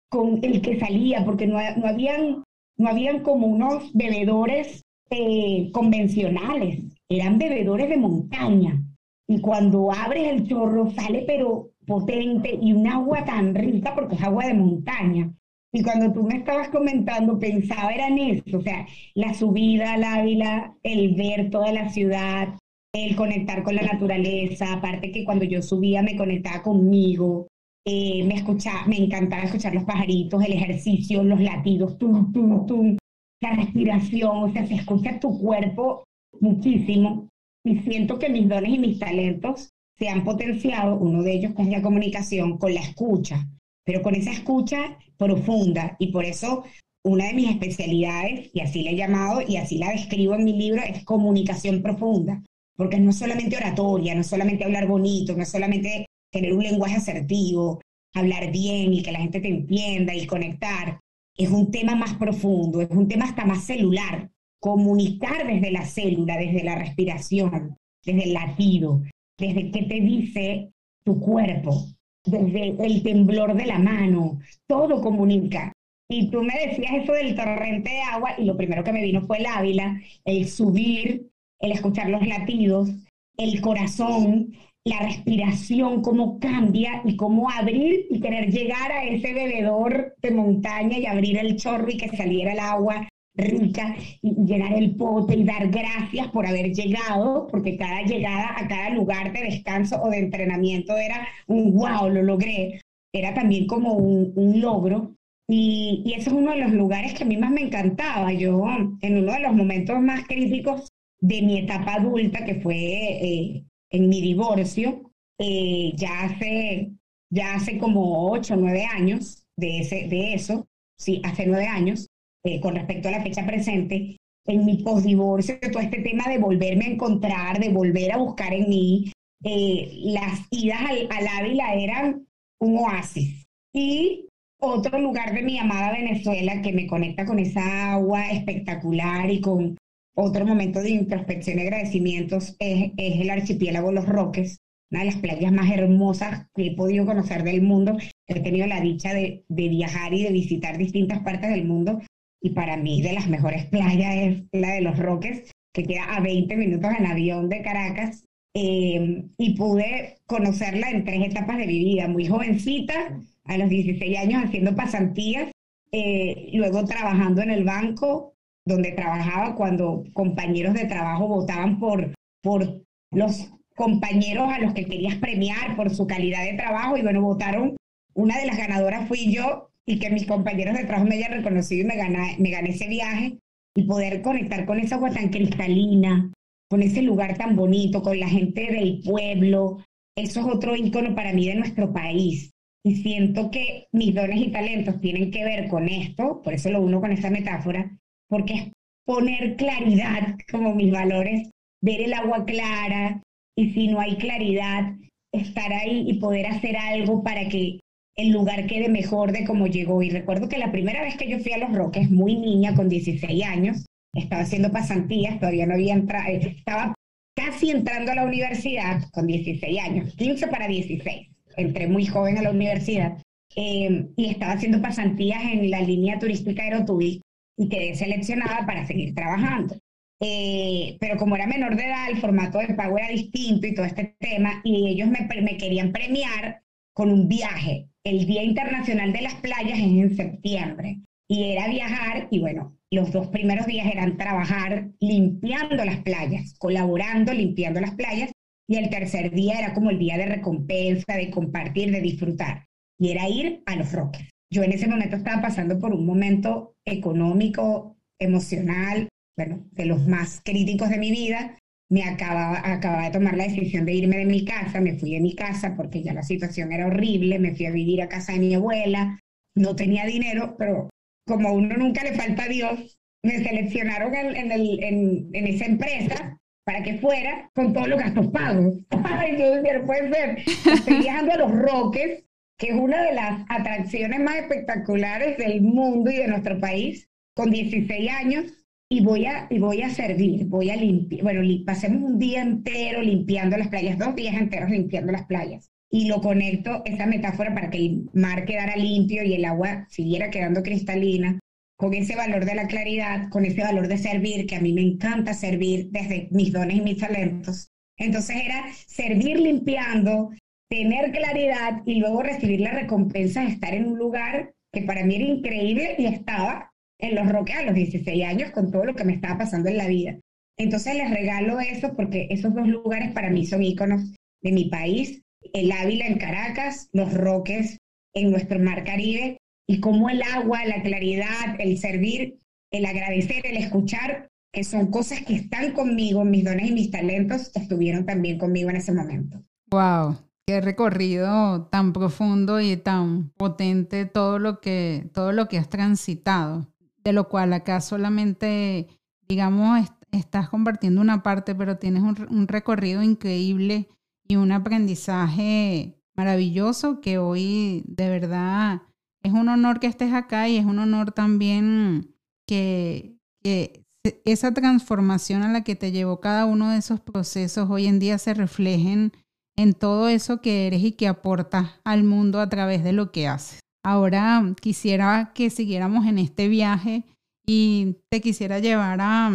con 0.10 0.40
el 0.42 0.62
que 0.62 0.80
salía, 0.80 1.26
porque 1.26 1.46
no, 1.46 1.58
no, 1.76 1.88
habían, 1.88 2.46
no 2.78 2.88
habían 2.88 3.24
como 3.24 3.48
unos 3.48 3.92
bebedores 3.94 4.82
eh, 5.10 5.70
convencionales, 5.74 6.80
eran 7.10 7.38
bebedores 7.38 7.90
de 7.90 7.98
montaña. 7.98 8.82
Y 9.28 9.42
cuando 9.42 9.92
abres 9.92 10.30
el 10.30 10.48
chorro 10.48 10.92
sale 10.92 11.26
pero 11.28 11.72
potente 11.86 12.58
y 12.62 12.72
un 12.72 12.88
agua 12.88 13.26
tan 13.26 13.54
rica 13.54 13.94
porque 13.94 14.16
es 14.16 14.24
agua 14.24 14.46
de 14.46 14.54
montaña. 14.54 15.34
Y 15.74 15.84
cuando 15.84 16.14
tú 16.14 16.24
me 16.24 16.38
estabas 16.38 16.70
comentando, 16.70 17.38
pensaba 17.38 17.90
era 17.90 18.08
en 18.08 18.18
eso, 18.20 18.60
o 18.60 18.62
sea, 18.62 18.88
la 19.14 19.34
subida 19.34 19.96
al 19.96 20.06
Ávila, 20.06 20.78
el 20.84 21.16
ver 21.16 21.50
toda 21.50 21.74
la 21.74 21.90
ciudad, 21.90 22.56
el 22.96 23.16
conectar 23.16 23.64
con 23.64 23.76
la 23.76 23.82
naturaleza, 23.82 24.72
aparte 24.72 25.12
que 25.12 25.26
cuando 25.26 25.46
yo 25.46 25.62
subía 25.64 26.04
me 26.04 26.16
conectaba 26.16 26.62
conmigo, 26.62 27.48
eh, 27.86 28.24
me 28.24 28.36
escuchaba, 28.36 28.86
me 28.86 28.98
encantaba 28.98 29.44
escuchar 29.44 29.74
los 29.74 29.84
pajaritos, 29.84 30.44
el 30.46 30.54
ejercicio, 30.54 31.24
los 31.24 31.42
latidos, 31.42 31.98
tum, 31.98 32.32
tum, 32.32 32.68
tum, 32.68 32.98
la 33.42 33.56
respiración, 33.56 34.44
o 34.44 34.54
sea, 34.54 34.68
se 34.68 34.76
escucha 34.76 35.20
tu 35.20 35.38
cuerpo 35.40 36.04
muchísimo. 36.40 37.28
Y 37.66 37.80
siento 37.80 38.20
que 38.20 38.30
mis 38.30 38.48
dones 38.48 38.74
y 38.74 38.80
mis 38.80 39.00
talentos 39.00 39.70
se 39.98 40.10
han 40.10 40.24
potenciado, 40.24 40.96
uno 40.98 41.24
de 41.24 41.34
ellos 41.34 41.54
es 41.58 41.68
la 41.68 41.82
comunicación, 41.82 42.58
con 42.58 42.74
la 42.74 42.82
escucha, 42.82 43.48
pero 43.86 44.02
con 44.02 44.16
esa 44.16 44.32
escucha 44.32 44.98
profunda. 45.18 45.96
Y 45.98 46.12
por 46.12 46.26
eso 46.26 46.64
una 47.04 47.26
de 47.26 47.34
mis 47.34 47.50
especialidades, 47.50 48.52
y 48.54 48.60
así 48.60 48.84
la 48.84 48.92
he 48.92 48.96
llamado 48.96 49.42
y 49.46 49.58
así 49.58 49.78
la 49.78 49.92
describo 49.92 50.36
en 50.36 50.46
mi 50.46 50.54
libro, 50.54 50.82
es 50.84 51.04
comunicación 51.04 51.82
profunda 51.82 52.44
porque 52.76 53.00
no 53.00 53.12
es 53.12 53.18
solamente 53.18 53.58
oratoria, 53.58 54.16
no 54.16 54.22
es 54.22 54.28
solamente 54.28 54.64
hablar 54.64 54.88
bonito, 54.88 55.36
no 55.36 55.44
es 55.44 55.50
solamente 55.50 56.06
tener 56.32 56.54
un 56.54 56.64
lenguaje 56.64 56.96
asertivo, 56.96 57.82
hablar 58.14 58.52
bien 58.52 58.94
y 58.94 59.04
que 59.04 59.12
la 59.12 59.20
gente 59.20 59.40
te 59.40 59.50
entienda 59.50 60.16
y 60.16 60.26
conectar. 60.26 61.00
Es 61.36 61.50
un 61.50 61.72
tema 61.72 61.96
más 61.96 62.14
profundo, 62.16 62.82
es 62.82 62.90
un 62.90 63.08
tema 63.08 63.26
hasta 63.26 63.46
más 63.46 63.64
celular. 63.64 64.30
Comunicar 64.60 65.46
desde 65.46 65.72
la 65.72 65.86
célula, 65.86 66.38
desde 66.38 66.64
la 66.64 66.76
respiración, 66.76 67.76
desde 68.04 68.24
el 68.24 68.34
latido, 68.34 69.02
desde 69.38 69.72
qué 69.72 69.84
te 69.84 70.00
dice 70.00 70.72
tu 71.04 71.20
cuerpo, 71.20 71.86
desde 72.26 72.86
el 72.86 73.04
temblor 73.04 73.56
de 73.56 73.66
la 73.66 73.80
mano, 73.80 74.40
todo 74.68 75.02
comunica. 75.02 75.74
Y 76.10 76.30
tú 76.30 76.44
me 76.44 76.54
decías 76.54 77.04
eso 77.04 77.14
del 77.14 77.36
torrente 77.36 77.90
de 77.90 78.02
agua 78.02 78.36
y 78.38 78.46
lo 78.46 78.56
primero 78.56 78.84
que 78.84 78.94
me 78.94 79.04
vino 79.04 79.26
fue 79.26 79.40
el 79.40 79.48
Ávila, 79.48 80.00
el 80.24 80.48
subir 80.48 81.33
el 81.64 81.72
escuchar 81.72 82.10
los 82.10 82.28
latidos, 82.28 82.90
el 83.38 83.62
corazón, 83.62 84.54
la 84.86 85.00
respiración, 85.00 86.02
cómo 86.02 86.38
cambia 86.40 87.02
y 87.06 87.16
cómo 87.16 87.50
abrir 87.50 88.06
y 88.10 88.20
querer 88.20 88.52
llegar 88.52 88.92
a 88.92 89.06
ese 89.06 89.34
bebedor 89.34 90.14
de 90.22 90.32
montaña 90.32 91.00
y 91.00 91.06
abrir 91.06 91.38
el 91.38 91.56
chorro 91.56 91.90
y 91.90 91.96
que 91.96 92.10
saliera 92.10 92.52
el 92.52 92.60
agua 92.60 93.08
rica 93.36 93.96
y 94.22 94.46
llenar 94.46 94.74
el 94.74 94.96
pote 94.96 95.36
y 95.36 95.46
dar 95.46 95.70
gracias 95.70 96.28
por 96.28 96.46
haber 96.46 96.74
llegado, 96.74 97.48
porque 97.48 97.78
cada 97.78 98.04
llegada 98.04 98.54
a 98.58 98.68
cada 98.68 98.90
lugar 98.90 99.32
de 99.32 99.44
descanso 99.44 100.02
o 100.02 100.10
de 100.10 100.20
entrenamiento 100.20 100.98
era 100.98 101.26
un 101.48 101.74
wow, 101.74 102.10
lo 102.10 102.24
logré, 102.24 102.82
era 103.14 103.34
también 103.34 103.68
como 103.68 103.94
un, 103.94 104.60
logro. 104.60 105.16
Y, 105.48 106.04
y, 106.06 106.14
eso 106.14 106.30
es 106.30 106.36
uno 106.36 106.52
de 106.52 106.60
los 106.60 106.74
lugares 106.74 107.14
que 107.14 107.24
a 107.24 107.28
mí 107.28 107.38
más 107.38 107.52
me 107.52 107.62
encantaba. 107.62 108.32
Yo, 108.34 108.66
en 109.02 109.18
uno 109.18 109.34
de 109.34 109.40
los 109.40 109.54
momentos 109.54 110.00
más 110.00 110.26
críticos 110.26 110.88
de 111.24 111.42
mi 111.42 111.60
etapa 111.60 111.96
adulta, 111.96 112.44
que 112.44 112.56
fue 112.56 112.76
eh, 112.76 113.64
en 113.90 114.10
mi 114.10 114.22
divorcio, 114.22 115.10
eh, 115.40 115.94
ya, 115.96 116.24
hace, 116.24 116.92
ya 117.32 117.56
hace 117.56 117.78
como 117.78 118.30
ocho 118.30 118.56
o 118.56 118.58
nueve 118.58 118.84
años 118.86 119.46
de, 119.58 119.80
ese, 119.80 120.08
de 120.10 120.34
eso, 120.34 120.68
sí, 121.00 121.22
hace 121.24 121.46
nueve 121.48 121.66
años, 121.66 122.08
eh, 122.44 122.60
con 122.60 122.76
respecto 122.76 123.08
a 123.08 123.12
la 123.12 123.24
fecha 123.24 123.46
presente, 123.46 124.18
en 124.46 124.66
mi 124.66 124.84
postdivorcio, 124.84 125.58
todo 125.72 125.82
este 125.82 126.02
tema 126.02 126.28
de 126.28 126.40
volverme 126.40 126.86
a 126.86 126.90
encontrar, 126.90 127.58
de 127.58 127.70
volver 127.70 128.12
a 128.12 128.18
buscar 128.18 128.54
en 128.54 128.68
mí, 128.68 129.10
las 129.40 130.42
idas 130.52 130.82
al, 130.82 131.08
al 131.10 131.28
Ávila 131.28 131.74
eran 131.74 132.28
un 132.60 132.78
oasis. 132.78 133.46
Y 133.74 134.28
otro 134.60 135.00
lugar 135.00 135.34
de 135.34 135.42
mi 135.42 135.58
amada 135.58 135.94
Venezuela 135.94 136.62
que 136.62 136.74
me 136.74 136.88
conecta 136.88 137.26
con 137.26 137.40
esa 137.40 137.94
agua 137.94 138.30
espectacular 138.30 139.30
y 139.30 139.40
con 139.40 139.78
otro 140.16 140.46
momento 140.46 140.82
de 140.82 140.92
introspección 140.92 141.60
y 141.60 141.62
agradecimientos 141.64 142.56
es, 142.60 142.92
el 142.98 143.30
archipiélago 143.30 143.92
Los 143.92 144.08
Roques, 144.08 144.60
una 144.92 145.02
de 145.02 145.06
las 145.08 145.16
playas 145.16 145.52
más 145.52 145.72
hermosas 145.72 146.48
que 146.54 146.68
he 146.68 146.76
podido 146.76 147.06
conocer 147.06 147.44
del 147.44 147.62
mundo. 147.62 147.98
He 148.28 148.40
tenido 148.42 148.68
la 148.68 148.80
dicha 148.80 149.14
de, 149.14 149.44
viajar 149.50 150.14
y 150.14 150.24
de 150.24 150.32
visitar 150.32 150.78
distintas 150.78 151.20
partes 151.20 151.50
del 151.50 151.66
mundo 151.66 152.02
y 152.42 152.52
para 152.52 152.78
mí 152.78 153.02
de 153.02 153.14
las 153.14 153.28
mejores 153.28 153.66
playas 153.66 154.16
es 154.16 154.44
la 154.52 154.74
de 154.74 154.82
Los 154.82 155.00
Roques, 155.00 155.52
que 155.74 155.84
queda 155.84 156.04
a 156.16 156.20
20 156.20 156.56
minutos 156.58 156.92
en 156.98 157.06
avión 157.06 157.50
de 157.50 157.62
Caracas. 157.62 158.26
Eh, 158.56 159.24
y 159.40 159.56
pude 159.56 160.20
conocerla 160.28 160.92
en 160.92 161.06
tres 161.06 161.26
etapas 161.26 161.58
de 161.58 161.66
mi 161.66 161.80
vida, 161.80 162.08
muy 162.08 162.28
jovencita, 162.28 163.20
a 163.46 163.58
los 163.58 163.68
16 163.68 164.18
años 164.20 164.44
haciendo 164.44 164.76
pasantías, 164.76 165.52
eh, 165.92 166.50
luego 166.54 166.86
trabajando 166.86 167.42
en 167.42 167.50
el 167.50 167.64
banco, 167.64 168.33
donde 168.66 168.92
trabajaba 168.92 169.56
cuando 169.56 170.04
compañeros 170.14 170.74
de 170.74 170.86
trabajo 170.86 171.28
votaban 171.28 171.80
por, 171.80 172.14
por 172.42 172.82
los 173.12 173.52
compañeros 173.76 174.50
a 174.50 174.60
los 174.60 174.74
que 174.74 174.86
querías 174.86 175.16
premiar 175.16 175.76
por 175.76 175.90
su 175.90 176.08
calidad 176.08 176.44
de 176.44 176.54
trabajo 176.54 176.98
y 176.98 177.02
bueno, 177.02 177.22
votaron. 177.22 177.76
Una 178.16 178.38
de 178.38 178.46
las 178.46 178.58
ganadoras 178.58 179.08
fui 179.08 179.34
yo 179.34 179.70
y 179.86 180.00
que 180.00 180.10
mis 180.10 180.26
compañeros 180.26 180.78
de 180.78 180.86
trabajo 180.86 181.08
me 181.08 181.16
hayan 181.16 181.32
reconocido 181.32 181.82
y 181.82 181.88
me, 181.88 181.98
gané, 181.98 182.36
me 182.40 182.52
gané 182.52 182.70
ese 182.70 182.88
viaje 182.88 183.40
y 183.76 183.84
poder 183.84 184.22
conectar 184.22 184.66
con 184.66 184.80
esa 184.80 184.96
agua 184.96 185.12
tan 185.12 185.30
cristalina, 185.30 186.32
con 186.70 186.84
ese 186.84 187.02
lugar 187.02 187.38
tan 187.38 187.56
bonito, 187.56 188.02
con 188.02 188.20
la 188.20 188.28
gente 188.28 188.72
del 188.72 189.02
pueblo. 189.04 189.84
Eso 190.16 190.42
es 190.42 190.46
otro 190.46 190.76
ícono 190.76 191.16
para 191.16 191.34
mí 191.34 191.48
de 191.48 191.56
nuestro 191.56 191.92
país. 191.92 192.52
Y 192.86 192.98
siento 192.98 193.50
que 193.50 193.88
mis 193.92 194.14
dones 194.14 194.42
y 194.42 194.52
talentos 194.52 195.00
tienen 195.00 195.32
que 195.32 195.44
ver 195.44 195.70
con 195.70 195.88
esto, 195.88 196.42
por 196.44 196.54
eso 196.54 196.70
lo 196.70 196.82
uno 196.82 197.02
con 197.02 197.12
esa 197.12 197.30
metáfora, 197.30 197.98
porque 198.34 198.54
es 198.56 198.72
poner 199.06 199.56
claridad 199.58 200.36
como 200.52 200.74
mis 200.74 200.92
valores, 200.92 201.52
ver 201.84 202.02
el 202.02 202.14
agua 202.14 202.46
clara 202.46 203.22
y 203.56 203.74
si 203.74 203.90
no 203.90 204.00
hay 204.00 204.16
claridad, 204.16 204.96
estar 205.32 205.72
ahí 205.72 206.10
y 206.10 206.20
poder 206.20 206.48
hacer 206.48 206.76
algo 206.76 207.24
para 207.24 207.48
que 207.48 207.80
el 208.16 208.32
lugar 208.32 208.66
quede 208.66 208.90
mejor 208.90 209.34
de 209.34 209.46
como 209.46 209.68
llegó. 209.68 210.02
Y 210.02 210.10
recuerdo 210.10 210.50
que 210.50 210.58
la 210.58 210.72
primera 210.72 211.04
vez 211.04 211.16
que 211.16 211.30
yo 211.30 211.38
fui 211.40 211.52
a 211.52 211.60
Los 211.60 211.74
Roques, 211.74 212.10
muy 212.10 212.36
niña, 212.36 212.74
con 212.74 212.90
16 212.90 213.44
años, 213.44 213.86
estaba 214.16 214.42
haciendo 214.42 214.72
pasantías, 214.72 215.40
todavía 215.40 215.68
no 215.68 215.76
había 215.76 215.94
entrado, 215.94 216.28
eh, 216.30 216.56
estaba 216.58 216.96
casi 217.36 217.70
entrando 217.70 218.14
a 218.14 218.16
la 218.16 218.26
universidad 218.26 219.04
con 219.12 219.28
16 219.28 219.80
años, 219.80 220.16
15 220.16 220.48
para 220.48 220.68
16. 220.68 221.28
Entré 221.56 221.88
muy 221.88 222.08
joven 222.08 222.40
a 222.40 222.42
la 222.42 222.50
universidad 222.50 223.16
eh, 223.56 224.08
y 224.16 224.26
estaba 224.26 224.54
haciendo 224.54 224.82
pasantías 224.82 225.44
en 225.44 225.70
la 225.70 225.82
línea 225.82 226.18
turística 226.18 226.64
Aerotubi 226.64 227.22
y 227.58 227.70
quedé 227.70 227.96
seleccionada 227.96 228.66
para 228.66 228.86
seguir 228.86 229.14
trabajando. 229.14 229.76
Eh, 230.20 230.98
pero 231.00 231.18
como 231.18 231.36
era 231.36 231.48
menor 231.48 231.76
de 231.76 231.86
edad, 231.86 232.10
el 232.10 232.18
formato 232.18 232.60
de 232.60 232.74
pago 232.74 232.98
era 232.98 233.10
distinto 233.10 233.68
y 233.68 233.74
todo 233.74 233.86
este 233.86 234.16
tema, 234.20 234.62
y 234.64 234.88
ellos 234.88 235.10
me, 235.10 235.28
me 235.42 235.58
querían 235.58 235.92
premiar 235.92 236.62
con 236.94 237.12
un 237.12 237.28
viaje. 237.28 237.90
El 238.06 238.26
Día 238.26 238.44
Internacional 238.44 239.12
de 239.12 239.22
las 239.22 239.36
Playas 239.36 239.80
es 239.80 239.86
en 239.86 240.16
septiembre 240.16 241.00
y 241.28 241.52
era 241.52 241.68
viajar 241.68 242.28
y 242.32 242.40
bueno, 242.40 242.78
los 242.92 243.12
dos 243.12 243.28
primeros 243.28 243.66
días 243.66 243.88
eran 243.88 244.18
trabajar 244.18 244.92
limpiando 245.00 245.84
las 245.84 245.98
playas, 246.02 246.54
colaborando, 246.60 247.34
limpiando 247.34 247.82
las 247.82 247.96
playas 247.96 248.32
y 248.68 248.76
el 248.76 248.90
tercer 248.90 249.32
día 249.32 249.58
era 249.58 249.74
como 249.74 249.90
el 249.90 250.00
día 250.00 250.18
de 250.18 250.28
recompensa, 250.28 251.16
de 251.16 251.32
compartir, 251.32 251.92
de 251.92 252.02
disfrutar 252.02 252.66
y 253.00 253.12
era 253.12 253.28
ir 253.28 253.64
a 253.66 253.76
los 253.76 253.92
roques. 253.92 254.30
Yo 254.54 254.62
en 254.62 254.72
ese 254.72 254.88
momento 254.88 255.16
estaba 255.16 255.42
pasando 255.42 255.80
por 255.80 255.96
un 255.96 256.06
momento 256.06 256.76
económico, 256.86 257.98
emocional, 258.20 259.10
bueno, 259.36 259.66
de 259.72 259.86
los 259.88 260.08
más 260.08 260.42
críticos 260.46 260.90
de 260.90 261.00
mi 261.00 261.10
vida. 261.10 261.58
Me 261.90 262.04
acababa, 262.04 262.62
acababa 262.64 263.06
de 263.06 263.12
tomar 263.12 263.36
la 263.36 263.46
decisión 263.46 263.84
de 263.86 263.94
irme 263.94 264.18
de 264.18 264.26
mi 264.26 264.46
casa, 264.46 264.80
me 264.80 264.94
fui 264.94 265.14
de 265.14 265.22
mi 265.22 265.34
casa 265.36 265.76
porque 265.76 266.04
ya 266.04 266.14
la 266.14 266.22
situación 266.22 266.72
era 266.72 266.86
horrible, 266.86 267.40
me 267.40 267.56
fui 267.56 267.66
a 267.66 267.72
vivir 267.72 268.04
a 268.04 268.10
casa 268.10 268.34
de 268.34 268.40
mi 268.40 268.54
abuela, 268.54 269.20
no 269.56 269.76
tenía 269.76 270.06
dinero, 270.06 270.56
pero 270.56 270.92
como 271.26 271.50
a 271.50 271.54
uno 271.54 271.76
nunca 271.76 272.04
le 272.04 272.14
falta 272.14 272.44
a 272.44 272.50
Dios, 272.50 273.00
me 273.24 273.44
seleccionaron 273.44 274.14
en, 274.14 274.52
en, 274.52 275.30
en, 275.34 275.48
esa 275.48 275.66
empresa 275.66 276.38
para 276.64 276.84
que 276.84 277.00
fuera 277.00 277.50
con 277.56 277.74
todos 277.74 277.88
los 277.88 278.00
gastos 278.00 278.28
pagos. 278.28 278.78
Ay, 279.04 279.36
yo 279.40 279.56
decía, 279.56 279.84
puede 279.84 280.14
ser. 280.14 280.38
Estoy 280.74 281.00
viajando 281.00 281.34
a 281.34 281.38
Los 281.38 281.52
Roques, 281.54 282.24
que 282.64 282.70
es 282.70 282.76
una 282.76 283.04
de 283.04 283.14
las 283.14 283.44
atracciones 283.50 284.22
más 284.22 284.38
espectaculares 284.38 285.38
del 285.38 285.62
mundo 285.62 286.10
y 286.10 286.16
de 286.16 286.30
nuestro 286.30 286.62
país, 286.62 287.10
con 287.36 287.52
16 287.52 288.10
años, 288.10 288.54
y 288.90 289.04
voy 289.04 289.26
a, 289.26 289.48
y 289.50 289.60
voy 289.60 289.82
a 289.82 289.90
servir, 289.90 290.46
voy 290.46 290.70
a 290.70 290.78
limpiar, 290.78 291.24
bueno, 291.24 291.42
pasemos 291.66 292.02
un 292.02 292.20
día 292.20 292.42
entero 292.42 293.02
limpiando 293.02 293.58
las 293.58 293.68
playas, 293.68 293.98
dos 293.98 294.16
días 294.16 294.36
enteros 294.36 294.70
limpiando 294.70 295.12
las 295.12 295.26
playas. 295.26 295.72
Y 295.92 296.08
lo 296.08 296.22
conecto, 296.22 296.84
esa 296.86 297.06
metáfora, 297.06 297.54
para 297.54 297.70
que 297.70 297.80
el 297.80 298.10
mar 298.14 298.46
quedara 298.46 298.78
limpio 298.78 299.24
y 299.24 299.34
el 299.34 299.44
agua 299.44 299.86
siguiera 299.90 300.30
quedando 300.30 300.64
cristalina, 300.64 301.40
con 301.78 301.94
ese 301.94 302.16
valor 302.16 302.46
de 302.46 302.56
la 302.56 302.68
claridad, 302.68 303.28
con 303.30 303.44
ese 303.44 303.62
valor 303.62 303.90
de 303.90 303.98
servir, 303.98 304.46
que 304.46 304.56
a 304.56 304.62
mí 304.62 304.72
me 304.72 304.84
encanta 304.84 305.34
servir 305.34 305.90
desde 305.92 306.30
mis 306.32 306.54
dones 306.54 306.78
y 306.78 306.82
mis 306.82 306.98
talentos. 306.98 307.72
Entonces 307.98 308.38
era 308.46 308.64
servir 308.88 309.38
limpiando, 309.40 310.32
tener 310.74 311.12
claridad 311.12 311.84
y 311.86 312.00
luego 312.00 312.24
recibir 312.24 312.62
la 312.62 312.72
recompensa 312.72 313.44
de 313.44 313.50
estar 313.50 313.76
en 313.76 313.86
un 313.86 314.00
lugar 314.00 314.56
que 314.72 314.82
para 314.82 315.06
mí 315.06 315.18
era 315.18 315.26
increíble 315.26 315.96
y 316.00 316.08
estaba 316.08 316.72
en 317.00 317.14
los 317.14 317.30
Roques 317.32 317.56
a 317.56 317.62
los 317.62 317.76
16 317.76 318.26
años 318.26 318.50
con 318.50 318.72
todo 318.72 318.84
lo 318.84 318.96
que 318.96 319.04
me 319.04 319.14
estaba 319.14 319.38
pasando 319.38 319.70
en 319.70 319.78
la 319.78 319.88
vida. 319.88 320.20
Entonces 320.58 320.96
les 320.96 321.12
regalo 321.12 321.60
eso 321.60 321.96
porque 321.96 322.26
esos 322.32 322.56
dos 322.56 322.68
lugares 322.68 323.12
para 323.12 323.30
mí 323.30 323.46
son 323.46 323.62
íconos 323.62 324.02
de 324.42 324.52
mi 324.52 324.66
país, 324.70 325.22
el 325.54 325.72
Ávila 325.72 326.08
en 326.08 326.18
Caracas, 326.18 326.90
los 326.92 327.14
Roques 327.14 327.78
en 328.16 328.32
nuestro 328.32 328.58
mar 328.58 328.84
Caribe 328.84 329.38
y 329.68 329.80
como 329.80 330.10
el 330.10 330.24
agua, 330.24 330.66
la 330.66 330.82
claridad, 330.82 331.56
el 331.60 331.78
servir, 331.78 332.40
el 332.72 332.86
agradecer, 332.86 333.46
el 333.46 333.58
escuchar, 333.58 334.28
que 334.52 334.64
son 334.64 334.90
cosas 334.90 335.22
que 335.22 335.36
están 335.36 335.74
conmigo, 335.74 336.26
mis 336.26 336.44
dones 336.44 336.68
y 336.68 336.74
mis 336.74 336.90
talentos 336.90 337.52
estuvieron 337.56 338.08
también 338.08 338.40
conmigo 338.40 338.72
en 338.72 338.78
ese 338.78 338.92
momento. 338.92 339.44
Wow, 339.70 340.18
qué 340.46 340.62
recorrido 340.62 341.68
tan 341.72 341.94
profundo 341.94 342.60
y 342.60 342.78
tan 342.78 343.30
potente 343.38 344.06
todo 344.06 344.40
lo 344.40 344.60
que 344.60 345.10
todo 345.14 345.32
lo 345.32 345.48
que 345.48 345.58
has 345.58 345.70
transitado 345.70 346.68
de 347.04 347.14
lo 347.14 347.28
cual 347.30 347.54
acá 347.54 347.82
solamente, 347.82 348.88
digamos, 349.28 349.88
estás 350.12 350.50
compartiendo 350.50 351.02
una 351.02 351.24
parte, 351.24 351.56
pero 351.56 351.78
tienes 351.78 352.04
un, 352.04 352.48
recorrido 352.48 353.04
increíble 353.04 353.90
y 354.28 354.36
un 354.36 354.52
aprendizaje 354.52 355.98
maravilloso 356.16 357.02
que 357.02 357.18
hoy 357.18 357.84
de 357.88 358.10
verdad 358.10 358.84
es 359.24 359.34
un 359.34 359.50
honor 359.50 359.80
que 359.80 359.88
estés 359.88 360.14
acá 360.14 360.48
y 360.48 360.58
es 360.58 360.66
un 360.66 360.80
honor 360.80 361.12
también 361.12 362.16
que, 362.48 363.18
que, 363.42 363.84
esa 364.26 364.54
transformación 364.54 365.44
a 365.44 365.52
la 365.52 365.64
que 365.64 365.78
te 365.78 365.94
llevó 365.94 366.20
cada 366.20 366.46
uno 366.46 366.72
de 366.72 366.78
esos 366.78 367.00
procesos 367.00 367.70
hoy 367.70 367.88
en 367.88 368.00
día 368.00 368.18
se 368.18 368.34
reflejen 368.34 369.14
en 369.56 369.74
todo 369.74 370.08
eso 370.08 370.42
que 370.42 370.68
eres 370.68 370.84
y 370.84 370.94
que 370.94 371.08
aportas 371.08 371.72
al 371.84 372.04
mundo 372.04 372.40
a 372.40 372.50
través 372.50 372.84
de 372.84 372.94
lo 372.94 373.12
que 373.12 373.28
haces. 373.28 373.60
Ahora 373.84 374.54
quisiera 374.62 375.32
que 375.34 375.50
siguiéramos 375.50 376.06
en 376.06 376.18
este 376.18 376.48
viaje 376.48 377.04
y 377.46 377.98
te 378.10 378.22
quisiera 378.22 378.60
llevar 378.60 379.02
a, 379.02 379.32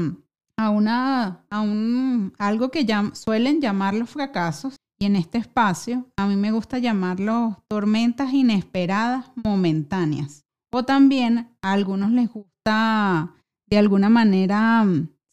a, 0.57 0.71
una, 0.71 1.45
a 1.51 1.61
un, 1.61 2.33
algo 2.39 2.71
que 2.71 2.85
ya, 2.85 3.11
suelen 3.15 3.61
llamar 3.61 3.95
los 3.95 4.11
fracasos. 4.11 4.77
Y 5.01 5.05
en 5.05 5.15
este 5.15 5.39
espacio 5.39 6.09
a 6.17 6.27
mí 6.27 6.35
me 6.35 6.51
gusta 6.51 6.79
llamarlos 6.79 7.55
tormentas 7.69 8.33
inesperadas 8.33 9.31
momentáneas. 9.37 10.45
O 10.73 10.85
también 10.85 11.51
a 11.63 11.73
algunos 11.73 12.11
les 12.11 12.29
gusta, 12.29 13.35
de 13.67 13.79
alguna 13.79 14.09
manera, 14.09 14.85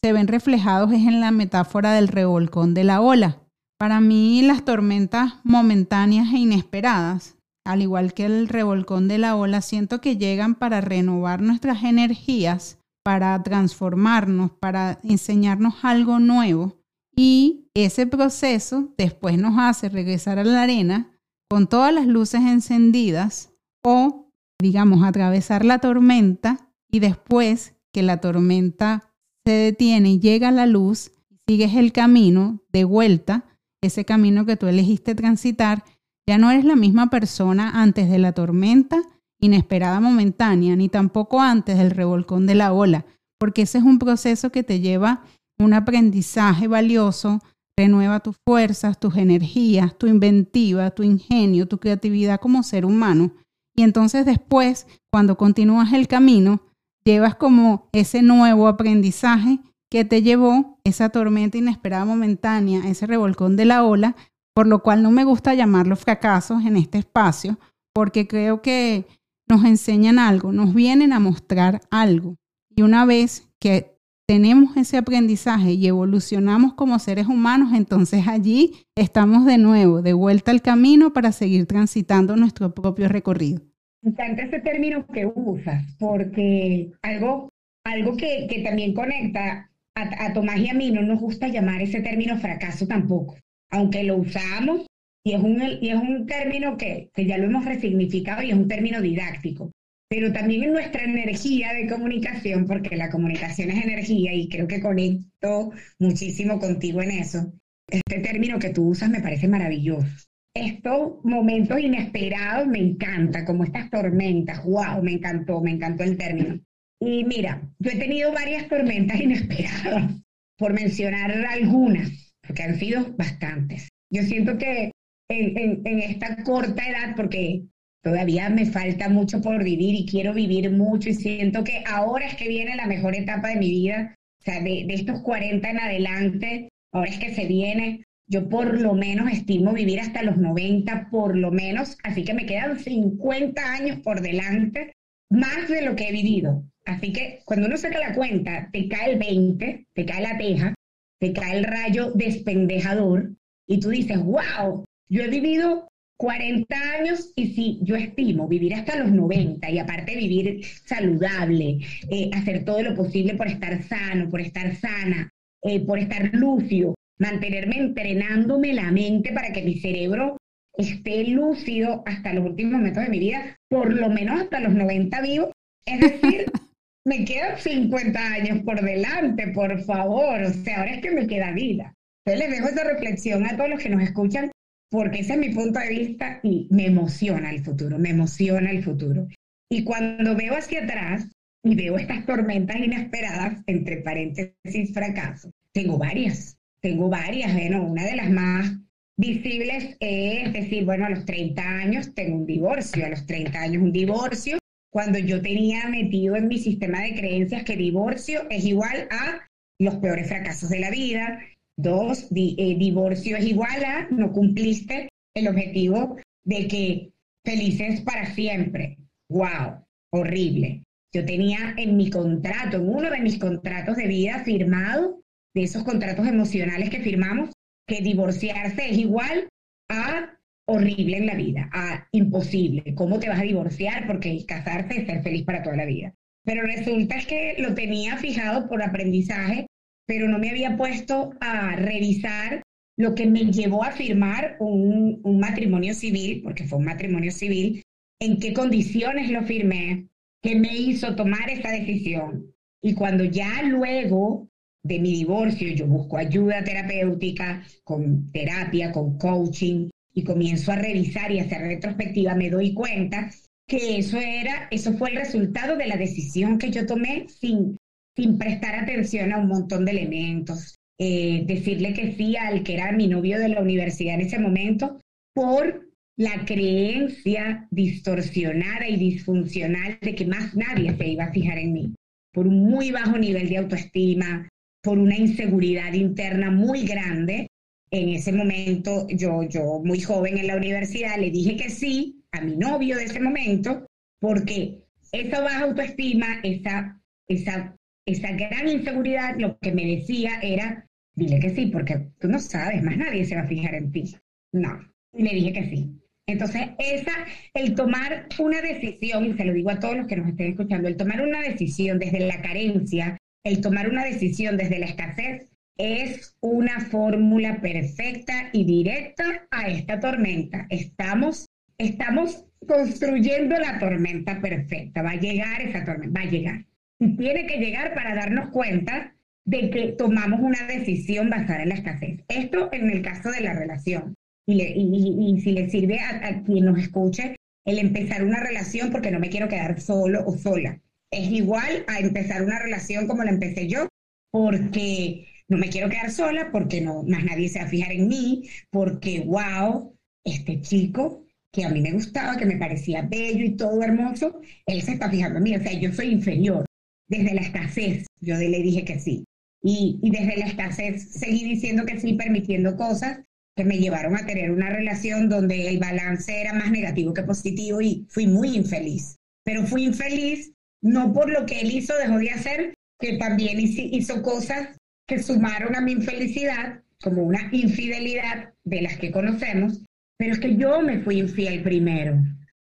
se 0.03 0.13
ven 0.13 0.27
reflejados 0.27 0.91
es 0.91 1.07
en 1.07 1.19
la 1.19 1.31
metáfora 1.31 1.93
del 1.93 2.09
revolcón 2.09 2.75
de 2.75 2.83
la 2.83 3.01
ola. 3.01 3.41
Para 3.85 4.01
mí 4.01 4.41
las 4.41 4.65
tormentas 4.65 5.35
momentáneas 5.43 6.33
e 6.33 6.39
inesperadas 6.39 7.35
al 7.63 7.83
igual 7.83 8.15
que 8.15 8.25
el 8.25 8.47
revolcón 8.47 9.07
de 9.07 9.19
la 9.19 9.35
ola, 9.35 9.61
siento 9.61 10.01
que 10.01 10.17
llegan 10.17 10.55
para 10.55 10.81
renovar 10.81 11.43
nuestras 11.43 11.83
energías, 11.83 12.79
para 13.03 13.43
transformarnos, 13.43 14.49
para 14.59 14.99
enseñarnos 15.03 15.75
algo 15.83 16.17
nuevo. 16.17 16.79
Y 17.15 17.69
ese 17.75 18.07
proceso 18.07 18.91
después 18.97 19.37
nos 19.37 19.53
hace 19.59 19.87
regresar 19.87 20.39
a 20.39 20.43
la 20.43 20.63
arena 20.63 21.11
con 21.47 21.67
todas 21.67 21.93
las 21.93 22.07
luces 22.07 22.41
encendidas 22.41 23.53
o, 23.83 24.31
digamos, 24.59 25.03
atravesar 25.03 25.63
la 25.63 25.77
tormenta 25.77 26.71
y 26.89 27.01
después 27.01 27.75
que 27.93 28.01
la 28.01 28.17
tormenta 28.17 29.13
se 29.45 29.51
detiene 29.51 30.13
y 30.13 30.19
llega 30.19 30.49
la 30.49 30.65
luz, 30.65 31.11
sigues 31.47 31.75
el 31.75 31.91
camino 31.91 32.63
de 32.73 32.83
vuelta, 32.83 33.45
ese 33.85 34.05
camino 34.05 34.45
que 34.45 34.57
tú 34.57 34.67
elegiste 34.67 35.15
transitar 35.15 35.83
ya 36.27 36.37
no 36.37 36.49
eres 36.49 36.65
la 36.65 36.75
misma 36.75 37.09
persona 37.09 37.81
antes 37.81 38.09
de 38.09 38.19
la 38.19 38.33
tormenta 38.33 39.01
inesperada 39.39 39.99
momentánea, 39.99 40.75
ni 40.75 40.89
tampoco 40.89 41.41
antes 41.41 41.77
del 41.77 41.91
revolcón 41.91 42.47
de 42.47 42.55
la 42.55 42.73
ola, 42.73 43.05
porque 43.39 43.63
ese 43.63 43.77
es 43.77 43.83
un 43.83 43.99
proceso 43.99 44.51
que 44.51 44.63
te 44.63 44.79
lleva 44.79 45.23
un 45.59 45.73
aprendizaje 45.73 46.67
valioso, 46.67 47.41
renueva 47.77 48.21
tus 48.21 48.37
fuerzas, 48.45 48.99
tus 48.99 49.17
energías, 49.17 49.97
tu 49.97 50.07
inventiva, 50.07 50.91
tu 50.91 51.03
ingenio, 51.03 51.67
tu 51.67 51.77
creatividad 51.77 52.39
como 52.39 52.63
ser 52.63 52.85
humano. 52.85 53.33
Y 53.75 53.83
entonces 53.83 54.25
después, 54.25 54.87
cuando 55.11 55.37
continúas 55.37 55.93
el 55.93 56.07
camino, 56.07 56.61
llevas 57.03 57.35
como 57.35 57.89
ese 57.91 58.21
nuevo 58.21 58.67
aprendizaje 58.67 59.59
que 59.95 60.03
te 60.03 60.21
llevó 60.21 60.77
esa 60.83 61.07
tormenta 61.07 61.57
inesperada 61.57 62.03
momentánea, 62.03 62.85
ese 62.85 63.07
revolcón 63.07 63.55
de 63.55 63.63
la 63.63 63.85
ola, 63.85 64.17
por 64.53 64.67
lo 64.67 64.83
cual 64.83 65.01
no 65.01 65.09
me 65.09 65.23
gusta 65.23 65.53
llamarlos 65.53 66.01
fracasos 66.01 66.65
en 66.65 66.75
este 66.75 66.97
espacio, 66.97 67.57
porque 67.93 68.27
creo 68.27 68.61
que 68.61 69.05
nos 69.47 69.63
enseñan 69.63 70.19
algo, 70.19 70.51
nos 70.51 70.73
vienen 70.73 71.13
a 71.13 71.21
mostrar 71.21 71.79
algo. 71.91 72.35
Y 72.75 72.81
una 72.81 73.05
vez 73.05 73.47
que 73.57 73.95
tenemos 74.27 74.75
ese 74.75 74.97
aprendizaje 74.97 75.71
y 75.71 75.87
evolucionamos 75.87 76.73
como 76.73 76.99
seres 76.99 77.27
humanos, 77.27 77.71
entonces 77.73 78.27
allí 78.27 78.73
estamos 78.97 79.45
de 79.45 79.57
nuevo, 79.57 80.01
de 80.01 80.11
vuelta 80.11 80.51
al 80.51 80.61
camino 80.61 81.13
para 81.13 81.31
seguir 81.31 81.67
transitando 81.67 82.35
nuestro 82.35 82.73
propio 82.73 83.07
recorrido. 83.07 83.61
Me 84.01 84.11
encanta 84.11 84.43
ese 84.43 84.59
término 84.59 85.07
que 85.07 85.25
usas, 85.25 85.85
porque 85.97 86.91
algo, 87.01 87.47
algo 87.85 88.17
que, 88.17 88.61
también 88.61 88.93
conecta 88.93 89.71
a, 89.95 90.33
Tomás 90.33 90.59
y 90.59 90.69
a 90.69 90.73
mí 90.73 90.91
no 90.91 91.01
nos 91.01 91.19
gusta 91.19 91.47
llamar 91.47 91.81
ese 91.81 92.01
término 92.01 92.37
fracaso 92.37 92.85
tampoco 92.87 93.37
aunque 93.75 94.03
lo 94.03 94.17
usamos, 94.17 94.85
y 95.23 95.33
es 95.33 95.41
un, 95.41 95.61
y 95.81 95.89
es 95.89 95.95
un 95.95 96.25
término 96.25 96.77
que, 96.77 97.09
que 97.13 97.25
ya 97.25 97.37
lo 97.37 97.45
hemos 97.45 97.65
resignificado 97.65 98.43
y 98.43 98.51
es 98.51 98.55
un 98.55 98.67
término 98.67 99.01
didáctico. 99.01 99.71
pero 100.07 100.31
también 100.31 100.63
en 100.63 100.73
nuestra 100.73 101.03
energía 101.03 101.73
de 101.73 101.89
comunicación, 101.89 102.65
porque 102.67 102.95
la 102.95 103.09
comunicación 103.09 103.71
es 103.71 103.83
energía 103.83 104.33
y 104.33 104.47
creo 104.47 104.67
que 104.67 104.79
conecto 104.79 105.71
muchísimo 105.99 106.59
contigo 106.59 107.01
en 107.01 107.11
eso. 107.11 107.51
Este 107.89 108.19
término 108.19 108.59
que 108.59 108.69
tú 108.69 108.89
usas 108.89 109.09
me 109.09 109.21
parece 109.21 109.47
maravilloso. 109.47 110.27
Estos 110.53 111.23
momentos 111.23 111.79
inesperados 111.79 112.67
me 112.67 112.79
encanta, 112.79 113.43
como 113.45 113.63
estas 113.63 113.89
tormentas. 113.89 114.63
¡Wow! 114.63 115.03
Me 115.03 115.13
encantó, 115.13 115.59
me 115.59 115.71
encantó 115.71 116.03
el 116.03 116.17
término. 116.17 116.59
Y 117.01 117.23
mira, 117.25 117.61
yo 117.79 117.91
he 117.91 117.97
tenido 117.97 118.31
varias 118.31 118.67
tormentas 118.67 119.19
inesperadas, 119.21 120.11
por 120.57 120.73
mencionar 120.73 121.31
algunas, 121.31 122.33
porque 122.41 122.63
han 122.63 122.79
sido 122.79 123.13
bastantes. 123.17 123.89
Yo 124.11 124.23
siento 124.23 124.57
que 124.57 124.91
en, 125.29 125.81
en, 125.85 125.99
esta 125.99 126.43
corta 126.43 126.87
edad, 126.87 127.15
porque 127.15 127.63
todavía 128.03 128.49
me 128.49 128.65
falta 128.65 129.09
mucho 129.09 129.41
por 129.41 129.63
vivir 129.63 129.95
y 129.95 130.05
quiero 130.05 130.33
vivir 130.33 130.71
mucho 130.71 131.09
y 131.09 131.15
siento 131.15 131.63
que 131.63 131.83
ahora 131.87 132.27
es 132.27 132.35
que 132.35 132.47
viene 132.47 132.75
la 132.75 132.85
mejor 132.85 133.15
etapa 133.15 133.49
de 133.49 133.57
mi 133.57 133.69
vida, 133.69 134.15
o 134.39 134.43
sea, 134.43 134.61
de, 134.61 134.85
de 134.87 134.93
estos 134.93 135.21
40 135.21 135.69
en 135.69 135.79
adelante, 135.79 136.69
ahora 136.93 137.09
es 137.09 137.17
que 137.17 137.33
se 137.33 137.47
viene, 137.47 138.05
yo 138.27 138.47
por 138.47 138.79
lo 138.79 138.93
menos 138.93 139.31
estimo 139.31 139.73
vivir 139.73 139.99
hasta 139.99 140.23
los 140.23 140.37
90, 140.37 141.09
por 141.09 141.35
lo 141.35 141.51
menos, 141.51 141.97
así 142.03 142.23
que 142.23 142.33
me 142.33 142.45
quedan 142.45 142.79
50 142.79 143.73
años 143.73 143.99
por 143.99 144.21
delante, 144.21 144.93
más 145.29 145.67
de 145.67 145.81
lo 145.81 145.95
que 145.95 146.09
he 146.09 146.11
vivido. 146.11 146.63
Así 146.85 147.11
que 147.11 147.41
cuando 147.45 147.67
uno 147.67 147.77
saca 147.77 147.99
la 147.99 148.13
cuenta, 148.13 148.69
te 148.71 148.87
cae 148.87 149.13
el 149.13 149.19
20, 149.19 149.87
te 149.93 150.05
cae 150.05 150.21
la 150.21 150.37
teja, 150.37 150.75
te 151.19 151.33
cae 151.33 151.57
el 151.57 151.63
rayo 151.63 152.11
despendejador 152.13 153.35
y 153.67 153.79
tú 153.79 153.89
dices, 153.89 154.17
wow, 154.23 154.85
yo 155.09 155.23
he 155.23 155.27
vivido 155.27 155.87
40 156.17 156.75
años 156.99 157.33
y 157.35 157.47
sí, 157.53 157.79
yo 157.81 157.95
estimo 157.95 158.47
vivir 158.47 158.73
hasta 158.75 158.95
los 158.95 159.11
90 159.11 159.69
y 159.69 159.79
aparte 159.79 160.15
vivir 160.15 160.63
saludable, 160.85 161.79
eh, 162.09 162.29
hacer 162.33 162.63
todo 162.63 162.81
lo 162.81 162.95
posible 162.95 163.35
por 163.35 163.47
estar 163.47 163.83
sano, 163.83 164.29
por 164.29 164.39
estar 164.39 164.75
sana, 164.75 165.29
eh, 165.63 165.79
por 165.81 165.99
estar 165.99 166.33
lúcido, 166.33 166.95
mantenerme 167.17 167.77
entrenándome 167.77 168.73
la 168.73 168.91
mente 168.91 169.33
para 169.33 169.51
que 169.51 169.63
mi 169.63 169.79
cerebro 169.79 170.37
esté 170.77 171.25
lúcido 171.25 172.03
hasta 172.05 172.33
los 172.33 172.45
últimos 172.45 172.73
momentos 172.73 173.03
de 173.03 173.09
mi 173.09 173.19
vida, 173.19 173.57
por 173.69 173.93
lo 173.93 174.09
menos 174.09 174.41
hasta 174.41 174.59
los 174.59 174.73
90 174.73 175.21
vivos. 175.21 175.49
Es 175.85 175.99
decir, 175.99 176.45
me 177.05 177.23
quedan 177.23 177.59
50 177.59 178.19
años 178.19 178.63
por 178.63 178.81
delante, 178.81 179.47
por 179.49 179.79
favor. 179.83 180.41
O 180.41 180.53
sea, 180.53 180.79
ahora 180.79 180.95
es 180.95 181.01
que 181.01 181.11
me 181.11 181.27
queda 181.27 181.51
vida. 181.51 181.93
Entonces 182.25 182.49
les 182.49 182.57
dejo 182.57 182.69
esa 182.69 182.83
reflexión 182.83 183.45
a 183.45 183.55
todos 183.55 183.69
los 183.69 183.81
que 183.81 183.89
nos 183.89 184.01
escuchan, 184.01 184.51
porque 184.89 185.19
ese 185.19 185.33
es 185.33 185.39
mi 185.39 185.49
punto 185.49 185.79
de 185.79 185.89
vista 185.89 186.39
y 186.41 186.67
me 186.71 186.87
emociona 186.87 187.51
el 187.51 187.63
futuro, 187.63 187.99
me 187.99 188.09
emociona 188.09 188.71
el 188.71 188.83
futuro. 188.83 189.27
Y 189.69 189.83
cuando 189.83 190.35
veo 190.35 190.55
hacia 190.57 190.83
atrás 190.83 191.29
y 191.63 191.75
veo 191.75 191.97
estas 191.97 192.25
tormentas 192.25 192.77
inesperadas, 192.77 193.61
entre 193.67 193.97
paréntesis 193.97 194.93
fracaso, 194.93 195.51
tengo 195.71 195.97
varias, 195.99 196.57
tengo 196.81 197.09
varias. 197.09 197.53
Bueno, 197.53 197.83
una 197.83 198.03
de 198.03 198.15
las 198.15 198.31
más 198.31 198.75
visibles 199.17 199.95
es 199.99 200.53
decir, 200.53 200.85
bueno, 200.85 201.05
a 201.05 201.09
los 201.09 201.25
30 201.25 201.61
años 201.61 202.13
tengo 202.15 202.37
un 202.37 202.45
divorcio, 202.47 203.05
a 203.05 203.09
los 203.09 203.25
30 203.27 203.59
años 203.59 203.83
un 203.83 203.91
divorcio, 203.91 204.57
cuando 204.95 205.19
yo 205.19 205.41
tenía 205.41 205.89
metido 205.89 206.37
en 206.37 206.47
mi 206.47 206.57
sistema 206.57 207.01
de 207.01 207.15
creencias 207.15 207.65
que 207.65 207.75
divorcio 207.75 208.47
es 208.49 208.63
igual 208.63 209.09
a 209.11 209.45
los 209.77 209.95
peores 209.95 210.29
fracasos 210.29 210.69
de 210.69 210.79
la 210.79 210.89
vida. 210.89 211.41
Dos, 211.77 212.29
eh, 212.33 212.75
divorcio 212.79 213.35
es 213.35 213.45
igual 213.45 213.83
a 213.83 214.07
no 214.09 214.31
cumpliste 214.31 215.09
el 215.35 215.49
objetivo 215.49 216.15
de 216.45 216.69
que 216.69 217.11
felices 217.43 217.99
para 218.03 218.33
siempre. 218.33 218.97
¡Wow! 219.29 219.83
Horrible. 220.13 220.83
Yo 221.13 221.25
tenía 221.25 221.75
en 221.75 221.97
mi 221.97 222.09
contrato, 222.09 222.77
en 222.77 222.87
uno 222.87 223.09
de 223.09 223.19
mis 223.19 223.37
contratos 223.37 223.97
de 223.97 224.07
vida 224.07 224.45
firmado, 224.45 225.19
de 225.53 225.63
esos 225.63 225.83
contratos 225.83 226.25
emocionales 226.25 226.89
que 226.89 227.01
firmamos, 227.01 227.49
que 227.85 227.99
divorciarse 227.99 228.91
es 228.91 228.97
igual 228.97 229.49
a 229.91 230.34
horrible 230.67 231.17
en 231.17 231.25
la 231.27 231.35
vida, 231.35 231.69
a 231.73 232.07
imposible. 232.11 232.95
¿Cómo 232.95 233.19
te 233.19 233.29
vas 233.29 233.39
a 233.39 233.43
divorciar? 233.43 234.07
Porque 234.07 234.45
casarse 234.45 235.01
es 235.01 235.07
ser 235.07 235.21
feliz 235.21 235.43
para 235.43 235.63
toda 235.63 235.75
la 235.75 235.85
vida. 235.85 236.13
Pero 236.43 236.63
resulta 236.63 237.15
es 237.15 237.25
que 237.25 237.55
lo 237.59 237.73
tenía 237.73 238.17
fijado 238.17 238.67
por 238.67 238.81
aprendizaje, 238.83 239.67
pero 240.07 240.27
no 240.27 240.39
me 240.39 240.49
había 240.49 240.77
puesto 240.77 241.33
a 241.39 241.75
revisar 241.75 242.61
lo 242.97 243.13
que 243.15 243.25
me 243.25 243.45
llevó 243.45 243.83
a 243.83 243.91
firmar 243.91 244.55
un, 244.59 245.19
un 245.23 245.39
matrimonio 245.39 245.93
civil, 245.93 246.41
porque 246.43 246.65
fue 246.65 246.79
un 246.79 246.85
matrimonio 246.85 247.31
civil, 247.31 247.81
en 248.21 248.39
qué 248.39 248.53
condiciones 248.53 249.29
lo 249.31 249.43
firmé, 249.43 250.07
qué 250.41 250.55
me 250.55 250.73
hizo 250.73 251.15
tomar 251.15 251.49
esa 251.49 251.71
decisión. 251.71 252.53
Y 252.81 252.93
cuando 252.93 253.23
ya 253.23 253.63
luego 253.63 254.47
de 254.83 254.99
mi 254.99 255.13
divorcio 255.13 255.73
yo 255.73 255.87
busco 255.87 256.17
ayuda 256.17 256.63
terapéutica, 256.63 257.63
con 257.83 258.31
terapia, 258.31 258.91
con 258.91 259.17
coaching, 259.17 259.89
y 260.15 260.23
comienzo 260.23 260.71
a 260.71 260.77
revisar 260.77 261.31
y 261.31 261.39
hacer 261.39 261.61
retrospectiva, 261.61 262.35
me 262.35 262.49
doy 262.49 262.73
cuenta 262.73 263.29
que 263.67 263.97
eso 263.97 264.17
era, 264.17 264.67
eso 264.71 264.93
fue 264.93 265.09
el 265.09 265.17
resultado 265.17 265.75
de 265.75 265.87
la 265.87 265.97
decisión 265.97 266.57
que 266.57 266.71
yo 266.71 266.85
tomé 266.85 267.27
sin, 267.27 267.77
sin 268.15 268.37
prestar 268.37 268.75
atención 268.75 269.33
a 269.33 269.37
un 269.37 269.47
montón 269.47 269.85
de 269.85 269.91
elementos. 269.91 270.75
Eh, 270.97 271.43
decirle 271.45 271.93
que 271.93 272.13
sí 272.13 272.37
al 272.37 272.63
que 272.63 272.75
era 272.75 272.93
mi 272.93 273.07
novio 273.07 273.37
de 273.37 273.49
la 273.49 273.61
universidad 273.61 274.15
en 274.15 274.21
ese 274.21 274.39
momento 274.39 274.97
por 275.33 275.89
la 276.17 276.45
creencia 276.45 277.67
distorsionada 277.69 278.87
y 278.87 278.95
disfuncional 278.95 279.97
de 280.01 280.15
que 280.15 280.25
más 280.25 280.55
nadie 280.55 280.95
se 280.95 281.07
iba 281.09 281.25
a 281.25 281.33
fijar 281.33 281.57
en 281.57 281.73
mí, 281.73 281.95
por 282.33 282.47
un 282.47 282.63
muy 282.69 282.91
bajo 282.91 283.17
nivel 283.17 283.49
de 283.49 283.57
autoestima, 283.57 284.47
por 284.81 284.97
una 284.97 285.17
inseguridad 285.17 285.91
interna 285.91 286.49
muy 286.49 286.85
grande 286.85 287.47
en 287.95 288.09
ese 288.09 288.33
momento, 288.33 289.07
yo, 289.09 289.43
yo 289.43 289.81
muy 289.83 290.01
joven 290.01 290.37
en 290.37 290.47
la 290.47 290.57
universidad, 290.57 291.17
le 291.17 291.31
dije 291.31 291.55
que 291.55 291.69
sí 291.69 292.21
a 292.31 292.41
mi 292.41 292.57
novio 292.57 292.97
de 292.97 293.05
ese 293.05 293.21
momento, 293.21 293.87
porque 294.19 294.83
esa 295.13 295.39
baja 295.39 295.63
autoestima, 295.63 296.41
esa, 296.43 297.01
esa, 297.27 297.77
esa 298.05 298.31
gran 298.33 298.67
inseguridad, 298.67 299.37
lo 299.39 299.57
que 299.59 299.71
me 299.71 299.85
decía 299.85 300.39
era, 300.41 300.85
dile 301.15 301.39
que 301.39 301.51
sí, 301.51 301.67
porque 301.67 302.09
tú 302.19 302.27
no 302.27 302.39
sabes, 302.39 302.83
más 302.83 302.97
nadie 302.97 303.23
se 303.23 303.35
va 303.35 303.43
a 303.43 303.47
fijar 303.47 303.75
en 303.75 303.91
ti. 303.93 304.13
No, 304.51 304.77
y 305.13 305.23
le 305.23 305.33
dije 305.33 305.53
que 305.53 305.69
sí. 305.69 305.89
Entonces, 306.27 306.61
esa, 306.79 307.13
el 307.53 307.75
tomar 307.75 308.27
una 308.39 308.61
decisión, 308.61 309.25
y 309.25 309.33
se 309.37 309.45
lo 309.45 309.53
digo 309.53 309.69
a 309.69 309.79
todos 309.79 309.95
los 309.95 310.07
que 310.07 310.17
nos 310.17 310.27
estén 310.27 310.51
escuchando, 310.51 310.89
el 310.89 310.97
tomar 310.97 311.21
una 311.21 311.41
decisión 311.41 311.97
desde 311.97 312.19
la 312.19 312.41
carencia, 312.41 313.17
el 313.45 313.61
tomar 313.61 313.89
una 313.89 314.03
decisión 314.03 314.57
desde 314.57 314.79
la 314.79 314.87
escasez, 314.87 315.47
es 315.77 316.35
una 316.41 316.79
fórmula 316.79 317.59
perfecta 317.61 318.49
y 318.53 318.65
directa 318.65 319.47
a 319.51 319.67
esta 319.67 319.99
tormenta. 319.99 320.67
Estamos, 320.69 321.47
estamos 321.77 322.45
construyendo 322.67 323.57
la 323.57 323.79
tormenta 323.79 324.39
perfecta. 324.41 325.01
Va 325.01 325.11
a 325.11 325.19
llegar 325.19 325.61
esa 325.61 325.83
tormenta, 325.83 326.19
va 326.19 326.25
a 326.25 326.31
llegar. 326.31 326.65
Y 326.99 327.17
tiene 327.17 327.45
que 327.45 327.57
llegar 327.57 327.93
para 327.93 328.15
darnos 328.15 328.49
cuenta 328.49 329.15
de 329.45 329.69
que 329.69 329.91
tomamos 329.93 330.39
una 330.39 330.65
decisión 330.65 331.29
basada 331.29 331.63
en 331.63 331.69
la 331.69 331.75
escasez. 331.75 332.21
Esto 332.27 332.69
en 332.71 332.89
el 332.89 333.01
caso 333.01 333.29
de 333.31 333.41
la 333.41 333.53
relación. 333.53 334.15
Y, 334.47 335.39
si 335.41 335.51
le 335.51 335.69
sirve 335.69 335.99
a, 335.99 336.27
a 336.27 336.43
quien 336.43 336.65
nos 336.65 336.77
escuche 336.77 337.35
el 337.65 337.79
empezar 337.79 338.23
una 338.23 338.39
relación 338.43 338.91
porque 338.91 339.11
no 339.11 339.19
me 339.19 339.29
quiero 339.29 339.47
quedar 339.47 339.79
solo 339.81 340.23
o 340.25 340.37
sola. 340.37 340.79
Es 341.11 341.31
igual 341.31 341.83
a 341.87 341.99
empezar 341.99 342.43
una 342.43 342.59
relación 342.59 343.07
como 343.07 343.23
la 343.23 343.31
empecé 343.31 343.67
yo, 343.67 343.87
porque 344.31 345.25
no 345.47 345.57
me 345.57 345.69
quiero 345.69 345.89
quedar 345.89 346.11
sola 346.11 346.49
porque 346.51 346.81
no, 346.81 347.03
más 347.03 347.23
nadie 347.23 347.49
se 347.49 347.59
va 347.59 347.65
a 347.65 347.69
fijar 347.69 347.91
en 347.91 348.07
mí, 348.07 348.49
porque, 348.69 349.21
wow, 349.21 349.95
este 350.23 350.61
chico 350.61 351.23
que 351.51 351.63
a 351.63 351.69
mí 351.69 351.81
me 351.81 351.93
gustaba, 351.93 352.35
que 352.35 352.45
me 352.45 352.57
parecía 352.57 353.03
bello 353.03 353.45
y 353.45 353.55
todo 353.55 353.81
hermoso, 353.81 354.41
él 354.65 354.81
se 354.81 354.93
está 354.93 355.09
fijando 355.09 355.37
en 355.37 355.43
mí, 355.43 355.55
o 355.55 355.61
sea, 355.61 355.73
yo 355.73 355.93
soy 355.93 356.07
inferior. 356.07 356.65
Desde 357.07 357.33
la 357.33 357.41
escasez, 357.41 358.07
yo 358.19 358.35
le 358.35 358.61
dije 358.61 358.83
que 358.83 358.99
sí. 358.99 359.23
Y, 359.63 359.99
y 360.01 360.09
desde 360.09 360.37
la 360.37 360.47
escasez 360.47 361.11
seguí 361.11 361.43
diciendo 361.43 361.85
que 361.85 361.99
sí, 361.99 362.13
permitiendo 362.13 362.75
cosas 362.75 363.19
que 363.55 363.63
me 363.63 363.77
llevaron 363.77 364.17
a 364.17 364.25
tener 364.25 364.51
una 364.51 364.69
relación 364.69 365.29
donde 365.29 365.69
el 365.69 365.79
balance 365.79 366.41
era 366.41 366.53
más 366.53 366.71
negativo 366.71 367.13
que 367.13 367.23
positivo 367.23 367.79
y 367.79 368.05
fui 368.09 368.27
muy 368.27 368.55
infeliz. 368.55 369.15
Pero 369.43 369.63
fui 369.63 369.85
infeliz 369.85 370.51
no 370.81 371.13
por 371.13 371.31
lo 371.31 371.45
que 371.45 371.61
él 371.61 371.71
hizo, 371.71 371.97
dejó 371.97 372.17
de 372.17 372.31
hacer, 372.31 372.73
que 372.99 373.17
también 373.17 373.59
hizo 373.59 374.21
cosas 374.21 374.77
que 375.07 375.21
sumaron 375.21 375.75
a 375.75 375.81
mi 375.81 375.93
infelicidad 375.93 376.81
como 377.01 377.23
una 377.23 377.49
infidelidad 377.51 378.53
de 378.63 378.81
las 378.81 378.97
que 378.97 379.11
conocemos, 379.11 379.83
pero 380.17 380.33
es 380.33 380.39
que 380.39 380.55
yo 380.55 380.81
me 380.81 380.99
fui 380.99 381.19
infiel 381.19 381.61
primero. 381.61 382.15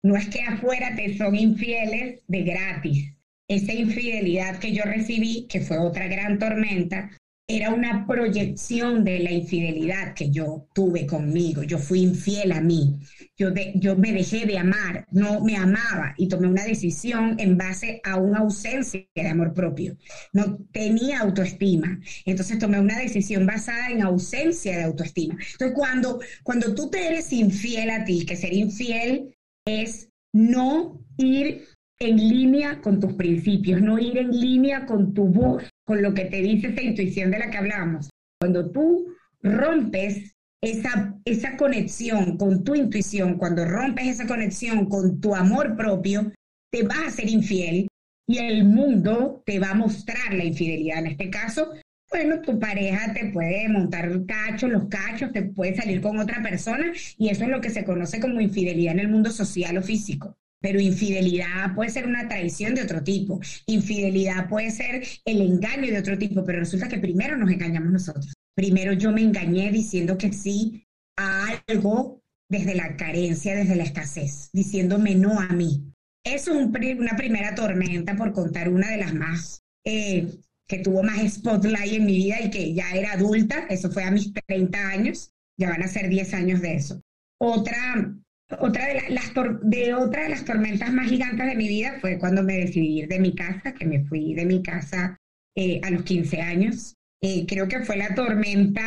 No 0.03 0.15
es 0.15 0.27
que 0.27 0.41
afuera 0.41 0.95
te 0.95 1.17
son 1.17 1.35
infieles 1.35 2.21
de 2.27 2.43
gratis. 2.43 3.13
Esa 3.47 3.73
infidelidad 3.73 4.59
que 4.59 4.73
yo 4.73 4.83
recibí, 4.83 5.47
que 5.47 5.61
fue 5.61 5.77
otra 5.77 6.07
gran 6.07 6.39
tormenta, 6.39 7.11
era 7.55 7.73
una 7.73 8.05
proyección 8.07 9.03
de 9.03 9.19
la 9.19 9.31
infidelidad 9.31 10.13
que 10.13 10.29
yo 10.31 10.67
tuve 10.73 11.05
conmigo. 11.05 11.63
Yo 11.63 11.77
fui 11.77 12.01
infiel 12.01 12.51
a 12.51 12.61
mí. 12.61 12.99
Yo, 13.37 13.49
yo 13.75 13.95
me 13.95 14.11
dejé 14.11 14.45
de 14.45 14.57
amar, 14.57 15.05
no 15.11 15.41
me 15.41 15.55
amaba 15.55 16.13
y 16.17 16.27
tomé 16.27 16.47
una 16.47 16.63
decisión 16.63 17.35
en 17.39 17.57
base 17.57 18.01
a 18.03 18.17
una 18.17 18.39
ausencia 18.39 19.05
de 19.13 19.27
amor 19.27 19.53
propio. 19.53 19.97
No 20.33 20.57
tenía 20.71 21.19
autoestima. 21.19 21.99
Entonces 22.25 22.59
tomé 22.59 22.79
una 22.79 22.99
decisión 22.99 23.45
basada 23.45 23.89
en 23.89 24.01
ausencia 24.01 24.77
de 24.77 24.83
autoestima. 24.83 25.35
Entonces 25.51 25.75
cuando, 25.75 26.19
cuando 26.43 26.73
tú 26.73 26.89
te 26.89 27.07
eres 27.07 27.31
infiel 27.33 27.89
a 27.89 28.03
ti, 28.05 28.25
que 28.25 28.35
ser 28.35 28.53
infiel 28.53 29.35
es 29.65 30.09
no 30.33 31.05
ir 31.17 31.65
en 31.99 32.17
línea 32.17 32.81
con 32.81 32.99
tus 32.99 33.13
principios, 33.13 33.81
no 33.81 33.99
ir 33.99 34.17
en 34.17 34.31
línea 34.31 34.85
con 34.85 35.13
tu 35.13 35.25
voz, 35.25 35.63
con 35.85 36.01
lo 36.01 36.13
que 36.13 36.25
te 36.25 36.41
dice 36.41 36.67
esa 36.67 36.81
intuición 36.81 37.31
de 37.31 37.39
la 37.39 37.49
que 37.49 37.57
hablábamos. 37.57 38.09
Cuando 38.39 38.71
tú 38.71 39.07
rompes 39.41 40.35
esa, 40.61 41.19
esa 41.25 41.57
conexión 41.57 42.37
con 42.37 42.63
tu 42.63 42.75
intuición, 42.75 43.37
cuando 43.37 43.65
rompes 43.65 44.07
esa 44.07 44.27
conexión 44.27 44.87
con 44.87 45.19
tu 45.19 45.35
amor 45.35 45.75
propio, 45.75 46.31
te 46.71 46.83
vas 46.83 47.07
a 47.07 47.11
ser 47.11 47.29
infiel 47.29 47.87
y 48.27 48.37
el 48.37 48.63
mundo 48.63 49.43
te 49.45 49.59
va 49.59 49.71
a 49.71 49.75
mostrar 49.75 50.33
la 50.33 50.45
infidelidad. 50.45 50.99
En 50.99 51.07
este 51.07 51.29
caso, 51.29 51.73
bueno, 52.09 52.41
tu 52.41 52.59
pareja 52.59 53.13
te 53.13 53.31
puede 53.31 53.67
montar 53.67 54.09
cachos, 54.25 54.69
los 54.69 54.87
cachos, 54.87 55.31
te 55.33 55.43
puede 55.43 55.75
salir 55.75 55.99
con 56.01 56.17
otra 56.17 56.41
persona 56.41 56.93
y 57.17 57.29
eso 57.29 57.43
es 57.43 57.49
lo 57.49 57.59
que 57.59 57.69
se 57.69 57.83
conoce 57.83 58.19
como 58.19 58.39
infidelidad 58.39 58.93
en 58.93 58.99
el 58.99 59.09
mundo 59.09 59.31
social 59.31 59.77
o 59.77 59.81
físico 59.81 60.37
pero 60.63 60.79
infidelidad 60.79 61.75
puede 61.75 61.89
ser 61.89 62.07
una 62.07 62.29
traición 62.29 62.73
de 62.73 62.83
otro 62.83 63.03
tipo, 63.03 63.41
infidelidad 63.67 64.47
puede 64.47 64.71
ser 64.71 65.03
el 65.25 65.41
engaño 65.41 65.91
de 65.91 65.99
otro 65.99 66.17
tipo, 66.17 66.45
pero 66.45 66.59
resulta 66.59 66.87
que 66.87 66.99
primero 66.99 67.35
nos 67.37 67.51
engañamos 67.51 67.91
nosotros. 67.91 68.33
Primero 68.55 68.93
yo 68.93 69.11
me 69.11 69.21
engañé 69.21 69.71
diciendo 69.73 70.17
que 70.17 70.31
sí 70.31 70.87
a 71.19 71.47
algo 71.67 72.21
desde 72.49 72.75
la 72.75 72.95
carencia, 72.95 73.57
desde 73.57 73.75
la 73.75 73.83
escasez, 73.83 74.49
diciéndome 74.53 75.15
no 75.15 75.37
a 75.37 75.49
mí. 75.49 75.83
Es 76.23 76.47
una 76.47 77.17
primera 77.17 77.55
tormenta, 77.55 78.15
por 78.15 78.31
contar 78.31 78.69
una 78.69 78.89
de 78.89 78.97
las 78.97 79.13
más, 79.13 79.63
eh, 79.83 80.29
que 80.65 80.79
tuvo 80.79 81.03
más 81.03 81.29
spotlight 81.29 81.91
en 81.91 82.05
mi 82.05 82.15
vida 82.15 82.39
y 82.41 82.49
que 82.49 82.73
ya 82.73 82.89
era 82.91 83.11
adulta, 83.11 83.67
eso 83.69 83.91
fue 83.91 84.05
a 84.05 84.11
mis 84.11 84.31
30 84.31 84.79
años, 84.87 85.33
ya 85.59 85.71
van 85.71 85.83
a 85.83 85.89
ser 85.89 86.07
10 86.07 86.33
años 86.33 86.61
de 86.61 86.75
eso. 86.75 87.01
Otra 87.37 88.15
otra 88.59 88.87
de, 88.87 89.09
las 89.09 89.33
de 89.61 89.93
otra 89.93 90.23
de 90.23 90.29
las 90.29 90.45
tormentas 90.45 90.91
más 90.93 91.09
gigantes 91.09 91.45
de 91.45 91.55
mi 91.55 91.67
vida 91.67 91.97
fue 92.01 92.17
cuando 92.19 92.43
me 92.43 92.57
decidí 92.57 92.99
ir 92.99 93.07
de 93.07 93.19
mi 93.19 93.33
casa, 93.33 93.73
que 93.73 93.85
me 93.85 94.03
fui 94.05 94.33
de 94.33 94.45
mi 94.45 94.61
casa 94.61 95.19
eh, 95.55 95.79
a 95.83 95.91
los 95.91 96.03
15 96.03 96.41
años. 96.41 96.95
Eh, 97.21 97.45
creo 97.47 97.67
que 97.67 97.81
fue 97.81 97.97
la 97.97 98.15
tormenta 98.15 98.81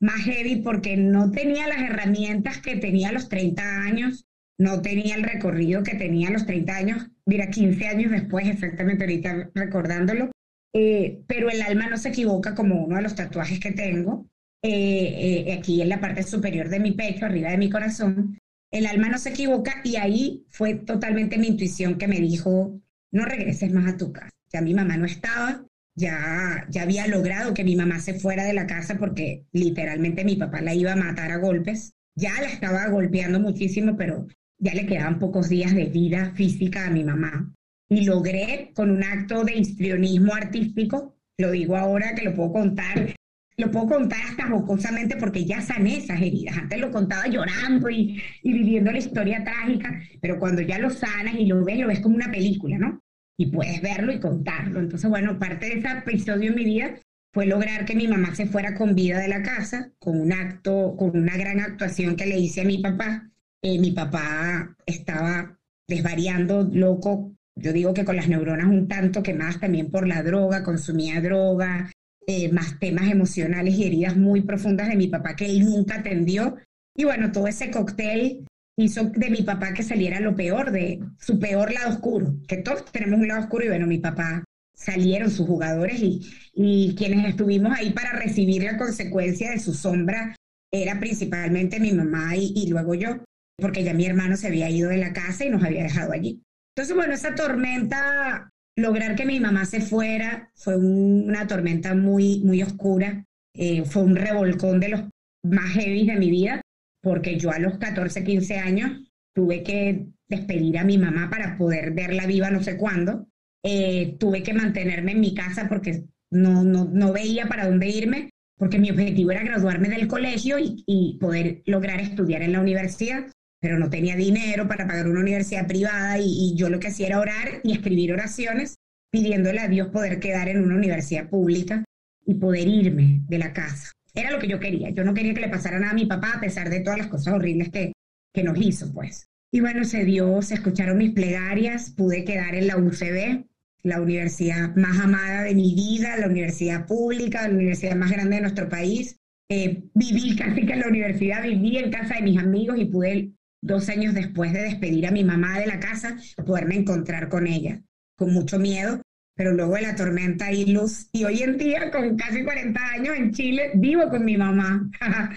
más 0.00 0.20
heavy 0.24 0.56
porque 0.56 0.96
no 0.96 1.30
tenía 1.30 1.68
las 1.68 1.80
herramientas 1.80 2.58
que 2.58 2.76
tenía 2.76 3.10
a 3.10 3.12
los 3.12 3.28
30 3.28 3.62
años, 3.82 4.24
no 4.58 4.82
tenía 4.82 5.14
el 5.14 5.22
recorrido 5.22 5.82
que 5.82 5.94
tenía 5.94 6.28
a 6.28 6.32
los 6.32 6.44
30 6.44 6.76
años, 6.76 7.10
mira, 7.24 7.50
15 7.50 7.86
años 7.86 8.10
después, 8.10 8.48
exactamente 8.48 9.04
ahorita 9.04 9.50
recordándolo, 9.54 10.32
eh, 10.74 11.20
pero 11.28 11.50
el 11.50 11.62
alma 11.62 11.88
no 11.88 11.96
se 11.98 12.08
equivoca 12.08 12.54
como 12.54 12.84
uno 12.84 12.96
de 12.96 13.02
los 13.02 13.14
tatuajes 13.14 13.60
que 13.60 13.72
tengo. 13.72 14.26
aquí 14.64 15.82
en 15.82 15.88
la 15.88 16.00
parte 16.00 16.22
superior 16.22 16.68
de 16.68 16.80
mi 16.80 16.92
pecho, 16.92 17.26
arriba 17.26 17.50
de 17.50 17.58
mi 17.58 17.70
corazón, 17.70 18.38
el 18.72 18.86
alma 18.86 19.08
no 19.08 19.18
se 19.18 19.28
equivoca 19.28 19.82
y 19.84 19.96
ahí 19.96 20.46
fue 20.48 20.74
totalmente 20.74 21.38
mi 21.38 21.48
intuición 21.48 21.98
que 21.98 22.08
me 22.08 22.20
dijo, 22.20 22.80
no 23.12 23.24
regreses 23.26 23.70
más 23.72 23.92
a 23.92 23.96
tu 23.98 24.12
casa. 24.12 24.30
Ya 24.50 24.62
mi 24.62 24.72
mamá 24.72 24.96
no 24.96 25.04
estaba, 25.04 25.64
ya, 25.94 26.66
ya 26.70 26.82
había 26.82 27.06
logrado 27.06 27.52
que 27.52 27.64
mi 27.64 27.76
mamá 27.76 28.00
se 28.00 28.14
fuera 28.14 28.44
de 28.44 28.54
la 28.54 28.66
casa 28.66 28.96
porque 28.98 29.44
literalmente 29.52 30.24
mi 30.24 30.36
papá 30.36 30.62
la 30.62 30.74
iba 30.74 30.92
a 30.92 30.96
matar 30.96 31.30
a 31.30 31.36
golpes. 31.36 31.92
Ya 32.16 32.32
la 32.40 32.48
estaba 32.48 32.88
golpeando 32.88 33.40
muchísimo, 33.40 33.96
pero 33.96 34.26
ya 34.58 34.74
le 34.74 34.86
quedaban 34.86 35.18
pocos 35.18 35.50
días 35.50 35.74
de 35.74 35.86
vida 35.86 36.32
física 36.34 36.86
a 36.86 36.90
mi 36.90 37.04
mamá. 37.04 37.54
Y 37.90 38.04
logré 38.04 38.72
con 38.74 38.90
un 38.90 39.04
acto 39.04 39.44
de 39.44 39.54
histrionismo 39.54 40.34
artístico, 40.34 41.18
lo 41.38 41.50
digo 41.50 41.76
ahora 41.76 42.14
que 42.14 42.24
lo 42.24 42.34
puedo 42.34 42.52
contar, 42.52 43.14
lo 43.56 43.70
puedo 43.70 43.86
contar 43.86 44.20
hasta 44.28 44.48
jocosamente 44.48 45.16
porque 45.16 45.44
ya 45.44 45.60
sané 45.60 45.98
esas 45.98 46.20
heridas. 46.20 46.56
Antes 46.56 46.80
lo 46.80 46.90
contaba 46.90 47.26
llorando 47.26 47.90
y, 47.90 48.20
y, 48.42 48.52
viviendo 48.52 48.90
la 48.90 48.98
historia 48.98 49.44
trágica, 49.44 50.00
pero 50.20 50.38
cuando 50.38 50.62
ya 50.62 50.78
lo 50.78 50.90
sanas 50.90 51.34
y 51.34 51.46
lo 51.46 51.64
ves, 51.64 51.78
lo 51.78 51.88
ves 51.88 52.00
como 52.00 52.16
una 52.16 52.30
película, 52.30 52.78
¿no? 52.78 53.00
Y 53.38 53.46
puedes 53.46 53.80
verlo 53.82 54.12
y 54.12 54.20
contarlo. 54.20 54.80
Entonces, 54.80 55.08
bueno, 55.08 55.38
parte 55.38 55.66
de 55.66 55.78
ese 55.78 55.88
episodio 55.88 56.50
en 56.50 56.56
mi 56.56 56.64
vida 56.64 56.94
fue 57.32 57.46
lograr 57.46 57.84
que 57.84 57.94
mi 57.94 58.06
mamá 58.06 58.34
se 58.34 58.46
fuera 58.46 58.74
con 58.74 58.94
vida 58.94 59.18
de 59.18 59.28
la 59.28 59.42
casa, 59.42 59.90
con 59.98 60.20
un 60.20 60.32
acto, 60.32 60.94
con 60.98 61.16
una 61.16 61.36
gran 61.36 61.60
actuación 61.60 62.16
que 62.16 62.26
le 62.26 62.38
hice 62.38 62.62
a 62.62 62.64
mi 62.64 62.78
papá. 62.78 63.30
Eh, 63.62 63.78
mi 63.78 63.92
papá 63.92 64.76
estaba 64.86 65.58
desvariando, 65.88 66.68
loco, 66.72 67.32
yo 67.54 67.72
digo 67.72 67.94
que 67.94 68.04
con 68.04 68.16
las 68.16 68.28
neuronas 68.28 68.66
un 68.66 68.88
tanto 68.88 69.22
quemadas 69.22 69.60
también 69.60 69.90
por 69.90 70.06
la 70.06 70.22
droga, 70.22 70.62
consumía 70.62 71.20
droga, 71.20 71.90
eh, 72.26 72.52
más 72.52 72.78
temas 72.78 73.10
emocionales 73.10 73.74
y 73.74 73.84
heridas 73.84 74.16
muy 74.16 74.42
profundas 74.42 74.88
de 74.88 74.96
mi 74.96 75.08
papá 75.08 75.34
que 75.36 75.46
él 75.46 75.64
nunca 75.64 75.96
atendió. 75.96 76.56
Y 76.94 77.04
bueno, 77.04 77.32
todo 77.32 77.46
ese 77.46 77.70
cóctel 77.70 78.44
hizo 78.76 79.04
de 79.04 79.30
mi 79.30 79.42
papá 79.42 79.72
que 79.74 79.82
saliera 79.82 80.20
lo 80.20 80.34
peor, 80.34 80.70
de 80.70 81.00
su 81.18 81.38
peor 81.38 81.72
lado 81.72 81.90
oscuro, 81.90 82.34
que 82.46 82.58
todos 82.58 82.84
tenemos 82.92 83.20
un 83.20 83.28
lado 83.28 83.40
oscuro 83.40 83.64
y 83.64 83.68
bueno, 83.68 83.86
mi 83.86 83.98
papá 83.98 84.44
salieron 84.74 85.30
sus 85.30 85.46
jugadores 85.46 86.00
y, 86.00 86.20
y 86.54 86.94
quienes 86.96 87.28
estuvimos 87.28 87.72
ahí 87.76 87.90
para 87.90 88.12
recibir 88.12 88.64
la 88.64 88.78
consecuencia 88.78 89.50
de 89.50 89.58
su 89.58 89.74
sombra 89.74 90.34
era 90.72 90.98
principalmente 90.98 91.80
mi 91.80 91.92
mamá 91.92 92.36
y, 92.36 92.52
y 92.56 92.68
luego 92.68 92.94
yo, 92.94 93.18
porque 93.58 93.84
ya 93.84 93.94
mi 93.94 94.06
hermano 94.06 94.36
se 94.36 94.46
había 94.46 94.70
ido 94.70 94.88
de 94.88 94.96
la 94.96 95.12
casa 95.12 95.44
y 95.44 95.50
nos 95.50 95.62
había 95.62 95.82
dejado 95.82 96.12
allí. 96.12 96.42
Entonces, 96.74 96.96
bueno, 96.96 97.12
esa 97.12 97.34
tormenta 97.34 98.50
lograr 98.76 99.16
que 99.16 99.26
mi 99.26 99.40
mamá 99.40 99.64
se 99.64 99.80
fuera 99.80 100.50
fue 100.54 100.76
una 100.76 101.46
tormenta 101.46 101.94
muy, 101.94 102.40
muy 102.44 102.62
oscura. 102.62 103.24
Eh, 103.54 103.84
fue 103.84 104.02
un 104.02 104.16
revolcón 104.16 104.80
de 104.80 104.88
los 104.88 105.00
más 105.44 105.72
heavy 105.72 106.06
de 106.06 106.16
mi 106.16 106.30
vida, 106.30 106.62
porque 107.02 107.38
yo 107.38 107.50
a 107.50 107.58
los 107.58 107.78
14, 107.78 108.24
15 108.24 108.58
años 108.58 108.90
tuve 109.34 109.62
que 109.62 110.06
despedir 110.28 110.78
a 110.78 110.84
mi 110.84 110.98
mamá 110.98 111.28
para 111.28 111.58
poder 111.58 111.92
verla 111.92 112.26
viva 112.26 112.50
no 112.50 112.62
sé 112.62 112.76
cuándo. 112.76 113.28
Eh, 113.64 114.16
tuve 114.18 114.42
que 114.42 114.54
mantenerme 114.54 115.12
en 115.12 115.20
mi 115.20 115.34
casa 115.34 115.68
porque 115.68 116.04
no, 116.30 116.64
no, 116.64 116.86
no 116.86 117.12
veía 117.12 117.46
para 117.46 117.66
dónde 117.66 117.88
irme, 117.88 118.30
porque 118.56 118.78
mi 118.78 118.90
objetivo 118.90 119.30
era 119.30 119.42
graduarme 119.42 119.88
del 119.88 120.08
colegio 120.08 120.58
y, 120.58 120.82
y 120.86 121.18
poder 121.18 121.62
lograr 121.66 122.00
estudiar 122.00 122.42
en 122.42 122.52
la 122.52 122.60
universidad 122.60 123.26
pero 123.62 123.78
no 123.78 123.88
tenía 123.88 124.16
dinero 124.16 124.66
para 124.66 124.88
pagar 124.88 125.06
una 125.06 125.20
universidad 125.20 125.68
privada 125.68 126.18
y, 126.18 126.52
yo 126.56 126.68
lo 126.68 126.80
que 126.80 126.88
hacía 126.88 127.06
era 127.06 127.20
orar 127.20 127.60
y 127.62 127.72
escribir 127.72 128.12
oraciones 128.12 128.74
pidiéndole 129.08 129.60
a 129.60 129.68
Dios 129.68 129.88
poder 129.88 130.18
quedar 130.18 130.48
en 130.48 130.60
una 130.60 130.74
universidad 130.74 131.28
pública 131.28 131.84
y 132.26 132.34
poder 132.34 132.66
irme 132.66 133.20
de 133.28 133.38
la 133.38 133.52
casa. 133.52 133.92
Era 134.14 134.32
lo 134.32 134.40
que 134.40 134.48
yo 134.48 134.58
quería. 134.58 134.90
Yo 134.90 135.04
no 135.04 135.14
quería 135.14 135.32
que 135.32 135.42
le 135.42 135.48
pasara 135.48 135.78
nada 135.78 135.92
a 135.92 135.94
mi 135.94 136.06
papá 136.06 136.32
a 136.34 136.40
pesar 136.40 136.70
de 136.70 136.80
todas 136.80 136.98
las 136.98 137.06
cosas 137.06 137.34
horribles 137.34 137.70
que, 137.70 137.92
que 138.34 138.42
nos 138.42 138.58
hizo, 138.60 138.92
pues. 138.92 139.26
Y 139.52 139.60
bueno, 139.60 139.84
se 139.84 140.04
dio, 140.04 140.42
se 140.42 140.54
escucharon 140.54 140.98
mis 140.98 141.12
plegarias, 141.12 141.90
pude 141.90 142.24
quedar 142.24 142.56
en 142.56 142.66
la 142.66 142.78
UCB, 142.78 143.44
la 143.84 144.00
universidad 144.00 144.74
más 144.74 144.98
amada 144.98 145.42
de 145.42 145.54
mi 145.54 145.74
vida, 145.74 146.16
la 146.16 146.26
universidad 146.26 146.86
pública, 146.86 147.46
la 147.46 147.54
universidad 147.54 147.94
más 147.94 148.10
grande 148.10 148.36
de 148.36 148.42
nuestro 148.42 148.68
país. 148.68 149.18
Eh, 149.48 149.84
viví 149.94 150.34
casi 150.34 150.66
que 150.66 150.72
en 150.72 150.80
la 150.80 150.88
universidad, 150.88 151.44
viví 151.44 151.76
en 151.76 151.92
casa 151.92 152.16
de 152.16 152.22
mis 152.22 152.38
amigos 152.38 152.76
y 152.78 152.86
pude 152.86 153.32
dos 153.62 153.88
años 153.88 154.14
después 154.14 154.52
de 154.52 154.62
despedir 154.62 155.06
a 155.06 155.10
mi 155.12 155.24
mamá 155.24 155.58
de 155.58 155.66
la 155.66 155.80
casa, 155.80 156.16
poderme 156.44 156.76
encontrar 156.76 157.28
con 157.28 157.46
ella, 157.46 157.80
con 158.16 158.32
mucho 158.32 158.58
miedo, 158.58 159.00
pero 159.34 159.52
luego 159.52 159.74
de 159.74 159.82
la 159.82 159.96
tormenta 159.96 160.52
y 160.52 160.66
luz. 160.66 161.08
Y 161.12 161.24
hoy 161.24 161.42
en 161.42 161.56
día, 161.56 161.90
con 161.90 162.16
casi 162.16 162.44
40 162.44 162.80
años 162.90 163.16
en 163.16 163.32
Chile, 163.32 163.70
vivo 163.74 164.08
con 164.10 164.24
mi 164.24 164.36
mamá. 164.36 164.90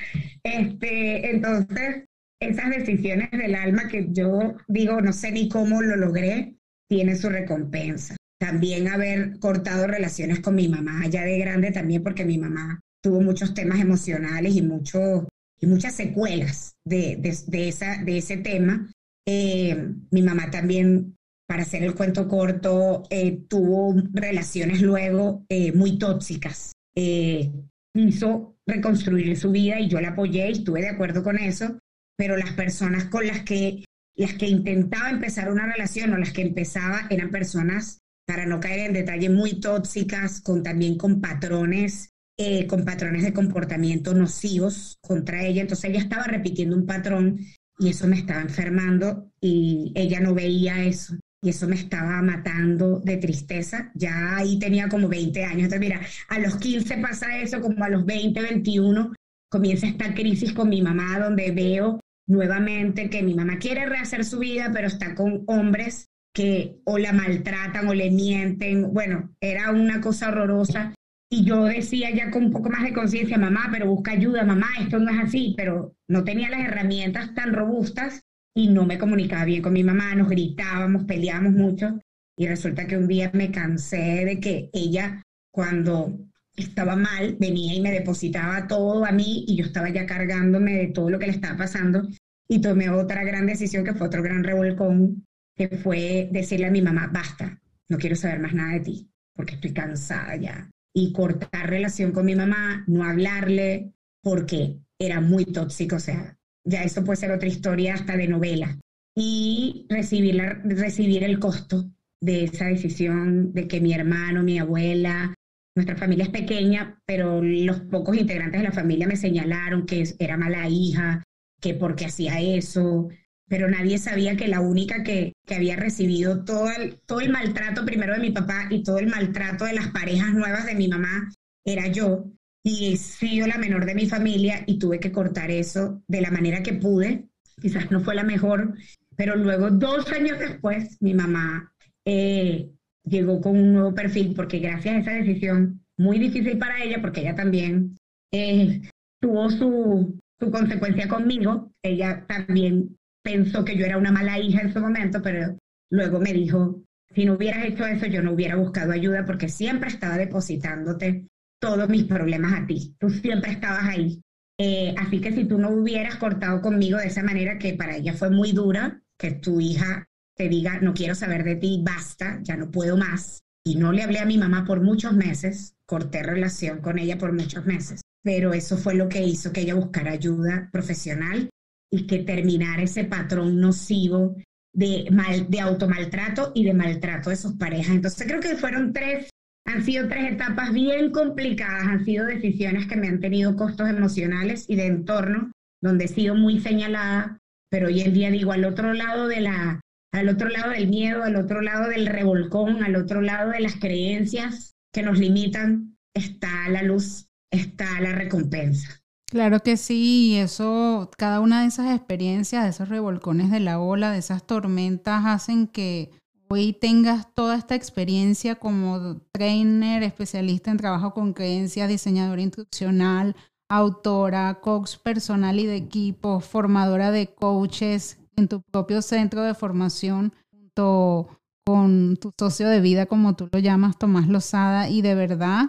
este, 0.44 1.32
entonces, 1.32 2.06
esas 2.42 2.70
decisiones 2.72 3.32
del 3.32 3.56
alma 3.56 3.88
que 3.88 4.08
yo 4.12 4.56
digo, 4.68 5.00
no 5.02 5.14
sé 5.14 5.32
ni 5.32 5.48
cómo 5.48 5.82
lo 5.82 5.96
logré, 5.96 6.56
tiene 6.90 7.16
su 7.16 7.30
recompensa. 7.30 8.16
También 8.40 8.88
haber 8.88 9.40
cortado 9.40 9.88
relaciones 9.88 10.42
con 10.42 10.56
mi 10.56 10.68
mamá 10.68 11.08
ya 11.08 11.24
de 11.24 11.40
grande 11.40 11.72
también 11.72 12.04
porque 12.04 12.26
mi 12.26 12.38
mamá 12.38 12.82
tuvo 13.02 13.22
muchos 13.22 13.54
temas 13.54 13.80
emocionales 13.80 14.56
y 14.56 14.62
muchos 14.62 15.26
y 15.60 15.68
muchas 15.68 15.96
secuelas 15.96 16.76
de, 16.84 17.18
de, 17.48 17.68
esa, 17.68 18.04
de 18.04 18.18
ese 18.18 18.38
tema. 18.38 18.92
Eh, 19.28 19.94
mi 20.12 20.22
mamá 20.22 20.52
también, 20.52 21.16
para 21.48 21.64
hacer 21.64 21.84
el 21.84 21.96
cuento 21.96 22.28
corto, 22.28 23.04
eh, 23.10 23.44
tuvo 23.48 23.96
relaciones 24.14 24.82
luego 24.82 25.46
eh, 25.50 25.72
muy 25.72 25.98
tóxicas. 25.98 26.74
hizo 26.96 28.58
reconstruir 28.68 29.38
su 29.38 29.52
vida 29.52 29.80
y 29.80 29.88
yo 29.88 30.02
la 30.02 30.10
apoyé 30.10 30.50
y 30.50 30.54
estuve 30.54 30.82
de 30.82 30.90
acuerdo 30.90 31.24
con 31.24 31.38
eso, 31.38 31.80
pero 32.18 32.36
las 32.36 32.54
personas 32.54 33.06
con 33.06 33.26
las 33.26 33.44
que, 33.44 33.86
las 34.16 34.34
que 34.34 34.48
intentaba 34.48 35.10
empezar 35.10 35.52
una 35.52 35.72
relación 35.72 36.14
o 36.14 36.18
las 36.18 36.32
que 36.32 36.42
empezaba 36.42 37.08
eran 37.10 37.32
personas, 37.32 38.00
para 38.28 38.48
no 38.48 38.60
caer 38.60 38.88
en 38.88 38.94
detalle, 38.94 39.30
muy 39.30 39.60
tóxicas, 39.60 40.42
con 40.42 40.64
también 40.64 40.98
con 40.98 41.22
patrones 41.22 42.15
eh, 42.38 42.68
con 42.68 42.84
patrones 42.84 43.24
de 43.24 43.34
comportamiento 43.34 44.14
nocivos 44.14 44.98
contra 45.02 45.44
ella. 45.46 45.62
Entonces 45.62 45.90
ella 45.90 46.00
estaba 46.00 46.24
repitiendo 46.24 46.76
un 46.76 46.86
patrón 46.86 47.40
y 47.80 47.90
eso 47.90 48.08
me 48.08 48.18
estaba 48.18 48.42
enfermando 48.42 49.32
y 49.42 49.92
ella 49.96 50.20
no 50.20 50.34
veía 50.34 50.84
eso. 50.84 51.16
Y 51.42 51.50
eso 51.50 51.68
me 51.68 51.76
estaba 51.76 52.22
matando 52.22 53.00
de 53.00 53.18
tristeza. 53.18 53.92
Ya 53.94 54.38
ahí 54.38 54.58
tenía 54.58 54.90
como 54.90 55.08
20 55.08 55.44
años. 55.44 55.66
Entonces, 55.66 55.80
mira, 55.80 56.02
a 56.30 56.40
los 56.40 56.56
15 56.56 56.98
pasa 56.98 57.38
eso, 57.38 57.62
como 57.62 57.84
a 57.84 57.90
los 57.90 58.04
20, 58.04 58.42
21, 58.42 59.14
comienza 59.50 59.86
esta 59.88 60.14
crisis 60.14 60.54
con 60.54 60.70
mi 60.70 60.82
mamá, 60.82 61.20
donde 61.20 61.52
veo 61.52 62.00
nuevamente 62.28 63.10
que 63.10 63.22
mi 63.22 63.36
mamá 63.36 63.60
quiere 63.60 63.86
rehacer 63.86 64.26
su 64.26 64.40
vida, 64.40 64.72
pero 64.74 64.88
está 64.88 65.14
con 65.14 65.44
hombres 65.46 66.08
que 66.34 66.82
o 66.84 66.98
la 66.98 67.14
maltratan 67.14 67.88
o 67.88 67.94
le 67.94 68.12
mienten. 68.12 68.94
Bueno, 68.94 69.36
era 69.40 69.72
una 69.72 70.02
cosa 70.02 70.30
horrorosa. 70.30 70.94
Y 71.36 71.44
yo 71.44 71.66
decía 71.66 72.12
ya 72.12 72.32
con 72.32 72.46
un 72.46 72.52
poco 72.54 72.70
más 72.70 72.84
de 72.84 72.94
conciencia, 72.94 73.38
mamá, 73.38 73.68
pero 73.70 73.88
busca 73.88 74.12
ayuda, 74.12 74.46
mamá, 74.46 74.70
esto 74.80 75.00
no 75.00 75.12
es 75.12 75.20
así, 75.20 75.54
pero 75.58 75.94
no 76.08 76.24
tenía 76.24 76.50
las 76.50 76.62
herramientas 76.62 77.36
tan 77.36 77.52
robustas 77.52 78.22
y 78.56 78.70
no 78.70 78.86
me 78.86 78.98
comunicaba 78.98 79.44
bien 79.44 79.62
con 79.62 79.74
mi 79.74 79.84
mamá, 79.84 80.16
nos 80.16 80.30
gritábamos, 80.30 81.04
peleábamos 81.04 81.52
mucho. 81.52 82.00
Y 82.38 82.48
resulta 82.48 82.88
que 82.88 82.96
un 82.96 83.10
día 83.10 83.32
me 83.34 83.52
cansé 83.52 84.24
de 84.24 84.40
que 84.40 84.70
ella, 84.72 85.24
cuando 85.52 86.18
estaba 86.56 86.96
mal, 86.96 87.36
venía 87.38 87.74
y 87.74 87.82
me 87.82 87.92
depositaba 87.92 88.66
todo 88.66 89.04
a 89.04 89.12
mí 89.12 89.44
y 89.46 89.58
yo 89.58 89.66
estaba 89.66 89.90
ya 89.90 90.06
cargándome 90.06 90.72
de 90.76 90.88
todo 90.88 91.10
lo 91.10 91.20
que 91.20 91.26
le 91.26 91.34
estaba 91.34 91.58
pasando. 91.58 92.08
Y 92.48 92.62
tomé 92.62 92.90
otra 92.90 93.26
gran 93.26 93.46
decisión 93.46 93.84
que 93.84 93.94
fue 93.94 94.08
otro 94.08 94.24
gran 94.24 94.46
revolcón 94.46 95.26
que 95.54 95.68
fue 95.68 96.30
decirle 96.32 96.68
a 96.68 96.72
mi 96.72 96.82
mamá, 96.82 97.10
basta, 97.12 97.60
no 97.90 97.98
quiero 97.98 98.16
saber 98.16 98.40
más 98.40 98.54
nada 98.54 98.72
de 98.76 98.80
ti, 98.80 99.12
porque 99.36 99.56
estoy 99.56 99.74
cansada 99.74 100.38
ya. 100.38 100.72
Y 100.96 101.12
cortar 101.12 101.70
relación 101.70 102.12
con 102.12 102.26
mi 102.26 102.36
mamá, 102.36 102.86
no 102.88 103.04
hablarle, 103.04 103.94
porque 104.24 104.80
era 104.98 105.20
muy 105.20 105.46
tóxico, 105.46 105.98
o 105.98 106.00
sea, 106.00 106.38
ya 106.64 106.84
eso 106.84 107.04
puede 107.04 107.18
ser 107.18 107.32
otra 107.32 107.48
historia 107.48 107.96
hasta 107.96 108.16
de 108.16 108.28
novela. 108.28 108.80
Y 109.16 109.86
recibir, 109.90 110.36
la, 110.36 110.62
recibir 110.64 111.24
el 111.24 111.40
costo 111.40 111.92
de 112.22 112.46
esa 112.46 112.66
decisión 112.66 113.54
de 113.54 113.68
que 113.68 113.82
mi 113.82 113.94
hermano, 113.94 114.44
mi 114.44 114.58
abuela, 114.58 115.34
nuestra 115.76 115.98
familia 115.98 116.26
es 116.26 116.32
pequeña, 116.32 117.00
pero 117.06 117.42
los 117.44 117.82
pocos 117.82 118.18
integrantes 118.18 118.62
de 118.62 118.68
la 118.68 118.74
familia 118.74 119.08
me 119.08 119.18
señalaron 119.18 119.86
que 119.86 120.04
era 120.20 120.38
mala 120.38 120.68
hija, 120.70 121.24
que 121.62 121.74
porque 121.74 122.06
hacía 122.06 122.40
eso, 122.40 123.10
pero 123.48 123.70
nadie 123.70 123.98
sabía 123.98 124.36
que 124.36 124.48
la 124.48 124.60
única 124.60 125.04
que, 125.04 125.34
que 125.46 125.56
había 125.56 125.76
recibido 125.76 126.44
todo 126.44 126.70
el, 126.72 127.00
todo 127.06 127.22
el 127.22 127.32
maltrato 127.32 127.86
primero 127.86 128.14
de 128.14 128.20
mi 128.20 128.32
papá 128.32 128.68
y 128.70 128.84
todo 128.84 129.00
el 129.00 129.08
maltrato 129.08 129.66
de 129.66 129.74
las 129.74 129.88
parejas 129.90 130.34
nuevas 130.34 130.66
de 130.66 130.76
mi 130.76 130.88
mamá 130.88 131.32
era 131.64 131.88
yo. 131.88 132.26
Y 132.64 132.94
he 132.94 132.98
sido 132.98 133.46
la 133.46 133.60
menor 133.60 133.86
de 133.86 133.94
mi 133.94 134.08
familia 134.08 134.64
y 134.66 134.80
tuve 134.80 135.00
que 135.00 135.12
cortar 135.12 135.52
eso 135.52 136.02
de 136.08 136.22
la 136.22 136.32
manera 136.32 136.64
que 136.64 136.74
pude. 136.74 137.28
Quizás 137.62 137.92
no 137.92 138.00
fue 138.02 138.16
la 138.16 138.24
mejor, 138.24 138.74
pero 139.16 139.36
luego, 139.36 139.70
dos 139.70 140.12
años 140.12 140.40
después, 140.40 140.98
mi 141.00 141.14
mamá 141.14 141.72
eh, 142.06 142.70
llegó 143.04 143.40
con 143.40 143.56
un 143.56 143.74
nuevo 143.74 143.94
perfil 143.94 144.34
porque 144.36 144.60
gracias 144.60 144.96
a 144.96 145.00
esa 145.00 145.12
decisión, 145.12 145.82
muy 145.98 146.20
difícil 146.20 146.58
para 146.58 146.84
ella, 146.84 147.00
porque 147.02 147.22
ella 147.22 147.36
también 147.36 147.98
eh, 148.32 148.82
tuvo 149.22 149.50
su, 149.50 150.20
su 150.40 150.52
consecuencia 150.52 151.08
conmigo, 151.08 151.72
ella 151.84 152.26
también 152.28 152.98
pensó 153.26 153.66
que 153.66 153.76
yo 153.76 153.86
era 153.86 153.98
una 153.98 154.12
mala 154.12 154.40
hija 154.40 154.62
en 154.62 154.72
su 154.72 154.80
momento, 154.80 155.20
pero 155.22 155.58
luego 155.90 156.20
me 156.20 156.32
dijo, 156.32 156.84
si 157.14 157.26
no 157.26 157.34
hubieras 157.34 157.66
hecho 157.66 157.86
eso, 157.86 158.06
yo 158.06 158.22
no 158.22 158.34
hubiera 158.34 158.56
buscado 158.56 158.92
ayuda 158.92 159.26
porque 159.26 159.50
siempre 159.50 159.90
estaba 159.90 160.16
depositándote 160.16 161.28
todos 161.60 161.90
mis 161.90 162.04
problemas 162.04 162.54
a 162.54 162.68
ti. 162.68 162.96
Tú 163.00 163.10
siempre 163.10 163.52
estabas 163.52 163.86
ahí. 163.86 164.22
Eh, 164.60 164.94
así 164.98 165.20
que 165.20 165.34
si 165.34 165.46
tú 165.46 165.58
no 165.58 165.72
hubieras 165.72 166.18
cortado 166.18 166.62
conmigo 166.62 167.00
de 167.00 167.08
esa 167.08 167.24
manera 167.24 167.58
que 167.58 167.74
para 167.74 167.98
ella 167.98 168.14
fue 168.14 168.30
muy 168.30 168.52
dura, 168.52 169.02
que 169.18 169.32
tu 169.32 169.60
hija 169.60 170.06
te 170.38 170.48
diga, 170.48 170.80
no 170.82 170.94
quiero 170.94 171.16
saber 171.16 171.44
de 171.44 171.56
ti, 171.56 171.82
basta, 171.84 172.40
ya 172.44 172.56
no 172.56 172.70
puedo 172.70 172.96
más. 172.96 173.42
Y 173.66 173.76
no 173.76 173.92
le 173.92 174.04
hablé 174.04 174.20
a 174.20 174.26
mi 174.26 174.38
mamá 174.38 174.66
por 174.66 174.82
muchos 174.82 175.14
meses, 175.14 175.76
corté 175.88 176.22
relación 176.22 176.80
con 176.80 177.00
ella 177.00 177.18
por 177.18 177.34
muchos 177.34 177.66
meses, 177.66 178.02
pero 178.22 178.54
eso 178.54 178.78
fue 178.78 178.94
lo 178.94 179.10
que 179.10 179.24
hizo 179.24 179.52
que 179.52 179.62
ella 179.62 179.74
buscara 179.74 180.12
ayuda 180.12 180.70
profesional 180.72 181.50
y 181.92 182.08
que 182.08 182.20
terminar 182.20 182.80
ese 182.80 183.06
patrón 183.06 183.60
nocivo 183.60 184.36
de, 184.74 185.08
mal, 185.12 185.50
de 185.50 185.60
automaltrato 185.62 186.52
y 186.54 186.66
de 186.66 186.74
maltrato 186.74 187.30
de 187.30 187.38
sus 187.38 187.54
parejas. 187.54 187.96
Entonces 187.96 188.28
creo 188.28 188.42
que 188.42 188.56
fueron 188.56 188.94
tres, 188.94 189.30
han 189.66 189.84
sido 189.84 190.08
tres 190.08 190.34
etapas 190.34 190.74
bien 190.74 191.12
complicadas, 191.12 191.88
han 191.88 192.06
sido 192.06 192.26
decisiones 192.26 192.88
que 192.88 192.98
me 192.98 193.08
han 193.08 193.20
tenido 193.20 193.56
costos 193.56 193.90
emocionales 193.90 194.66
y 194.68 194.76
de 194.76 194.88
entorno, 194.88 195.52
donde 195.82 196.06
he 196.06 196.10
sido 196.10 196.36
muy 196.36 196.60
señalada, 196.60 197.38
pero 197.70 197.88
hoy 197.88 198.02
en 198.02 198.14
día 198.14 198.30
digo 198.30 198.52
al 198.52 198.66
otro 198.66 198.94
lado 198.94 199.28
de 199.28 199.42
la, 199.42 199.80
al 200.12 200.30
otro 200.30 200.50
lado 200.50 200.72
del 200.72 200.88
miedo, 200.88 201.24
al 201.24 201.36
otro 201.36 201.62
lado 201.62 201.90
del 201.90 202.08
revolcón, 202.08 202.84
al 202.84 202.96
otro 202.96 203.22
lado 203.22 203.52
de 203.52 203.62
las 203.62 203.76
creencias 203.76 204.74
que 204.94 205.04
nos 205.04 205.20
limitan, 205.20 205.98
está 206.14 206.70
la 206.70 206.84
luz, 206.84 207.28
está 207.52 208.00
la 208.02 208.14
recompensa. 208.14 209.02
Claro 209.28 209.60
que 209.62 209.76
sí, 209.76 210.34
y 210.34 210.36
eso, 210.36 211.10
cada 211.18 211.40
una 211.40 211.62
de 211.62 211.68
esas 211.68 211.96
experiencias, 211.96 212.64
de 212.64 212.70
esos 212.70 212.90
revolcones 212.90 213.50
de 213.50 213.60
la 213.60 213.80
ola, 213.80 214.12
de 214.12 214.20
esas 214.20 214.46
tormentas, 214.46 215.26
hacen 215.26 215.68
que 215.68 216.12
hoy 216.48 216.74
tengas 216.74 217.34
toda 217.34 217.56
esta 217.58 217.74
experiencia 217.74 218.56
como 218.56 219.18
trainer, 219.32 220.04
especialista 220.04 220.70
en 220.70 220.78
trabajo 220.78 221.14
con 221.14 221.34
creencias, 221.34 221.90
diseñadora 221.90 222.42
instruccional, 222.42 223.36
autora, 223.68 224.60
coach 224.62 224.98
personal 225.04 225.60
y 225.60 225.66
de 225.66 225.76
equipo, 225.76 226.40
formadora 226.40 227.10
de 227.10 227.34
coaches 227.34 228.20
en 228.36 228.48
tu 228.48 228.62
propio 228.62 229.02
centro 229.02 229.42
de 229.42 229.56
formación 229.56 230.34
junto 230.52 231.30
con 231.66 232.16
tu 232.18 232.32
socio 232.38 232.70
de 232.70 232.80
vida, 232.80 233.08
como 233.08 233.36
tú 233.36 233.50
lo 233.52 233.58
llamas, 233.58 233.98
Tomás 233.98 234.28
Lozada, 234.28 234.88
y 234.88 235.02
de 235.02 235.16
verdad 235.16 235.66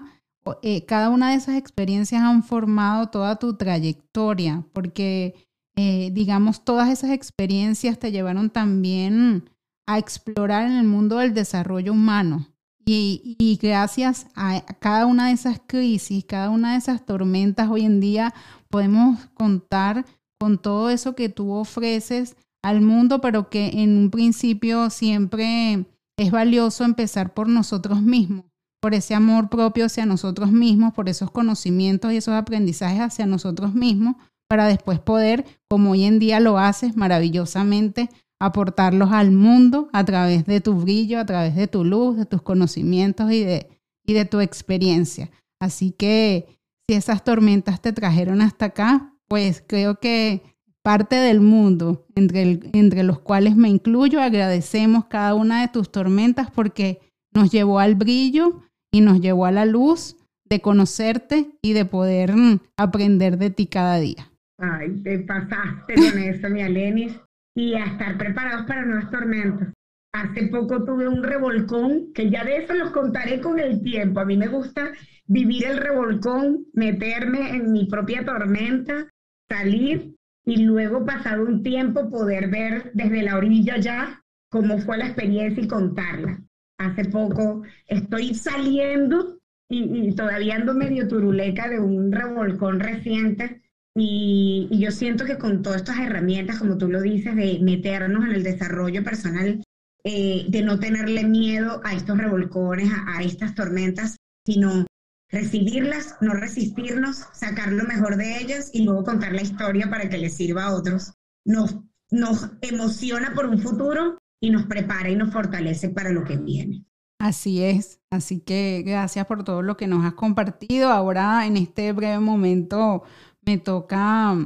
eh, 0.63 0.85
cada 0.85 1.11
una 1.11 1.31
de 1.31 1.37
esas 1.37 1.57
experiencias 1.57 2.23
han 2.23 2.43
formado 2.43 3.09
toda 3.09 3.37
tu 3.37 3.57
trayectoria, 3.57 4.65
porque, 4.73 5.35
eh, 5.77 6.11
digamos, 6.13 6.65
todas 6.65 6.91
esas 6.91 7.11
experiencias 7.11 7.99
te 7.99 8.13
llevaron 8.13 8.51
también 8.51 9.51
a 9.87 9.99
explorar 9.99 10.67
en 10.67 10.77
el 10.77 10.87
mundo 10.87 11.19
del 11.19 11.35
desarrollo 11.35 11.93
humano. 11.93 12.49
Y, 12.89 13.59
gracias 13.61 14.29
a 14.37 14.61
cada 14.79 15.07
una 15.07 15.27
de 15.27 15.33
esas 15.33 15.61
crisis, 15.67 16.25
cada 16.25 16.51
una 16.51 16.73
de 16.73 16.79
esas 16.79 17.05
tormentas, 17.05 17.69
hoy 17.69 17.85
en 17.85 17.99
día 17.99 18.33
podemos 18.71 19.27
contar 19.35 20.07
con 20.39 20.59
todo 20.59 20.91
eso 20.91 21.17
que 21.17 21.29
tú 21.29 21.53
ofreces 21.53 22.37
al 22.63 22.83
mundo, 22.83 23.21
pero 23.21 23.51
que 23.51 23.83
en 23.83 23.99
un 23.99 24.11
principio 24.11 24.91
siempre 24.91 25.87
es 26.17 26.31
valioso 26.31 26.85
empezar 26.85 27.35
por 27.35 27.49
nosotros 27.49 28.03
mismos 28.03 28.45
por 28.87 28.95
ese 28.95 29.17
amor 29.17 29.49
propio 29.49 29.87
hacia 29.87 30.07
nosotros 30.07 30.53
mismos, 30.53 30.95
por 30.95 31.09
esos 31.09 31.33
conocimientos 31.33 32.13
y 32.13 32.19
esos 32.19 32.35
aprendizajes 32.35 33.01
hacia 33.01 33.27
nosotros 33.27 33.75
mismos, 33.75 34.15
para 34.49 34.69
después 34.69 35.01
poder, 35.01 35.45
como 35.69 35.91
hoy 35.91 36.05
en 36.05 36.21
día 36.21 36.39
lo 36.39 36.57
haces 36.57 36.97
maravillosamente, 36.97 38.09
aportarlos 38.39 39.11
al 39.11 39.33
mundo 39.33 39.89
a 39.93 40.05
través 40.05 40.47
de 40.47 40.61
tu 40.61 40.75
brillo, 40.75 41.19
a 41.19 41.27
través 41.27 41.57
de 41.57 41.67
tu 41.67 41.85
luz, 41.85 42.17
de 42.17 42.27
tus 42.27 42.43
conocimientos 42.43 43.33
y 43.33 43.43
de, 43.43 43.69
y 44.07 44.13
de 44.13 44.25
tu 44.25 44.39
experiencia. 44.39 45.33
Así 45.59 45.91
que 45.91 46.47
si 46.87 46.95
esas 46.95 47.25
tormentas 47.25 47.83
te 47.83 47.93
trajeron 47.93 48.41
hasta 48.41 48.67
acá, 48.67 49.17
pues 49.27 49.65
creo 49.67 49.99
que 49.99 50.45
parte 50.85 51.17
del 51.17 51.41
mundo, 51.41 52.07
entre, 52.15 52.61
entre 52.73 53.03
los 53.03 53.19
cuales 53.19 53.57
me 53.57 53.69
incluyo, 53.69 54.23
agradecemos 54.23 55.07
cada 55.07 55.35
una 55.35 55.63
de 55.63 55.67
tus 55.73 55.91
tormentas 55.91 56.53
porque 56.53 57.01
nos 57.33 57.51
llevó 57.51 57.81
al 57.81 57.97
brillo 57.97 58.63
y 58.93 59.01
nos 59.01 59.21
llevó 59.21 59.47
a 59.47 59.53
la 59.53 59.65
luz 59.65 60.17
de 60.49 60.61
conocerte 60.61 61.51
y 61.63 61.73
de 61.73 61.85
poder 61.85 62.35
mm, 62.35 62.61
aprender 62.77 63.39
de 63.39 63.51
ti 63.51 63.67
cada 63.67 63.99
día. 63.99 64.31
Ay, 64.59 65.03
te 65.03 65.19
pasaste 65.21 65.95
con 65.95 66.19
eso, 66.19 66.49
mi 66.49 66.63
Alenis, 66.63 67.19
y 67.55 67.75
a 67.75 67.85
estar 67.85 68.17
preparados 68.17 68.67
para 68.67 68.85
nuevas 68.85 69.11
tormentas. 69.11 69.69
Hace 70.15 70.47
poco 70.47 70.85
tuve 70.85 71.09
un 71.09 71.23
revolcón, 71.23 72.13
que 72.15 72.31
ya 72.31 72.45
de 72.45 72.59
eso 72.59 72.75
los 72.75 72.91
contaré 72.91 73.41
con 73.41 73.59
el 73.59 73.83
tiempo. 73.83 74.21
A 74.21 74.25
mí 74.25 74.37
me 74.37 74.49
gusta 74.49 74.93
vivir 75.27 75.67
el 75.67 75.77
revolcón, 75.77 76.67
meterme 76.73 77.51
en 77.51 77.73
mi 77.73 77.85
propia 77.87 78.25
tormenta, 78.25 79.09
salir 79.49 80.15
y 80.47 80.63
luego, 80.63 81.05
pasado 81.05 81.45
un 81.45 81.63
tiempo, 81.63 82.09
poder 82.09 82.49
ver 82.49 82.93
desde 82.95 83.23
la 83.23 83.37
orilla 83.37 83.77
ya 83.79 84.23
cómo 84.49 84.79
fue 84.79 84.97
la 84.97 85.09
experiencia 85.09 85.63
y 85.63 85.69
contarla 85.69 86.41
hace 86.79 87.05
poco 87.07 87.63
estoy 87.87 88.35
saliendo 88.35 89.39
y, 89.69 90.15
todavía 90.15 90.57
ando 90.57 90.75
medio 90.75 91.09
turuleca 91.09 91.69
de 91.69 91.81
un 91.81 92.13
revolcón 92.13 92.81
reciente 92.81 93.63
y, 93.95 94.69
yo 94.71 94.91
siento 94.91 95.25
que 95.25 95.39
con 95.39 95.63
todas 95.63 95.81
estas 95.81 95.99
herramientas, 96.01 96.59
como 96.59 96.77
tú 96.77 96.89
lo 96.89 97.01
dices, 97.01 97.35
de 97.35 97.59
meternos 97.63 98.27
en 98.27 98.33
el 98.33 98.43
desarrollo 98.43 99.03
personal, 99.03 99.63
eh, 100.05 100.47
de 100.49 100.63
no 100.63 100.79
tenerle 100.79 101.25
miedo 101.25 101.81
a 101.83 101.95
estos 101.95 102.19
revolcones, 102.19 102.91
a, 103.07 103.23
estas 103.23 103.55
tormentas, 103.55 104.17
sino 104.45 104.87
recibirlas, 105.31 106.17
no 106.21 106.35
resistirnos, 106.35 107.25
sacar 107.33 107.73
lo 107.73 107.85
mejor 107.85 108.17
de 108.17 108.39
ellas 108.39 108.71
y 108.73 108.85
luego 108.85 109.03
contar 109.03 109.33
la 109.33 109.43
historia 109.43 109.91
para 109.91 110.09
que 110.09 110.19
les 110.19 110.37
sirva 110.37 110.65
a 110.65 110.75
otros. 110.75 111.15
Nos, 111.45 111.77
nos 112.11 112.51
emociona 112.61 113.35
por 113.35 113.47
un 113.47 113.59
futuro 113.59 114.19
y 114.41 114.51
nos 114.51 114.67
prepara 114.67 115.11
y 115.11 115.17
nos 115.17 115.33
fortalece 115.33 115.89
para 115.89 116.11
lo 116.11 116.25
que 116.25 116.37
viene. 116.37 116.85
Así 117.19 117.63
es, 117.63 118.01
así 118.11 118.41
que 118.41 118.83
gracias 118.85 119.27
por 119.27 119.43
todo 119.43 119.63
lo 119.63 119.77
que 119.77 119.87
nos 119.87 120.05
has 120.05 120.15
compartido. 120.15 120.91
Ahora 120.91 121.47
en 121.47 121.57
este 121.57 121.93
breve 121.93 122.19
momento 122.19 123.05
me 123.45 123.57
toca 123.59 124.37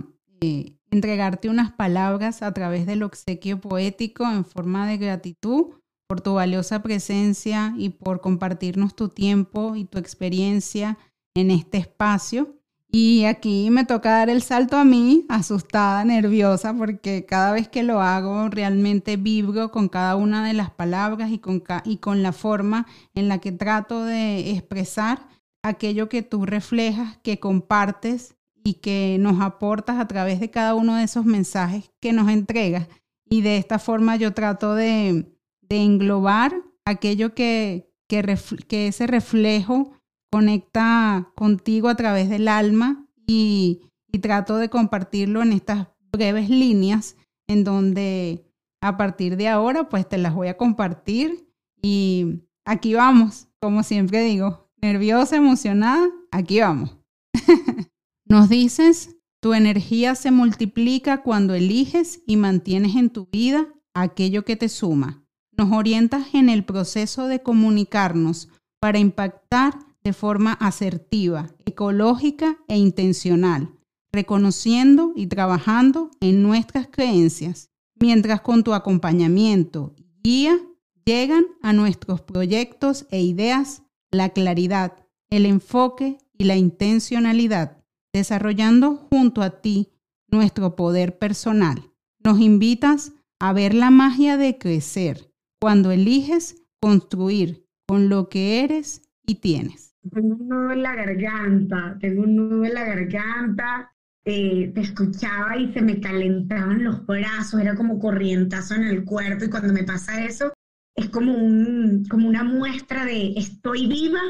eh, 0.40 0.76
entregarte 0.90 1.48
unas 1.48 1.72
palabras 1.72 2.42
a 2.42 2.52
través 2.52 2.86
del 2.86 3.02
obsequio 3.02 3.60
poético 3.60 4.24
en 4.24 4.44
forma 4.44 4.86
de 4.86 4.98
gratitud 4.98 5.74
por 6.08 6.20
tu 6.20 6.34
valiosa 6.34 6.82
presencia 6.82 7.74
y 7.76 7.90
por 7.90 8.20
compartirnos 8.20 8.94
tu 8.94 9.08
tiempo 9.08 9.76
y 9.76 9.84
tu 9.84 9.98
experiencia 9.98 10.98
en 11.34 11.50
este 11.50 11.78
espacio. 11.78 12.59
Y 12.92 13.24
aquí 13.24 13.70
me 13.70 13.84
toca 13.84 14.10
dar 14.10 14.30
el 14.30 14.42
salto 14.42 14.76
a 14.76 14.84
mí, 14.84 15.24
asustada, 15.28 16.04
nerviosa, 16.04 16.74
porque 16.74 17.24
cada 17.24 17.52
vez 17.52 17.68
que 17.68 17.84
lo 17.84 18.00
hago 18.00 18.48
realmente 18.48 19.16
vibro 19.16 19.70
con 19.70 19.88
cada 19.88 20.16
una 20.16 20.44
de 20.44 20.54
las 20.54 20.70
palabras 20.70 21.30
y 21.30 21.38
con, 21.38 21.62
y 21.84 21.98
con 21.98 22.24
la 22.24 22.32
forma 22.32 22.86
en 23.14 23.28
la 23.28 23.38
que 23.38 23.52
trato 23.52 24.04
de 24.04 24.50
expresar 24.50 25.28
aquello 25.62 26.08
que 26.08 26.22
tú 26.22 26.46
reflejas, 26.46 27.18
que 27.18 27.38
compartes 27.38 28.34
y 28.64 28.74
que 28.74 29.18
nos 29.20 29.40
aportas 29.40 30.00
a 30.00 30.08
través 30.08 30.40
de 30.40 30.50
cada 30.50 30.74
uno 30.74 30.96
de 30.96 31.04
esos 31.04 31.24
mensajes 31.24 31.92
que 32.00 32.12
nos 32.12 32.28
entregas. 32.28 32.88
Y 33.24 33.42
de 33.42 33.56
esta 33.56 33.78
forma 33.78 34.16
yo 34.16 34.34
trato 34.34 34.74
de, 34.74 35.26
englobar 35.68 36.52
aquello 36.84 37.34
que, 37.36 37.88
que 38.08 38.88
ese 38.88 39.06
reflejo 39.06 39.92
conecta 40.30 41.32
contigo 41.34 41.88
a 41.88 41.96
través 41.96 42.28
del 42.28 42.48
alma 42.48 43.06
y, 43.26 43.82
trato 44.22 44.56
de 44.56 44.68
compartirlo 44.68 45.40
en 45.40 45.52
estas 45.52 45.86
breves 46.12 46.50
líneas 46.50 47.16
en 47.46 47.62
donde 47.62 48.44
a 48.82 48.96
partir 48.96 49.36
de 49.36 49.46
ahora 49.46 49.88
pues 49.88 50.08
te 50.08 50.18
las 50.18 50.34
voy 50.34 50.48
a 50.48 50.56
compartir 50.56 51.48
y 51.80 52.42
aquí 52.64 52.94
vamos, 52.94 53.46
como 53.60 53.84
siempre 53.84 54.22
digo, 54.24 54.68
nerviosa, 54.82 55.36
emocionada, 55.36 56.10
aquí 56.32 56.60
vamos. 56.60 56.98
Nos 58.24 58.48
dices, 58.48 59.16
tu 59.40 59.54
energía 59.54 60.16
se 60.16 60.32
multiplica 60.32 61.22
cuando 61.22 61.54
eliges 61.54 62.22
y 62.26 62.36
mantienes 62.36 62.96
en 62.96 63.10
tu 63.10 63.26
vida 63.26 63.68
aquello 63.94 64.44
que 64.44 64.56
te 64.56 64.68
suma. 64.68 65.24
Nos 65.56 65.72
orientas 65.72 66.34
en 66.34 66.48
el 66.48 66.64
proceso 66.64 67.26
de 67.26 67.42
comunicarnos 67.42 68.48
para 68.80 68.98
impactar 68.98 69.78
de 70.02 70.12
forma 70.12 70.52
asertiva, 70.54 71.50
ecológica 71.64 72.58
e 72.68 72.76
intencional, 72.78 73.74
reconociendo 74.12 75.12
y 75.14 75.26
trabajando 75.26 76.10
en 76.20 76.42
nuestras 76.42 76.88
creencias, 76.88 77.70
mientras 78.00 78.40
con 78.40 78.64
tu 78.64 78.74
acompañamiento 78.74 79.94
y 79.96 80.06
guía 80.22 80.58
llegan 81.04 81.44
a 81.62 81.72
nuestros 81.72 82.20
proyectos 82.20 83.06
e 83.10 83.20
ideas 83.22 83.82
la 84.10 84.30
claridad, 84.30 85.06
el 85.28 85.46
enfoque 85.46 86.18
y 86.36 86.44
la 86.44 86.56
intencionalidad, 86.56 87.82
desarrollando 88.12 88.96
junto 88.96 89.42
a 89.42 89.60
ti 89.60 89.92
nuestro 90.28 90.76
poder 90.76 91.18
personal. 91.18 91.90
Nos 92.22 92.40
invitas 92.40 93.12
a 93.38 93.52
ver 93.52 93.74
la 93.74 93.90
magia 93.90 94.36
de 94.36 94.58
crecer 94.58 95.32
cuando 95.60 95.90
eliges 95.90 96.62
construir 96.80 97.66
con 97.86 98.08
lo 98.08 98.28
que 98.28 98.62
eres 98.62 99.02
y 99.26 99.36
tienes. 99.36 99.89
Tengo 100.08 100.34
un 100.34 100.48
nudo 100.48 100.72
en 100.72 100.82
la 100.82 100.94
garganta, 100.94 101.96
tengo 102.00 102.22
un 102.22 102.36
nudo 102.36 102.64
en 102.64 102.74
la 102.74 102.84
garganta. 102.84 103.92
Eh, 104.24 104.70
te 104.74 104.80
escuchaba 104.82 105.56
y 105.56 105.72
se 105.72 105.80
me 105.80 105.98
calentaban 105.98 106.84
los 106.84 107.06
brazos, 107.06 107.58
era 107.58 107.74
como 107.74 107.98
corrientazo 107.98 108.74
en 108.74 108.84
el 108.84 109.04
cuerpo 109.04 109.46
y 109.46 109.50
cuando 109.50 109.72
me 109.72 109.82
pasa 109.82 110.22
eso 110.24 110.52
es 110.94 111.08
como, 111.08 111.34
un, 111.34 112.04
como 112.08 112.28
una 112.28 112.44
muestra 112.44 113.06
de 113.06 113.32
estoy 113.36 113.86
viva 113.86 114.20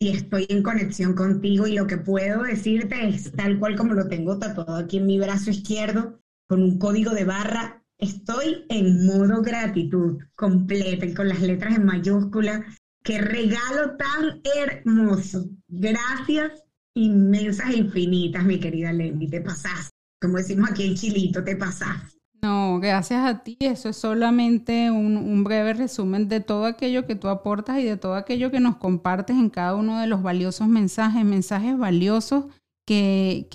y 0.00 0.08
estoy 0.08 0.46
en 0.48 0.62
conexión 0.62 1.14
contigo 1.14 1.66
y 1.66 1.76
lo 1.76 1.86
que 1.86 1.98
puedo 1.98 2.42
decirte 2.42 3.08
es 3.08 3.32
tal 3.32 3.58
cual 3.58 3.76
como 3.76 3.92
lo 3.92 4.08
tengo 4.08 4.38
tatuado 4.38 4.76
aquí 4.76 4.96
en 4.96 5.06
mi 5.06 5.18
brazo 5.18 5.50
izquierdo 5.50 6.20
con 6.48 6.62
un 6.62 6.78
código 6.78 7.12
de 7.12 7.24
barra. 7.24 7.82
Estoy 7.98 8.64
en 8.70 9.06
modo 9.06 9.42
gratitud 9.42 10.22
completa 10.34 11.06
y 11.06 11.14
con 11.14 11.28
las 11.28 11.40
letras 11.40 11.76
en 11.76 11.84
mayúscula 11.84 12.64
Qué 13.04 13.18
regalo 13.18 13.96
tan 13.98 14.40
hermoso. 14.56 15.44
Gracias 15.68 16.64
inmensas 16.94 17.68
e 17.70 17.76
infinitas, 17.76 18.44
mi 18.44 18.58
querida 18.58 18.92
Lenny. 18.94 19.28
Te 19.28 19.42
pasas. 19.42 19.90
Como 20.20 20.38
decimos 20.38 20.70
aquí 20.70 20.86
en 20.86 20.94
Chilito, 20.94 21.44
te 21.44 21.54
pasas. 21.54 22.18
No, 22.40 22.80
gracias 22.80 23.24
a 23.24 23.42
ti. 23.42 23.58
Eso 23.60 23.90
es 23.90 23.96
solamente 23.96 24.90
un, 24.90 25.44
breve 25.44 25.74
resumen 25.74 26.30
de 26.30 26.40
todo 26.40 26.64
aquello 26.64 27.06
que 27.06 27.14
tú 27.14 27.28
aportas 27.28 27.78
y 27.78 27.84
de 27.84 27.98
todo 27.98 28.14
aquello 28.14 28.50
que 28.50 28.60
nos 28.60 28.76
compartes 28.76 29.36
en 29.36 29.50
cada 29.50 29.74
uno 29.74 30.00
de 30.00 30.06
los 30.06 30.22
valiosos 30.22 30.68
mensajes, 30.68 31.26
mensajes 31.26 31.76
valiosos 31.76 32.46
que, 32.86 33.48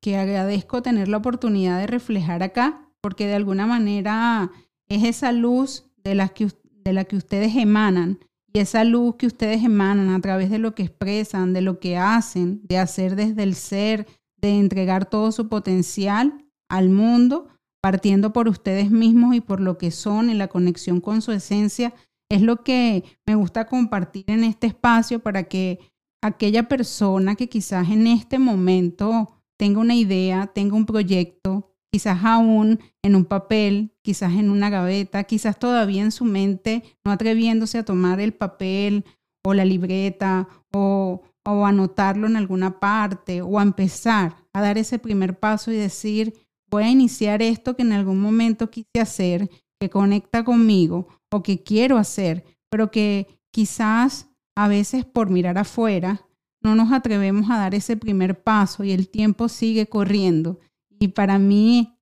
que 0.00 0.16
agradezco 0.16 0.82
tener 0.82 1.06
la 1.06 1.18
oportunidad 1.18 1.78
de 1.78 1.86
reflejar 1.86 2.42
acá, 2.42 2.88
porque 3.00 3.26
de 3.26 3.34
alguna 3.34 3.66
manera 3.66 4.50
es 4.88 5.04
esa 5.04 5.30
luz 5.30 5.86
de 6.02 6.28
que, 6.34 6.48
de 6.84 6.92
la 6.92 7.04
que 7.04 7.16
ustedes 7.16 7.54
emanan 7.54 8.18
y 8.56 8.58
esa 8.58 8.84
luz 8.84 9.16
que 9.16 9.26
ustedes 9.26 9.62
emanan 9.62 10.08
a 10.08 10.20
través 10.22 10.48
de 10.48 10.58
lo 10.58 10.74
que 10.74 10.84
expresan, 10.84 11.52
de 11.52 11.60
lo 11.60 11.78
que 11.78 11.98
hacen, 11.98 12.62
de 12.64 12.78
hacer 12.78 13.14
desde 13.14 13.42
el 13.42 13.54
ser, 13.54 14.06
de 14.38 14.58
entregar 14.58 15.10
todo 15.10 15.30
su 15.30 15.50
potencial 15.50 16.42
al 16.70 16.88
mundo, 16.88 17.48
partiendo 17.82 18.32
por 18.32 18.48
ustedes 18.48 18.90
mismos 18.90 19.34
y 19.34 19.42
por 19.42 19.60
lo 19.60 19.76
que 19.76 19.90
son 19.90 20.30
en 20.30 20.38
la 20.38 20.48
conexión 20.48 21.02
con 21.02 21.20
su 21.20 21.32
esencia, 21.32 21.92
es 22.30 22.40
lo 22.40 22.64
que 22.64 23.04
me 23.26 23.34
gusta 23.34 23.66
compartir 23.66 24.24
en 24.28 24.42
este 24.42 24.68
espacio 24.68 25.18
para 25.18 25.42
que 25.42 25.78
aquella 26.22 26.66
persona 26.66 27.34
que 27.34 27.50
quizás 27.50 27.90
en 27.90 28.06
este 28.06 28.38
momento 28.38 29.34
tenga 29.58 29.80
una 29.80 29.96
idea, 29.96 30.46
tenga 30.46 30.76
un 30.76 30.86
proyecto, 30.86 31.75
quizás 31.96 32.22
aún 32.24 32.78
en 33.02 33.16
un 33.16 33.24
papel, 33.24 33.90
quizás 34.02 34.34
en 34.34 34.50
una 34.50 34.68
gaveta, 34.68 35.24
quizás 35.24 35.58
todavía 35.58 36.02
en 36.02 36.12
su 36.12 36.26
mente, 36.26 36.82
no 37.06 37.10
atreviéndose 37.10 37.78
a 37.78 37.86
tomar 37.86 38.20
el 38.20 38.34
papel 38.34 39.06
o 39.42 39.54
la 39.54 39.64
libreta 39.64 40.46
o, 40.74 41.22
o 41.42 41.64
anotarlo 41.64 42.26
en 42.26 42.36
alguna 42.36 42.80
parte 42.80 43.40
o 43.40 43.58
a 43.58 43.62
empezar 43.62 44.36
a 44.52 44.60
dar 44.60 44.76
ese 44.76 44.98
primer 44.98 45.38
paso 45.38 45.72
y 45.72 45.76
decir, 45.76 46.34
voy 46.70 46.82
a 46.82 46.90
iniciar 46.90 47.40
esto 47.40 47.76
que 47.76 47.82
en 47.82 47.92
algún 47.92 48.20
momento 48.20 48.68
quise 48.68 49.00
hacer, 49.00 49.48
que 49.80 49.88
conecta 49.88 50.44
conmigo 50.44 51.08
o 51.32 51.42
que 51.42 51.62
quiero 51.62 51.96
hacer, 51.96 52.44
pero 52.68 52.90
que 52.90 53.26
quizás 53.50 54.28
a 54.54 54.68
veces 54.68 55.06
por 55.06 55.30
mirar 55.30 55.56
afuera 55.56 56.28
no 56.60 56.74
nos 56.74 56.92
atrevemos 56.92 57.48
a 57.48 57.56
dar 57.56 57.74
ese 57.74 57.96
primer 57.96 58.42
paso 58.42 58.84
y 58.84 58.92
el 58.92 59.08
tiempo 59.08 59.48
sigue 59.48 59.86
corriendo 59.86 60.60
y 60.98 61.08
para 61.08 61.38
mí, 61.38 61.98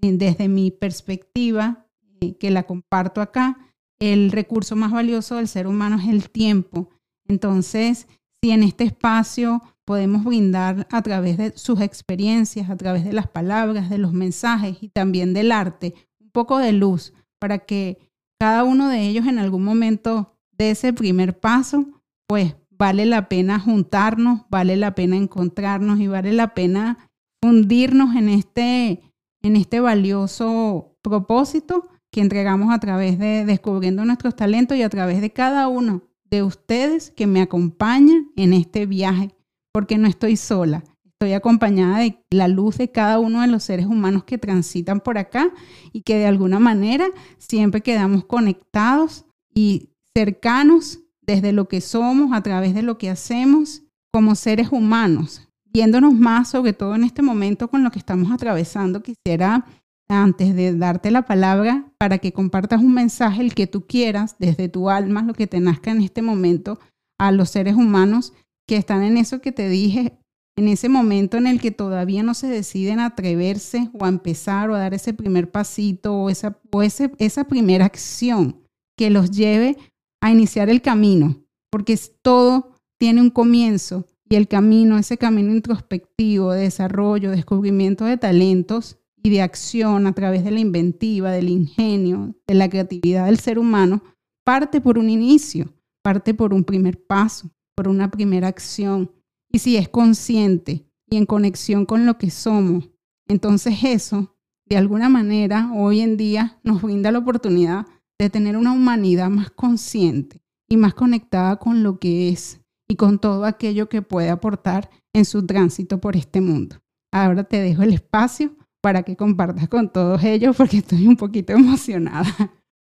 desde 0.00 0.48
mi 0.48 0.70
perspectiva, 0.70 1.86
eh, 2.20 2.36
que 2.36 2.50
la 2.50 2.64
comparto 2.64 3.20
acá, 3.20 3.58
el 3.98 4.30
recurso 4.30 4.76
más 4.76 4.92
valioso 4.92 5.36
del 5.36 5.48
ser 5.48 5.66
humano 5.66 5.98
es 5.98 6.08
el 6.08 6.30
tiempo. 6.30 6.90
Entonces, 7.26 8.06
si 8.40 8.50
en 8.50 8.62
este 8.62 8.84
espacio 8.84 9.62
podemos 9.84 10.24
brindar 10.24 10.86
a 10.90 11.02
través 11.02 11.36
de 11.38 11.56
sus 11.56 11.80
experiencias, 11.80 12.70
a 12.70 12.76
través 12.76 13.04
de 13.04 13.12
las 13.12 13.26
palabras, 13.26 13.90
de 13.90 13.98
los 13.98 14.12
mensajes 14.12 14.76
y 14.82 14.88
también 14.88 15.32
del 15.34 15.50
arte, 15.50 15.94
un 16.20 16.30
poco 16.30 16.58
de 16.58 16.72
luz 16.72 17.12
para 17.38 17.58
que 17.60 17.98
cada 18.38 18.64
uno 18.64 18.88
de 18.88 19.08
ellos 19.08 19.26
en 19.26 19.38
algún 19.38 19.64
momento 19.64 20.36
dé 20.52 20.70
ese 20.70 20.92
primer 20.92 21.40
paso, 21.40 21.86
pues 22.26 22.54
vale 22.70 23.06
la 23.06 23.28
pena 23.28 23.58
juntarnos, 23.58 24.42
vale 24.48 24.76
la 24.76 24.94
pena 24.94 25.16
encontrarnos 25.16 25.98
y 25.98 26.06
vale 26.06 26.32
la 26.32 26.54
pena 26.54 27.07
hundirnos 27.42 28.16
en 28.16 28.28
este, 28.28 29.00
en 29.42 29.56
este 29.56 29.80
valioso 29.80 30.96
propósito 31.02 31.88
que 32.10 32.20
entregamos 32.20 32.72
a 32.72 32.80
través 32.80 33.18
de 33.18 33.44
descubriendo 33.44 34.04
nuestros 34.04 34.34
talentos 34.34 34.76
y 34.76 34.82
a 34.82 34.88
través 34.88 35.20
de 35.20 35.30
cada 35.30 35.68
uno 35.68 36.02
de 36.24 36.42
ustedes 36.42 37.10
que 37.10 37.26
me 37.26 37.40
acompañan 37.40 38.30
en 38.36 38.52
este 38.52 38.86
viaje, 38.86 39.34
porque 39.72 39.98
no 39.98 40.08
estoy 40.08 40.36
sola, 40.36 40.84
estoy 41.04 41.32
acompañada 41.32 41.98
de 41.98 42.18
la 42.30 42.48
luz 42.48 42.78
de 42.78 42.90
cada 42.90 43.18
uno 43.18 43.40
de 43.40 43.48
los 43.48 43.62
seres 43.62 43.86
humanos 43.86 44.24
que 44.24 44.38
transitan 44.38 45.00
por 45.00 45.18
acá 45.18 45.50
y 45.92 46.02
que 46.02 46.16
de 46.16 46.26
alguna 46.26 46.58
manera 46.58 47.06
siempre 47.38 47.80
quedamos 47.80 48.24
conectados 48.24 49.24
y 49.54 49.90
cercanos 50.14 51.00
desde 51.22 51.52
lo 51.52 51.68
que 51.68 51.80
somos, 51.80 52.32
a 52.32 52.42
través 52.42 52.74
de 52.74 52.82
lo 52.82 52.96
que 52.98 53.10
hacemos 53.10 53.82
como 54.10 54.34
seres 54.34 54.68
humanos, 54.70 55.47
viéndonos 55.78 56.12
más, 56.12 56.50
sobre 56.50 56.72
todo 56.72 56.96
en 56.96 57.04
este 57.04 57.22
momento 57.22 57.68
con 57.68 57.84
lo 57.84 57.92
que 57.92 58.00
estamos 58.00 58.32
atravesando, 58.32 59.00
quisiera, 59.00 59.64
antes 60.08 60.56
de 60.56 60.74
darte 60.74 61.12
la 61.12 61.22
palabra, 61.22 61.92
para 61.98 62.18
que 62.18 62.32
compartas 62.32 62.80
un 62.80 62.94
mensaje, 62.94 63.42
el 63.42 63.54
que 63.54 63.68
tú 63.68 63.86
quieras, 63.86 64.34
desde 64.40 64.68
tu 64.68 64.90
alma, 64.90 65.22
lo 65.22 65.34
que 65.34 65.46
te 65.46 65.60
nazca 65.60 65.92
en 65.92 66.00
este 66.00 66.20
momento, 66.20 66.80
a 67.16 67.30
los 67.30 67.50
seres 67.50 67.76
humanos 67.76 68.32
que 68.66 68.74
están 68.74 69.04
en 69.04 69.18
eso 69.18 69.40
que 69.40 69.52
te 69.52 69.68
dije, 69.68 70.18
en 70.56 70.66
ese 70.66 70.88
momento 70.88 71.36
en 71.36 71.46
el 71.46 71.60
que 71.60 71.70
todavía 71.70 72.24
no 72.24 72.34
se 72.34 72.48
deciden 72.48 72.98
a 72.98 73.06
atreverse 73.06 73.88
o 73.92 74.04
a 74.04 74.08
empezar 74.08 74.70
o 74.70 74.74
a 74.74 74.80
dar 74.80 74.94
ese 74.94 75.14
primer 75.14 75.48
pasito 75.52 76.12
o 76.12 76.28
esa, 76.28 76.58
o 76.72 76.82
esa 76.82 77.44
primera 77.44 77.84
acción 77.84 78.64
que 78.96 79.10
los 79.10 79.30
lleve 79.30 79.76
a 80.20 80.32
iniciar 80.32 80.70
el 80.70 80.82
camino, 80.82 81.36
porque 81.70 81.96
todo 82.20 82.72
tiene 82.98 83.20
un 83.20 83.30
comienzo 83.30 84.08
y 84.28 84.36
el 84.36 84.46
camino, 84.48 84.98
ese 84.98 85.16
camino 85.16 85.52
introspectivo 85.52 86.52
de 86.52 86.62
desarrollo, 86.62 87.30
descubrimiento 87.30 88.04
de 88.04 88.16
talentos 88.16 88.98
y 89.22 89.30
de 89.30 89.42
acción 89.42 90.06
a 90.06 90.12
través 90.12 90.44
de 90.44 90.50
la 90.50 90.60
inventiva, 90.60 91.32
del 91.32 91.48
ingenio, 91.48 92.34
de 92.46 92.54
la 92.54 92.68
creatividad 92.68 93.26
del 93.26 93.38
ser 93.38 93.58
humano, 93.58 94.02
parte 94.44 94.80
por 94.80 94.98
un 94.98 95.10
inicio, 95.10 95.72
parte 96.02 96.34
por 96.34 96.52
un 96.52 96.64
primer 96.64 97.04
paso, 97.04 97.50
por 97.74 97.88
una 97.88 98.10
primera 98.10 98.48
acción. 98.48 99.10
Y 99.50 99.60
si 99.60 99.76
es 99.76 99.88
consciente 99.88 100.86
y 101.08 101.16
en 101.16 101.26
conexión 101.26 101.86
con 101.86 102.06
lo 102.06 102.18
que 102.18 102.30
somos, 102.30 102.90
entonces 103.26 103.74
eso, 103.82 104.36
de 104.66 104.76
alguna 104.76 105.08
manera, 105.08 105.72
hoy 105.74 106.00
en 106.00 106.16
día 106.16 106.58
nos 106.62 106.82
brinda 106.82 107.10
la 107.10 107.18
oportunidad 107.18 107.86
de 108.18 108.30
tener 108.30 108.56
una 108.56 108.72
humanidad 108.72 109.30
más 109.30 109.50
consciente 109.50 110.42
y 110.68 110.76
más 110.76 110.92
conectada 110.94 111.56
con 111.56 111.82
lo 111.82 111.98
que 111.98 112.28
es 112.28 112.57
y 112.90 112.96
con 112.96 113.18
todo 113.18 113.44
aquello 113.44 113.88
que 113.88 114.02
puede 114.02 114.30
aportar 114.30 114.90
en 115.12 115.24
su 115.24 115.44
tránsito 115.44 116.00
por 116.00 116.16
este 116.16 116.40
mundo. 116.40 116.76
Ahora 117.12 117.44
te 117.44 117.60
dejo 117.60 117.82
el 117.82 117.92
espacio 117.92 118.56
para 118.80 119.02
que 119.02 119.16
compartas 119.16 119.68
con 119.68 119.92
todos 119.92 120.22
ellos 120.24 120.56
porque 120.56 120.78
estoy 120.78 121.06
un 121.06 121.16
poquito 121.16 121.52
emocionada. 121.52 122.28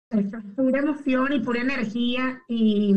Es 0.09 0.31
pura 0.55 0.79
emoción 0.79 1.33
y 1.33 1.39
pura 1.41 1.61
energía 1.61 2.41
y, 2.47 2.93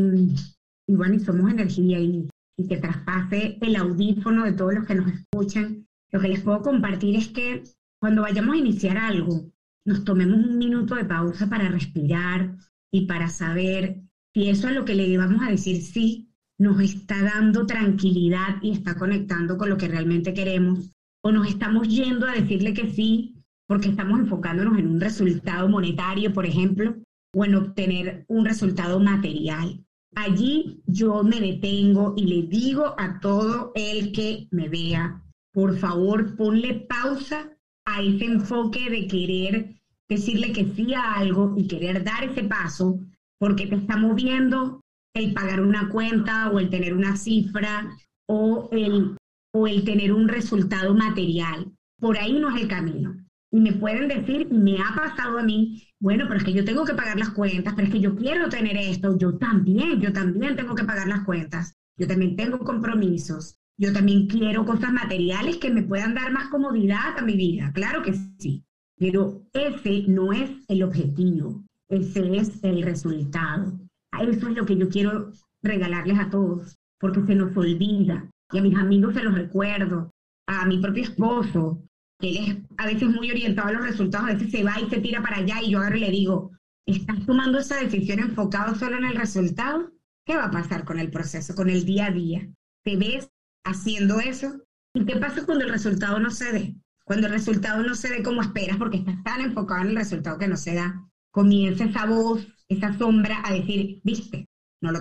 bueno, 0.88 1.14
y 1.14 1.20
somos 1.20 1.50
energía 1.50 1.98
y, 1.98 2.28
y 2.56 2.68
que 2.68 2.76
traspase 2.76 3.58
el 3.60 3.76
audífono 3.76 4.44
de 4.44 4.52
todos 4.52 4.74
los 4.74 4.86
que 4.86 4.94
nos 4.94 5.12
escuchan. 5.12 5.86
Lo 6.12 6.20
que 6.20 6.28
les 6.28 6.40
puedo 6.40 6.62
compartir 6.62 7.16
es 7.16 7.28
que 7.28 7.64
cuando 8.00 8.22
vayamos 8.22 8.54
a 8.54 8.58
iniciar 8.58 8.96
algo, 8.96 9.50
nos 9.84 10.04
tomemos 10.04 10.38
un 10.38 10.58
minuto 10.58 10.94
de 10.94 11.04
pausa 11.04 11.48
para 11.48 11.68
respirar 11.68 12.56
y 12.92 13.06
para 13.06 13.28
saber 13.28 14.00
si 14.32 14.48
eso 14.48 14.68
es 14.68 14.74
lo 14.74 14.84
que 14.84 14.94
le 14.94 15.18
vamos 15.18 15.42
a 15.42 15.50
decir 15.50 15.82
sí 15.82 16.29
nos 16.60 16.78
está 16.78 17.22
dando 17.22 17.64
tranquilidad 17.64 18.56
y 18.60 18.72
está 18.72 18.94
conectando 18.94 19.56
con 19.56 19.70
lo 19.70 19.78
que 19.78 19.88
realmente 19.88 20.34
queremos, 20.34 20.92
o 21.22 21.32
nos 21.32 21.48
estamos 21.48 21.88
yendo 21.88 22.26
a 22.26 22.34
decirle 22.34 22.74
que 22.74 22.90
sí 22.90 23.34
porque 23.66 23.88
estamos 23.88 24.20
enfocándonos 24.20 24.78
en 24.78 24.86
un 24.88 25.00
resultado 25.00 25.70
monetario, 25.70 26.34
por 26.34 26.44
ejemplo, 26.44 26.96
o 27.34 27.44
en 27.46 27.54
obtener 27.54 28.26
un 28.28 28.44
resultado 28.44 29.00
material. 29.00 29.82
Allí 30.14 30.82
yo 30.84 31.22
me 31.22 31.40
detengo 31.40 32.12
y 32.14 32.26
le 32.26 32.46
digo 32.46 32.94
a 32.98 33.20
todo 33.20 33.72
el 33.74 34.12
que 34.12 34.46
me 34.50 34.68
vea, 34.68 35.22
por 35.54 35.78
favor, 35.78 36.36
ponle 36.36 36.74
pausa 36.74 37.56
a 37.86 38.02
ese 38.02 38.26
enfoque 38.26 38.90
de 38.90 39.06
querer 39.06 39.76
decirle 40.10 40.52
que 40.52 40.66
sí 40.74 40.92
a 40.92 41.14
algo 41.14 41.54
y 41.56 41.66
querer 41.68 42.04
dar 42.04 42.24
ese 42.24 42.42
paso, 42.42 42.98
porque 43.38 43.66
te 43.66 43.76
está 43.76 43.96
moviendo 43.96 44.82
el 45.14 45.34
pagar 45.34 45.60
una 45.60 45.88
cuenta 45.88 46.50
o 46.50 46.58
el 46.58 46.70
tener 46.70 46.94
una 46.94 47.16
cifra 47.16 47.96
o 48.28 48.68
el, 48.72 49.16
o 49.52 49.66
el 49.66 49.84
tener 49.84 50.12
un 50.12 50.28
resultado 50.28 50.94
material. 50.94 51.72
Por 51.98 52.18
ahí 52.18 52.38
no 52.38 52.54
es 52.54 52.62
el 52.62 52.68
camino. 52.68 53.16
Y 53.52 53.60
me 53.60 53.72
pueden 53.72 54.06
decir, 54.06 54.48
me 54.52 54.78
ha 54.78 54.94
pasado 54.94 55.38
a 55.38 55.42
mí, 55.42 55.82
bueno, 55.98 56.26
pero 56.28 56.38
es 56.38 56.44
que 56.44 56.52
yo 56.52 56.64
tengo 56.64 56.84
que 56.84 56.94
pagar 56.94 57.18
las 57.18 57.30
cuentas, 57.30 57.74
pero 57.74 57.88
es 57.88 57.92
que 57.92 58.00
yo 58.00 58.14
quiero 58.14 58.48
tener 58.48 58.76
esto, 58.76 59.18
yo 59.18 59.36
también, 59.38 60.00
yo 60.00 60.12
también 60.12 60.54
tengo 60.54 60.76
que 60.76 60.84
pagar 60.84 61.08
las 61.08 61.24
cuentas, 61.24 61.74
yo 61.98 62.06
también 62.06 62.36
tengo 62.36 62.60
compromisos, 62.60 63.56
yo 63.76 63.92
también 63.92 64.28
quiero 64.28 64.64
cosas 64.64 64.92
materiales 64.92 65.56
que 65.56 65.70
me 65.70 65.82
puedan 65.82 66.14
dar 66.14 66.30
más 66.30 66.48
comodidad 66.48 67.18
a 67.18 67.22
mi 67.22 67.34
vida, 67.34 67.72
claro 67.72 68.02
que 68.02 68.14
sí, 68.38 68.62
pero 68.96 69.42
ese 69.52 70.04
no 70.06 70.32
es 70.32 70.50
el 70.68 70.84
objetivo, 70.84 71.64
ese 71.88 72.36
es 72.36 72.62
el 72.62 72.82
resultado. 72.82 73.80
Eso 74.18 74.48
es 74.48 74.56
lo 74.56 74.66
que 74.66 74.76
yo 74.76 74.88
quiero 74.88 75.32
regalarles 75.62 76.18
a 76.18 76.30
todos, 76.30 76.76
porque 76.98 77.22
se 77.26 77.34
nos 77.34 77.56
olvida. 77.56 78.28
Y 78.52 78.58
a 78.58 78.62
mis 78.62 78.76
amigos 78.76 79.14
se 79.14 79.22
los 79.22 79.34
recuerdo, 79.34 80.10
a 80.46 80.66
mi 80.66 80.78
propio 80.78 81.04
esposo, 81.04 81.82
que 82.18 82.30
él 82.30 82.36
es 82.36 82.56
a 82.76 82.86
veces 82.86 83.08
muy 83.08 83.30
orientado 83.30 83.68
a 83.68 83.72
los 83.72 83.86
resultados, 83.86 84.28
a 84.28 84.32
veces 84.34 84.50
se 84.50 84.62
va 84.62 84.78
y 84.80 84.90
se 84.90 85.00
tira 85.00 85.22
para 85.22 85.38
allá 85.38 85.62
y 85.62 85.70
yo 85.70 85.78
ahora 85.82 85.96
le 85.96 86.10
digo, 86.10 86.50
¿estás 86.86 87.24
tomando 87.24 87.58
esa 87.58 87.80
decisión 87.80 88.18
enfocado 88.18 88.74
solo 88.74 88.98
en 88.98 89.04
el 89.04 89.16
resultado? 89.16 89.92
¿Qué 90.26 90.36
va 90.36 90.44
a 90.44 90.50
pasar 90.50 90.84
con 90.84 90.98
el 90.98 91.10
proceso, 91.10 91.54
con 91.54 91.70
el 91.70 91.84
día 91.84 92.06
a 92.06 92.10
día? 92.10 92.48
¿Te 92.84 92.96
ves 92.96 93.30
haciendo 93.64 94.20
eso? 94.20 94.60
¿Y 94.94 95.04
qué 95.04 95.16
pasa 95.16 95.46
cuando 95.46 95.64
el 95.64 95.70
resultado 95.70 96.18
no 96.18 96.30
se 96.30 96.52
dé? 96.52 96.74
Cuando 97.04 97.26
el 97.26 97.32
resultado 97.32 97.82
no 97.82 97.94
se 97.94 98.08
dé 98.08 98.22
como 98.22 98.42
esperas 98.42 98.76
porque 98.76 98.98
estás 98.98 99.22
tan 99.22 99.40
enfocado 99.40 99.82
en 99.82 99.88
el 99.88 99.96
resultado 99.96 100.38
que 100.38 100.48
no 100.48 100.56
se 100.56 100.74
da, 100.74 101.09
comienza 101.32 101.84
esa 101.84 102.06
voz 102.06 102.46
esa 102.70 102.96
sombra 102.96 103.42
a 103.44 103.52
decir, 103.52 104.00
viste, 104.04 104.46
no, 104.80 104.92
lo 104.92 105.00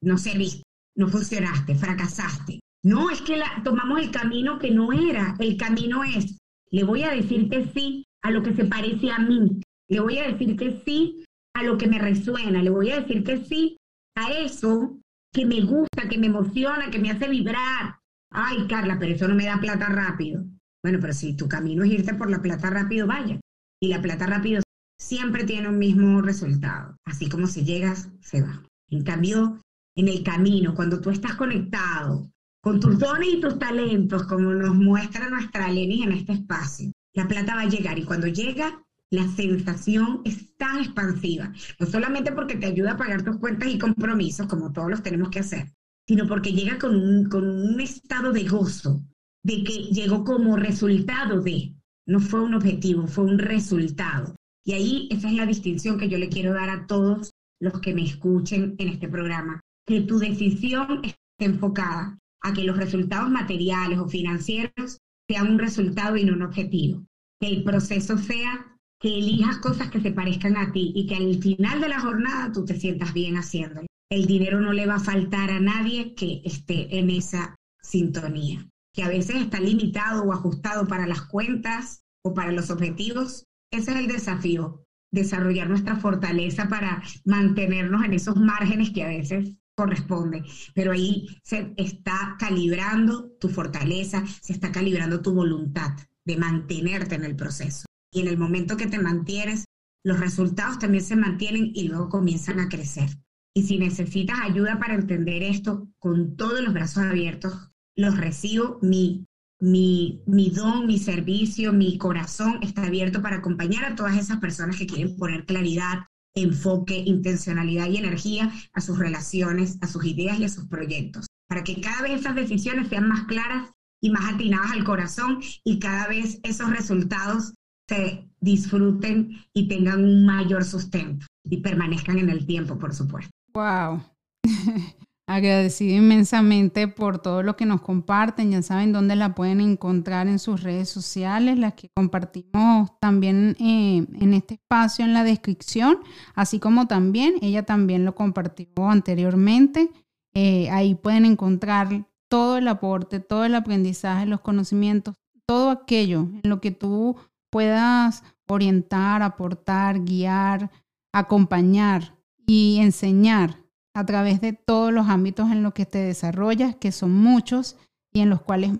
no 0.00 0.18
serviste, 0.18 0.64
no 0.96 1.08
funcionaste, 1.08 1.74
fracasaste. 1.74 2.60
No, 2.84 3.10
es 3.10 3.20
que 3.20 3.36
la, 3.36 3.62
tomamos 3.62 4.00
el 4.00 4.10
camino 4.10 4.58
que 4.58 4.70
no 4.70 4.92
era. 4.92 5.36
El 5.38 5.56
camino 5.56 6.02
es, 6.02 6.38
le 6.70 6.82
voy 6.82 7.02
a 7.04 7.10
decir 7.10 7.48
que 7.48 7.66
sí 7.66 8.04
a 8.22 8.30
lo 8.30 8.42
que 8.42 8.54
se 8.54 8.64
parece 8.64 9.10
a 9.10 9.18
mí. 9.18 9.60
Le 9.88 10.00
voy 10.00 10.18
a 10.18 10.26
decir 10.26 10.56
que 10.56 10.80
sí 10.84 11.24
a 11.54 11.62
lo 11.62 11.76
que 11.76 11.86
me 11.86 11.98
resuena. 11.98 12.62
Le 12.62 12.70
voy 12.70 12.90
a 12.90 13.00
decir 13.00 13.22
que 13.22 13.44
sí 13.44 13.76
a 14.16 14.32
eso 14.32 14.98
que 15.32 15.46
me 15.46 15.60
gusta, 15.60 16.08
que 16.08 16.18
me 16.18 16.26
emociona, 16.26 16.90
que 16.90 16.98
me 16.98 17.10
hace 17.10 17.28
vibrar. 17.28 17.98
Ay, 18.30 18.66
Carla, 18.66 18.98
pero 18.98 19.14
eso 19.14 19.28
no 19.28 19.34
me 19.34 19.44
da 19.44 19.60
plata 19.60 19.86
rápido. 19.86 20.44
Bueno, 20.82 20.98
pero 21.00 21.12
si 21.12 21.36
tu 21.36 21.46
camino 21.46 21.84
es 21.84 21.92
irte 21.92 22.14
por 22.14 22.30
la 22.30 22.40
plata 22.40 22.70
rápido, 22.70 23.06
vaya. 23.06 23.38
Y 23.80 23.88
la 23.88 24.00
plata 24.00 24.26
rápido 24.26 24.62
siempre 25.02 25.44
tiene 25.44 25.68
un 25.68 25.78
mismo 25.78 26.22
resultado. 26.22 26.96
Así 27.04 27.28
como 27.28 27.46
si 27.46 27.64
llegas, 27.64 28.08
se 28.20 28.40
va. 28.40 28.62
En 28.88 29.02
cambio, 29.02 29.60
en 29.96 30.08
el 30.08 30.22
camino, 30.22 30.74
cuando 30.74 31.00
tú 31.00 31.10
estás 31.10 31.34
conectado 31.34 32.30
con 32.62 32.78
tus 32.78 32.98
dones 32.98 33.28
y 33.34 33.40
tus 33.40 33.58
talentos, 33.58 34.24
como 34.24 34.52
nos 34.52 34.74
muestra 34.74 35.28
nuestra 35.28 35.70
Lenny 35.70 36.04
en 36.04 36.12
este 36.12 36.32
espacio, 36.32 36.92
la 37.14 37.26
plata 37.26 37.56
va 37.56 37.62
a 37.62 37.68
llegar 37.68 37.98
y 37.98 38.04
cuando 38.04 38.28
llega, 38.28 38.82
la 39.10 39.28
sensación 39.28 40.22
es 40.24 40.56
tan 40.56 40.78
expansiva, 40.78 41.52
no 41.78 41.86
solamente 41.86 42.32
porque 42.32 42.56
te 42.56 42.66
ayuda 42.66 42.92
a 42.92 42.96
pagar 42.96 43.22
tus 43.22 43.36
cuentas 43.36 43.68
y 43.68 43.78
compromisos, 43.78 44.46
como 44.46 44.72
todos 44.72 44.88
los 44.88 45.02
tenemos 45.02 45.28
que 45.28 45.40
hacer, 45.40 45.74
sino 46.06 46.26
porque 46.26 46.52
llega 46.52 46.78
con 46.78 46.94
un, 46.96 47.28
con 47.28 47.46
un 47.46 47.80
estado 47.80 48.32
de 48.32 48.44
gozo, 48.44 49.02
de 49.42 49.64
que 49.64 49.74
llegó 49.92 50.24
como 50.24 50.56
resultado 50.56 51.42
de, 51.42 51.74
no 52.06 52.20
fue 52.20 52.40
un 52.40 52.54
objetivo, 52.54 53.06
fue 53.06 53.24
un 53.24 53.38
resultado. 53.38 54.34
Y 54.64 54.74
ahí 54.74 55.08
esa 55.10 55.28
es 55.28 55.34
la 55.34 55.46
distinción 55.46 55.98
que 55.98 56.08
yo 56.08 56.18
le 56.18 56.28
quiero 56.28 56.52
dar 56.52 56.70
a 56.70 56.86
todos 56.86 57.32
los 57.60 57.80
que 57.80 57.94
me 57.94 58.04
escuchen 58.04 58.74
en 58.78 58.88
este 58.88 59.08
programa, 59.08 59.60
que 59.86 60.00
tu 60.02 60.18
decisión 60.18 61.00
esté 61.04 61.18
enfocada 61.38 62.18
a 62.42 62.52
que 62.52 62.64
los 62.64 62.76
resultados 62.76 63.30
materiales 63.30 63.98
o 63.98 64.08
financieros 64.08 64.98
sean 65.28 65.52
un 65.52 65.58
resultado 65.58 66.16
y 66.16 66.24
no 66.24 66.34
un 66.34 66.42
objetivo. 66.42 67.04
Que 67.40 67.48
el 67.48 67.64
proceso 67.64 68.18
sea 68.18 68.66
que 69.00 69.18
elijas 69.18 69.58
cosas 69.58 69.90
que 69.90 70.00
se 70.00 70.12
parezcan 70.12 70.56
a 70.56 70.72
ti 70.72 70.92
y 70.94 71.06
que 71.06 71.16
al 71.16 71.42
final 71.42 71.80
de 71.80 71.88
la 71.88 72.00
jornada 72.00 72.52
tú 72.52 72.64
te 72.64 72.78
sientas 72.78 73.12
bien 73.12 73.36
haciéndolo. 73.36 73.86
El 74.10 74.26
dinero 74.26 74.60
no 74.60 74.72
le 74.72 74.86
va 74.86 74.96
a 74.96 75.00
faltar 75.00 75.50
a 75.50 75.58
nadie 75.58 76.14
que 76.14 76.42
esté 76.44 76.98
en 76.98 77.10
esa 77.10 77.56
sintonía, 77.80 78.68
que 78.92 79.02
a 79.02 79.08
veces 79.08 79.36
está 79.36 79.58
limitado 79.58 80.22
o 80.22 80.32
ajustado 80.32 80.86
para 80.86 81.06
las 81.06 81.22
cuentas 81.22 82.02
o 82.24 82.34
para 82.34 82.52
los 82.52 82.70
objetivos, 82.70 83.44
ese 83.72 83.90
es 83.90 83.96
el 83.96 84.06
desafío, 84.06 84.86
desarrollar 85.10 85.68
nuestra 85.68 85.96
fortaleza 85.96 86.68
para 86.68 87.02
mantenernos 87.24 88.04
en 88.04 88.12
esos 88.12 88.36
márgenes 88.36 88.90
que 88.90 89.02
a 89.02 89.08
veces 89.08 89.56
corresponde, 89.74 90.44
pero 90.74 90.92
ahí 90.92 91.26
se 91.42 91.72
está 91.76 92.36
calibrando 92.38 93.32
tu 93.40 93.48
fortaleza, 93.48 94.24
se 94.40 94.52
está 94.52 94.70
calibrando 94.70 95.22
tu 95.22 95.32
voluntad 95.34 95.96
de 96.24 96.36
mantenerte 96.36 97.14
en 97.14 97.24
el 97.24 97.34
proceso. 97.34 97.86
Y 98.12 98.20
en 98.20 98.28
el 98.28 98.38
momento 98.38 98.76
que 98.76 98.86
te 98.86 98.98
mantienes, 98.98 99.64
los 100.04 100.20
resultados 100.20 100.78
también 100.78 101.02
se 101.02 101.16
mantienen 101.16 101.70
y 101.74 101.88
luego 101.88 102.10
comienzan 102.10 102.60
a 102.60 102.68
crecer. 102.68 103.08
Y 103.54 103.62
si 103.62 103.78
necesitas 103.78 104.38
ayuda 104.42 104.78
para 104.78 104.94
entender 104.94 105.42
esto, 105.42 105.88
con 105.98 106.36
todos 106.36 106.60
los 106.62 106.74
brazos 106.74 107.04
abiertos, 107.04 107.70
los 107.96 108.18
recibo. 108.18 108.78
Mi 108.82 109.26
mi, 109.62 110.20
mi 110.26 110.50
don, 110.50 110.86
mi 110.86 110.98
servicio, 110.98 111.72
mi 111.72 111.96
corazón 111.96 112.58
está 112.62 112.84
abierto 112.84 113.22
para 113.22 113.36
acompañar 113.36 113.84
a 113.84 113.94
todas 113.94 114.18
esas 114.18 114.38
personas 114.40 114.76
que 114.76 114.88
quieren 114.88 115.16
poner 115.16 115.44
claridad, 115.44 116.06
enfoque, 116.34 116.96
intencionalidad 117.06 117.88
y 117.88 117.98
energía 117.98 118.52
a 118.72 118.80
sus 118.80 118.98
relaciones, 118.98 119.78
a 119.80 119.86
sus 119.86 120.04
ideas 120.04 120.40
y 120.40 120.44
a 120.44 120.48
sus 120.48 120.66
proyectos, 120.66 121.26
para 121.48 121.62
que 121.62 121.80
cada 121.80 122.02
vez 122.02 122.20
esas 122.20 122.34
decisiones 122.34 122.88
sean 122.88 123.06
más 123.06 123.24
claras 123.26 123.70
y 124.02 124.10
más 124.10 124.34
atinadas 124.34 124.72
al 124.72 124.82
corazón 124.82 125.38
y 125.62 125.78
cada 125.78 126.08
vez 126.08 126.40
esos 126.42 126.68
resultados 126.68 127.54
se 127.88 128.28
disfruten 128.40 129.44
y 129.54 129.68
tengan 129.68 130.02
un 130.02 130.26
mayor 130.26 130.64
sustento 130.64 131.24
y 131.48 131.58
permanezcan 131.58 132.18
en 132.18 132.30
el 132.30 132.46
tiempo, 132.46 132.80
por 132.80 132.92
supuesto. 132.92 133.30
Wow. 133.54 134.02
agradecida 135.26 135.96
inmensamente 135.96 136.88
por 136.88 137.18
todo 137.18 137.42
lo 137.42 137.56
que 137.56 137.66
nos 137.66 137.80
comparten. 137.80 138.50
Ya 138.50 138.62
saben 138.62 138.92
dónde 138.92 139.16
la 139.16 139.34
pueden 139.34 139.60
encontrar 139.60 140.26
en 140.26 140.38
sus 140.38 140.62
redes 140.62 140.88
sociales, 140.88 141.58
las 141.58 141.74
que 141.74 141.88
compartimos 141.94 142.90
también 143.00 143.56
eh, 143.58 144.06
en 144.20 144.34
este 144.34 144.54
espacio 144.54 145.04
en 145.04 145.14
la 145.14 145.24
descripción, 145.24 145.98
así 146.34 146.58
como 146.58 146.86
también 146.86 147.34
ella 147.40 147.64
también 147.64 148.04
lo 148.04 148.14
compartió 148.14 148.88
anteriormente. 148.88 149.90
Eh, 150.34 150.70
ahí 150.70 150.94
pueden 150.94 151.24
encontrar 151.24 152.06
todo 152.28 152.56
el 152.56 152.68
aporte, 152.68 153.20
todo 153.20 153.44
el 153.44 153.54
aprendizaje, 153.54 154.26
los 154.26 154.40
conocimientos, 154.40 155.14
todo 155.46 155.70
aquello 155.70 156.28
en 156.42 156.48
lo 156.48 156.60
que 156.60 156.70
tú 156.70 157.16
puedas 157.50 158.24
orientar, 158.48 159.22
aportar, 159.22 160.00
guiar, 160.00 160.70
acompañar 161.12 162.16
y 162.46 162.78
enseñar 162.80 163.62
a 163.94 164.06
través 164.06 164.40
de 164.40 164.52
todos 164.52 164.92
los 164.92 165.08
ámbitos 165.08 165.50
en 165.50 165.62
los 165.62 165.74
que 165.74 165.86
te 165.86 165.98
desarrollas, 165.98 166.76
que 166.76 166.92
son 166.92 167.12
muchos 167.12 167.76
y 168.12 168.20
en 168.20 168.30
los 168.30 168.42
cuales 168.42 168.72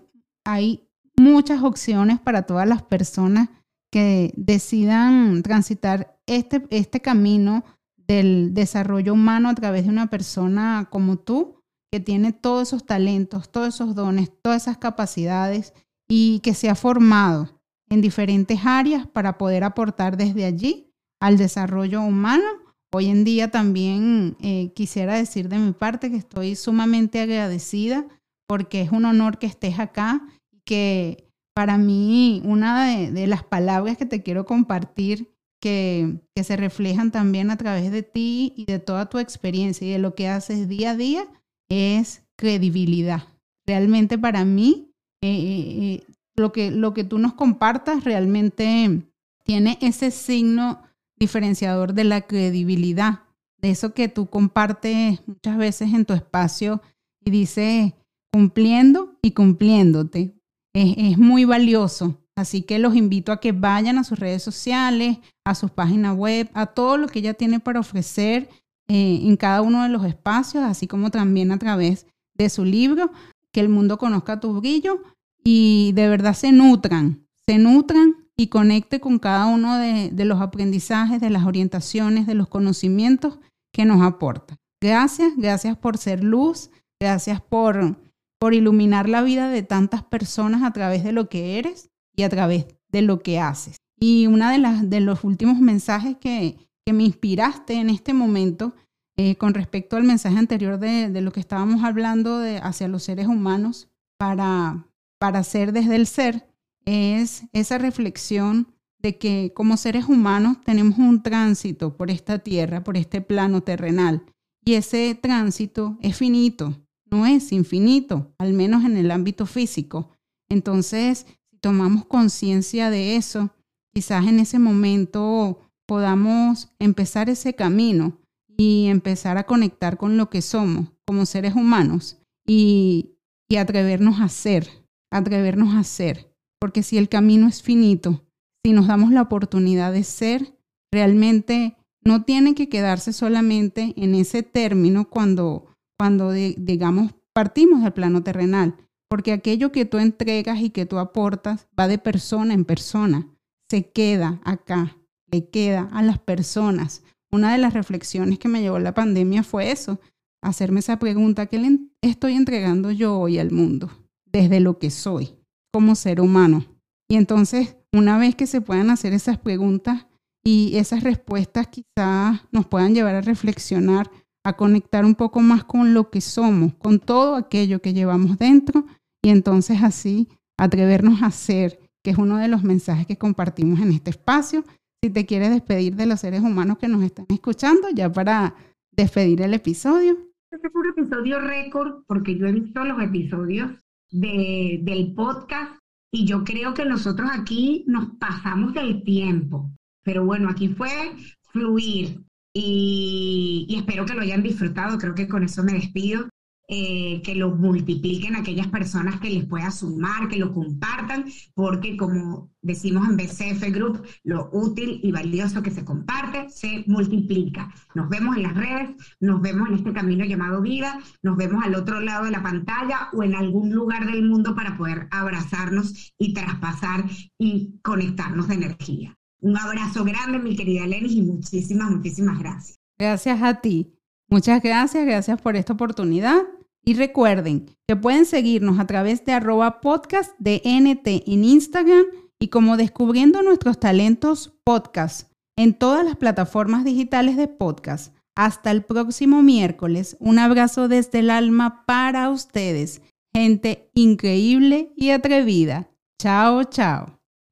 hay 0.45 0.89
muchas 1.15 1.63
opciones 1.63 2.19
para 2.19 2.43
todas 2.43 2.67
las 2.67 2.81
personas 2.81 3.49
que 3.91 4.33
decidan 4.35 5.43
transitar 5.43 6.17
este, 6.25 6.65
este 6.71 6.99
camino 6.99 7.63
del 7.95 8.53
desarrollo 8.53 9.13
humano 9.13 9.49
a 9.49 9.55
través 9.55 9.83
de 9.83 9.89
una 9.89 10.07
persona 10.07 10.87
como 10.89 11.17
tú, 11.17 11.61
que 11.91 11.99
tiene 11.99 12.33
todos 12.33 12.69
esos 12.69 12.85
talentos, 12.85 13.51
todos 13.51 13.75
esos 13.75 13.93
dones, 13.93 14.31
todas 14.41 14.63
esas 14.63 14.79
capacidades 14.79 15.73
y 16.09 16.39
que 16.39 16.55
se 16.55 16.69
ha 16.69 16.75
formado 16.75 17.61
en 17.87 18.01
diferentes 18.01 18.61
áreas 18.65 19.05
para 19.07 19.37
poder 19.37 19.63
aportar 19.63 20.17
desde 20.17 20.45
allí 20.45 20.91
al 21.19 21.37
desarrollo 21.37 22.01
humano 22.01 22.62
Hoy 22.95 23.07
en 23.07 23.23
día 23.23 23.49
también 23.49 24.37
eh, 24.39 24.71
quisiera 24.75 25.15
decir 25.15 25.49
de 25.49 25.57
mi 25.57 25.71
parte 25.71 26.11
que 26.11 26.17
estoy 26.17 26.55
sumamente 26.55 27.21
agradecida 27.21 28.05
porque 28.47 28.81
es 28.81 28.91
un 28.91 29.05
honor 29.05 29.39
que 29.39 29.47
estés 29.47 29.79
acá 29.79 30.21
y 30.51 30.59
que 30.59 31.27
para 31.55 31.79
mí 31.79 32.43
una 32.45 32.85
de, 33.09 33.25
las 33.25 33.43
palabras 33.43 33.97
que 33.97 34.05
te 34.05 34.21
quiero 34.21 34.45
compartir 34.45 35.33
que, 35.59 36.19
se 36.35 36.55
reflejan 36.55 37.09
también 37.09 37.49
a 37.49 37.57
través 37.57 37.91
de 37.91 38.03
ti 38.03 38.53
y 38.55 38.65
de 38.65 38.77
toda 38.77 39.09
tu 39.09 39.17
experiencia 39.17 39.87
y 39.87 39.91
de 39.91 39.99
lo 39.99 40.13
que 40.13 40.27
haces 40.27 40.67
día 40.67 40.91
a 40.91 40.95
día 40.95 41.25
es 41.69 42.21
credibilidad. 42.37 43.23
Realmente 43.65 44.19
para 44.19 44.45
mí 44.45 44.91
eh, 45.23 45.31
eh, 45.31 46.03
lo, 46.35 46.51
que, 46.51 46.69
lo 46.69 46.93
que 46.93 47.03
tú 47.03 47.17
nos 47.17 47.33
compartas 47.33 48.03
realmente 48.03 49.01
tiene 49.43 49.79
ese 49.81 50.11
signo 50.11 50.83
diferenciador 51.23 51.93
de 51.93 52.03
la 52.03 52.21
credibilidad, 52.21 53.21
de 53.57 53.71
eso 53.71 53.93
que 53.93 54.09
tú 54.09 54.27
compartes 54.27 55.25
muchas 55.25 55.57
veces 55.57 55.93
en 55.93 56.03
tu 56.05 56.13
espacio 56.13 56.81
y 57.23 57.31
dices 57.31 57.93
cumpliendo 58.31 59.17
y 59.21 59.31
cumpliéndote. 59.31 60.35
Es, 60.73 61.17
muy 61.17 61.45
valioso. 61.45 62.19
Así 62.35 62.63
que 62.63 62.79
los 62.79 62.95
invito 62.95 63.31
a 63.31 63.39
que 63.39 63.51
vayan 63.51 63.97
a 63.99 64.03
sus 64.03 64.19
redes 64.19 64.43
sociales, 64.43 65.19
a 65.45 65.55
sus 65.55 65.71
páginas 65.71 66.17
web, 66.17 66.49
a 66.53 66.65
todo 66.65 66.97
lo 66.97 67.07
que 67.07 67.19
ella 67.19 67.35
tiene 67.35 67.59
para 67.59 67.79
ofrecer 67.79 68.49
eh, 68.87 69.19
en 69.21 69.37
cada 69.37 69.61
uno 69.61 69.83
de 69.83 69.89
los 69.89 70.03
espacios, 70.03 70.63
así 70.63 70.87
como 70.87 71.11
también 71.11 71.51
a 71.51 71.59
través 71.59 72.07
de 72.33 72.49
su 72.49 72.65
libro, 72.65 73.11
que 73.51 73.61
el 73.61 73.69
mundo 73.69 73.97
conozca 73.97 74.39
tu 74.39 74.59
brillo 74.59 75.03
y 75.43 75.91
de 75.93 76.09
verdad 76.09 76.33
se 76.33 76.51
nutran, 76.51 77.27
se 77.45 77.59
nutran 77.59 78.22
y 78.37 78.47
conecte 78.47 78.99
con 78.99 79.19
cada 79.19 79.45
uno 79.45 79.77
de, 79.77 80.11
los 80.25 80.41
aprendizajes, 80.41 81.21
de 81.21 81.29
las 81.29 81.45
orientaciones, 81.45 82.25
de 82.25 82.35
los 82.35 82.47
conocimientos 82.47 83.39
que 83.71 83.85
nos 83.85 84.01
aporta. 84.01 84.57
Gracias, 84.81 85.33
gracias 85.37 85.77
por 85.77 85.97
ser 85.97 86.23
luz, 86.23 86.69
gracias 86.99 87.41
por, 87.41 87.97
por 88.39 88.53
iluminar 88.53 89.07
la 89.07 89.21
vida 89.21 89.49
de 89.49 89.63
tantas 89.63 90.03
personas 90.03 90.63
a 90.63 90.71
través 90.71 91.03
de 91.03 91.11
lo 91.11 91.29
que 91.29 91.59
eres 91.59 91.89
y 92.15 92.23
a 92.23 92.29
través 92.29 92.67
de 92.89 93.01
lo 93.01 93.19
que 93.19 93.39
haces. 93.39 93.77
Y 93.99 94.27
uno 94.27 94.49
de, 94.49 94.57
las, 94.57 94.89
de 94.89 94.99
los 94.99 95.23
últimos 95.23 95.59
mensajes 95.59 96.17
que, 96.17 96.57
que 96.85 96.93
me 96.93 97.03
inspiraste 97.03 97.75
en 97.75 97.89
este 97.89 98.13
momento 98.13 98.73
eh, 99.15 99.35
con 99.35 99.53
respecto 99.53 99.95
al 99.95 100.03
mensaje 100.03 100.37
anterior 100.37 100.79
de, 100.79 101.09
de, 101.09 101.21
lo 101.21 101.31
que 101.31 101.39
estábamos 101.39 101.83
hablando 101.83 102.39
de, 102.39 102.57
hacia 102.57 102.87
los 102.87 103.03
seres 103.03 103.27
humanos 103.27 103.87
para, 104.17 104.87
para 105.19 105.43
ser 105.43 105.71
desde 105.71 105.95
el 105.95 106.07
ser, 106.07 106.47
es 106.85 107.43
esa 107.53 107.77
reflexión 107.77 108.73
de 109.03 109.17
que 109.17 109.51
como 109.53 109.77
seres 109.77 110.05
humanos 110.05 110.57
tenemos 110.63 110.97
un 110.97 111.21
tránsito 111.21 111.95
por 111.97 112.09
esta 112.09 112.39
tierra, 112.39 112.83
por 112.83 112.97
este 112.97 113.21
plano 113.21 113.61
terrenal, 113.61 114.23
y 114.65 114.75
ese 114.75 115.17
tránsito 115.21 115.97
es 116.01 116.15
finito, 116.15 116.81
no 117.11 117.25
es 117.25 117.51
infinito, 117.51 118.33
al 118.37 118.53
menos 118.53 118.85
en 118.85 118.95
el 118.95 119.11
ámbito 119.11 119.45
físico. 119.45 120.09
Entonces, 120.49 121.25
si 121.51 121.57
tomamos 121.57 122.05
conciencia 122.05 122.89
de 122.89 123.17
eso, 123.17 123.53
quizás 123.93 124.25
en 124.25 124.39
ese 124.39 124.57
momento 124.57 125.59
podamos 125.85 126.69
empezar 126.79 127.29
ese 127.29 127.55
camino 127.55 128.21
y 128.57 128.85
empezar 128.87 129.37
a 129.37 129.45
conectar 129.45 129.97
con 129.97 130.15
lo 130.15 130.29
que 130.29 130.41
somos 130.41 130.87
como 131.05 131.25
seres 131.25 131.55
humanos 131.55 132.17
y, 132.47 133.17
y 133.49 133.57
atrevernos 133.57 134.21
a 134.21 134.29
ser, 134.29 134.69
atrevernos 135.11 135.75
a 135.75 135.83
ser 135.83 136.32
porque 136.63 136.81
si 136.81 136.97
el 136.97 137.09
camino 137.09 137.49
es 137.49 137.61
finito, 137.61 138.23
si 138.63 138.71
nos 138.71 138.87
damos 138.87 139.11
la 139.11 139.23
oportunidad 139.23 139.91
de 139.91 140.05
ser, 140.05 140.57
realmente 140.93 141.75
no 142.05 142.23
tiene 142.23 142.55
que 142.55 142.69
quedarse 142.69 143.11
solamente 143.11 143.93
en 143.97 144.15
ese 144.15 144.43
término 144.43 145.09
cuando, 145.09 145.65
cuando 145.99 146.31
digamos, 146.31 147.15
partimos 147.33 147.83
del 147.83 147.91
plano 147.91 148.23
terrenal, 148.23 148.77
porque 149.09 149.33
aquello 149.33 149.73
que 149.73 149.83
tú 149.83 149.97
entregas 149.97 150.61
y 150.61 150.69
que 150.69 150.85
tú 150.85 150.99
aportas 150.99 151.67
va 151.77 151.89
de 151.89 151.97
persona 151.97 152.53
en 152.53 152.63
persona, 152.63 153.27
se 153.69 153.91
queda 153.91 154.39
acá, 154.45 154.95
le 155.29 155.49
queda 155.49 155.89
a 155.91 156.01
las 156.01 156.17
personas. 156.17 157.03
Una 157.29 157.51
de 157.51 157.57
las 157.57 157.73
reflexiones 157.73 158.39
que 158.39 158.47
me 158.47 158.61
llevó 158.61 158.79
la 158.79 158.93
pandemia 158.93 159.43
fue 159.43 159.69
eso, 159.69 159.99
hacerme 160.41 160.79
esa 160.79 160.97
pregunta, 160.97 161.47
¿qué 161.47 161.59
le 161.59 161.77
estoy 162.01 162.35
entregando 162.35 162.89
yo 162.89 163.19
hoy 163.19 163.37
al 163.37 163.51
mundo 163.51 163.91
desde 164.23 164.61
lo 164.61 164.79
que 164.79 164.91
soy? 164.91 165.42
Como 165.73 165.95
ser 165.95 166.21
humano. 166.21 166.65
Y 167.09 167.15
entonces, 167.15 167.75
una 167.91 168.17
vez 168.17 168.35
que 168.35 168.47
se 168.47 168.61
puedan 168.61 168.89
hacer 168.89 169.13
esas 169.13 169.37
preguntas 169.39 170.05
y 170.45 170.73
esas 170.75 171.03
respuestas 171.03 171.67
quizás 171.67 172.41
nos 172.51 172.67
puedan 172.67 172.93
llevar 172.93 173.15
a 173.15 173.21
reflexionar, 173.21 174.09
a 174.45 174.53
conectar 174.53 175.03
un 175.03 175.15
poco 175.15 175.39
más 175.39 175.63
con 175.63 175.93
lo 175.93 176.09
que 176.09 176.21
somos, 176.21 176.73
con 176.75 176.99
todo 176.99 177.35
aquello 177.35 177.81
que 177.81 177.93
llevamos 177.93 178.37
dentro 178.37 178.85
y 179.23 179.29
entonces 179.29 179.81
así 179.81 180.27
atrevernos 180.57 181.23
a 181.23 181.31
ser, 181.31 181.79
que 182.03 182.11
es 182.11 182.17
uno 182.17 182.37
de 182.37 182.49
los 182.49 182.63
mensajes 182.63 183.07
que 183.07 183.17
compartimos 183.17 183.79
en 183.79 183.91
este 183.91 184.11
espacio. 184.11 184.63
Si 185.01 185.09
te 185.09 185.25
quieres 185.25 185.49
despedir 185.49 185.95
de 185.95 186.05
los 186.05 186.19
seres 186.19 186.41
humanos 186.41 186.77
que 186.77 186.87
nos 186.87 187.03
están 187.03 187.25
escuchando, 187.29 187.89
ya 187.89 188.11
para 188.11 188.55
despedir 188.91 189.41
el 189.41 189.53
episodio. 189.53 190.17
Este 190.51 190.69
fue 190.69 190.81
un 190.81 190.89
episodio 190.89 191.39
récord 191.39 192.03
porque 192.05 192.37
yo 192.37 192.45
he 192.47 192.51
visto 192.51 192.83
los 192.83 193.01
episodios 193.01 193.71
de, 194.13 194.79
del 194.83 195.13
podcast 195.13 195.77
y 196.11 196.25
yo 196.25 196.43
creo 196.43 196.73
que 196.73 196.85
nosotros 196.85 197.29
aquí 197.33 197.83
nos 197.87 198.15
pasamos 198.19 198.73
del 198.73 199.03
tiempo. 199.03 199.71
Pero 200.03 200.23
bueno, 200.25 200.49
aquí 200.49 200.69
fue 200.69 201.15
fluir 201.51 202.21
y, 202.53 203.65
y 203.67 203.75
espero 203.75 204.05
que 204.05 204.13
lo 204.13 204.21
hayan 204.21 204.43
disfrutado. 204.43 204.97
Creo 204.97 205.15
que 205.15 205.27
con 205.27 205.43
eso 205.43 205.63
me 205.63 205.73
despido. 205.73 206.29
Eh, 206.75 207.21
que 207.23 207.35
lo 207.35 207.51
multipliquen 207.51 208.35
a 208.35 208.39
aquellas 208.39 208.65
personas 208.65 209.19
que 209.19 209.29
les 209.29 209.45
pueda 209.45 209.69
sumar, 209.69 210.27
que 210.27 210.39
lo 210.39 210.51
compartan, 210.51 211.25
porque 211.53 211.95
como 211.95 212.49
decimos 212.63 213.07
en 213.07 213.15
BCF 213.15 213.71
Group, 213.71 214.01
lo 214.23 214.49
útil 214.51 214.99
y 215.03 215.11
valioso 215.11 215.61
que 215.61 215.69
se 215.69 215.85
comparte 215.85 216.49
se 216.49 216.83
multiplica. 216.87 217.71
Nos 217.93 218.09
vemos 218.09 218.37
en 218.37 218.43
las 218.43 218.55
redes, 218.55 218.89
nos 219.19 219.39
vemos 219.39 219.69
en 219.69 219.75
este 219.75 219.93
camino 219.93 220.25
llamado 220.25 220.63
vida, 220.63 220.99
nos 221.21 221.37
vemos 221.37 221.63
al 221.63 221.75
otro 221.75 221.99
lado 221.99 222.25
de 222.25 222.31
la 222.31 222.41
pantalla 222.41 223.09
o 223.13 223.21
en 223.21 223.35
algún 223.35 223.71
lugar 223.71 224.07
del 224.07 224.27
mundo 224.27 224.55
para 224.55 224.75
poder 224.75 225.07
abrazarnos 225.11 226.15
y 226.17 226.33
traspasar 226.33 227.05
y 227.37 227.79
conectarnos 227.83 228.47
de 228.47 228.55
energía. 228.55 229.15
Un 229.41 229.59
abrazo 229.59 230.03
grande, 230.03 230.39
mi 230.39 230.55
querida 230.55 230.87
Lenis, 230.87 231.11
y 231.11 231.21
muchísimas, 231.21 231.91
muchísimas 231.91 232.39
gracias. 232.39 232.79
Gracias 232.97 233.43
a 233.43 233.61
ti. 233.61 233.93
Muchas 234.27 234.63
gracias, 234.63 235.05
gracias 235.05 235.39
por 235.39 235.55
esta 235.55 235.73
oportunidad. 235.73 236.41
Y 236.85 236.95
recuerden 236.95 237.67
que 237.87 237.95
pueden 237.95 238.25
seguirnos 238.25 238.79
a 238.79 238.87
través 238.87 239.23
de 239.25 239.31
arroba 239.31 239.79
podcast 239.79 240.33
de 240.39 240.61
NT 240.65 241.23
en 241.31 241.43
Instagram 241.45 242.03
y 242.39 242.49
como 242.49 242.75
descubriendo 242.75 243.41
nuestros 243.41 243.79
talentos 243.79 244.53
podcast 244.65 245.31
en 245.57 245.73
todas 245.73 246.03
las 246.05 246.17
plataformas 246.17 246.83
digitales 246.83 247.37
de 247.37 247.47
podcast. 247.47 248.13
Hasta 248.35 248.71
el 248.71 248.83
próximo 248.83 249.43
miércoles. 249.43 250.17
Un 250.19 250.39
abrazo 250.39 250.87
desde 250.87 251.19
el 251.19 251.29
alma 251.29 251.85
para 251.85 252.29
ustedes. 252.29 253.01
Gente 253.33 253.89
increíble 253.93 254.91
y 254.95 255.11
atrevida. 255.11 255.89
Chao, 256.19 256.63
chao. 256.63 257.22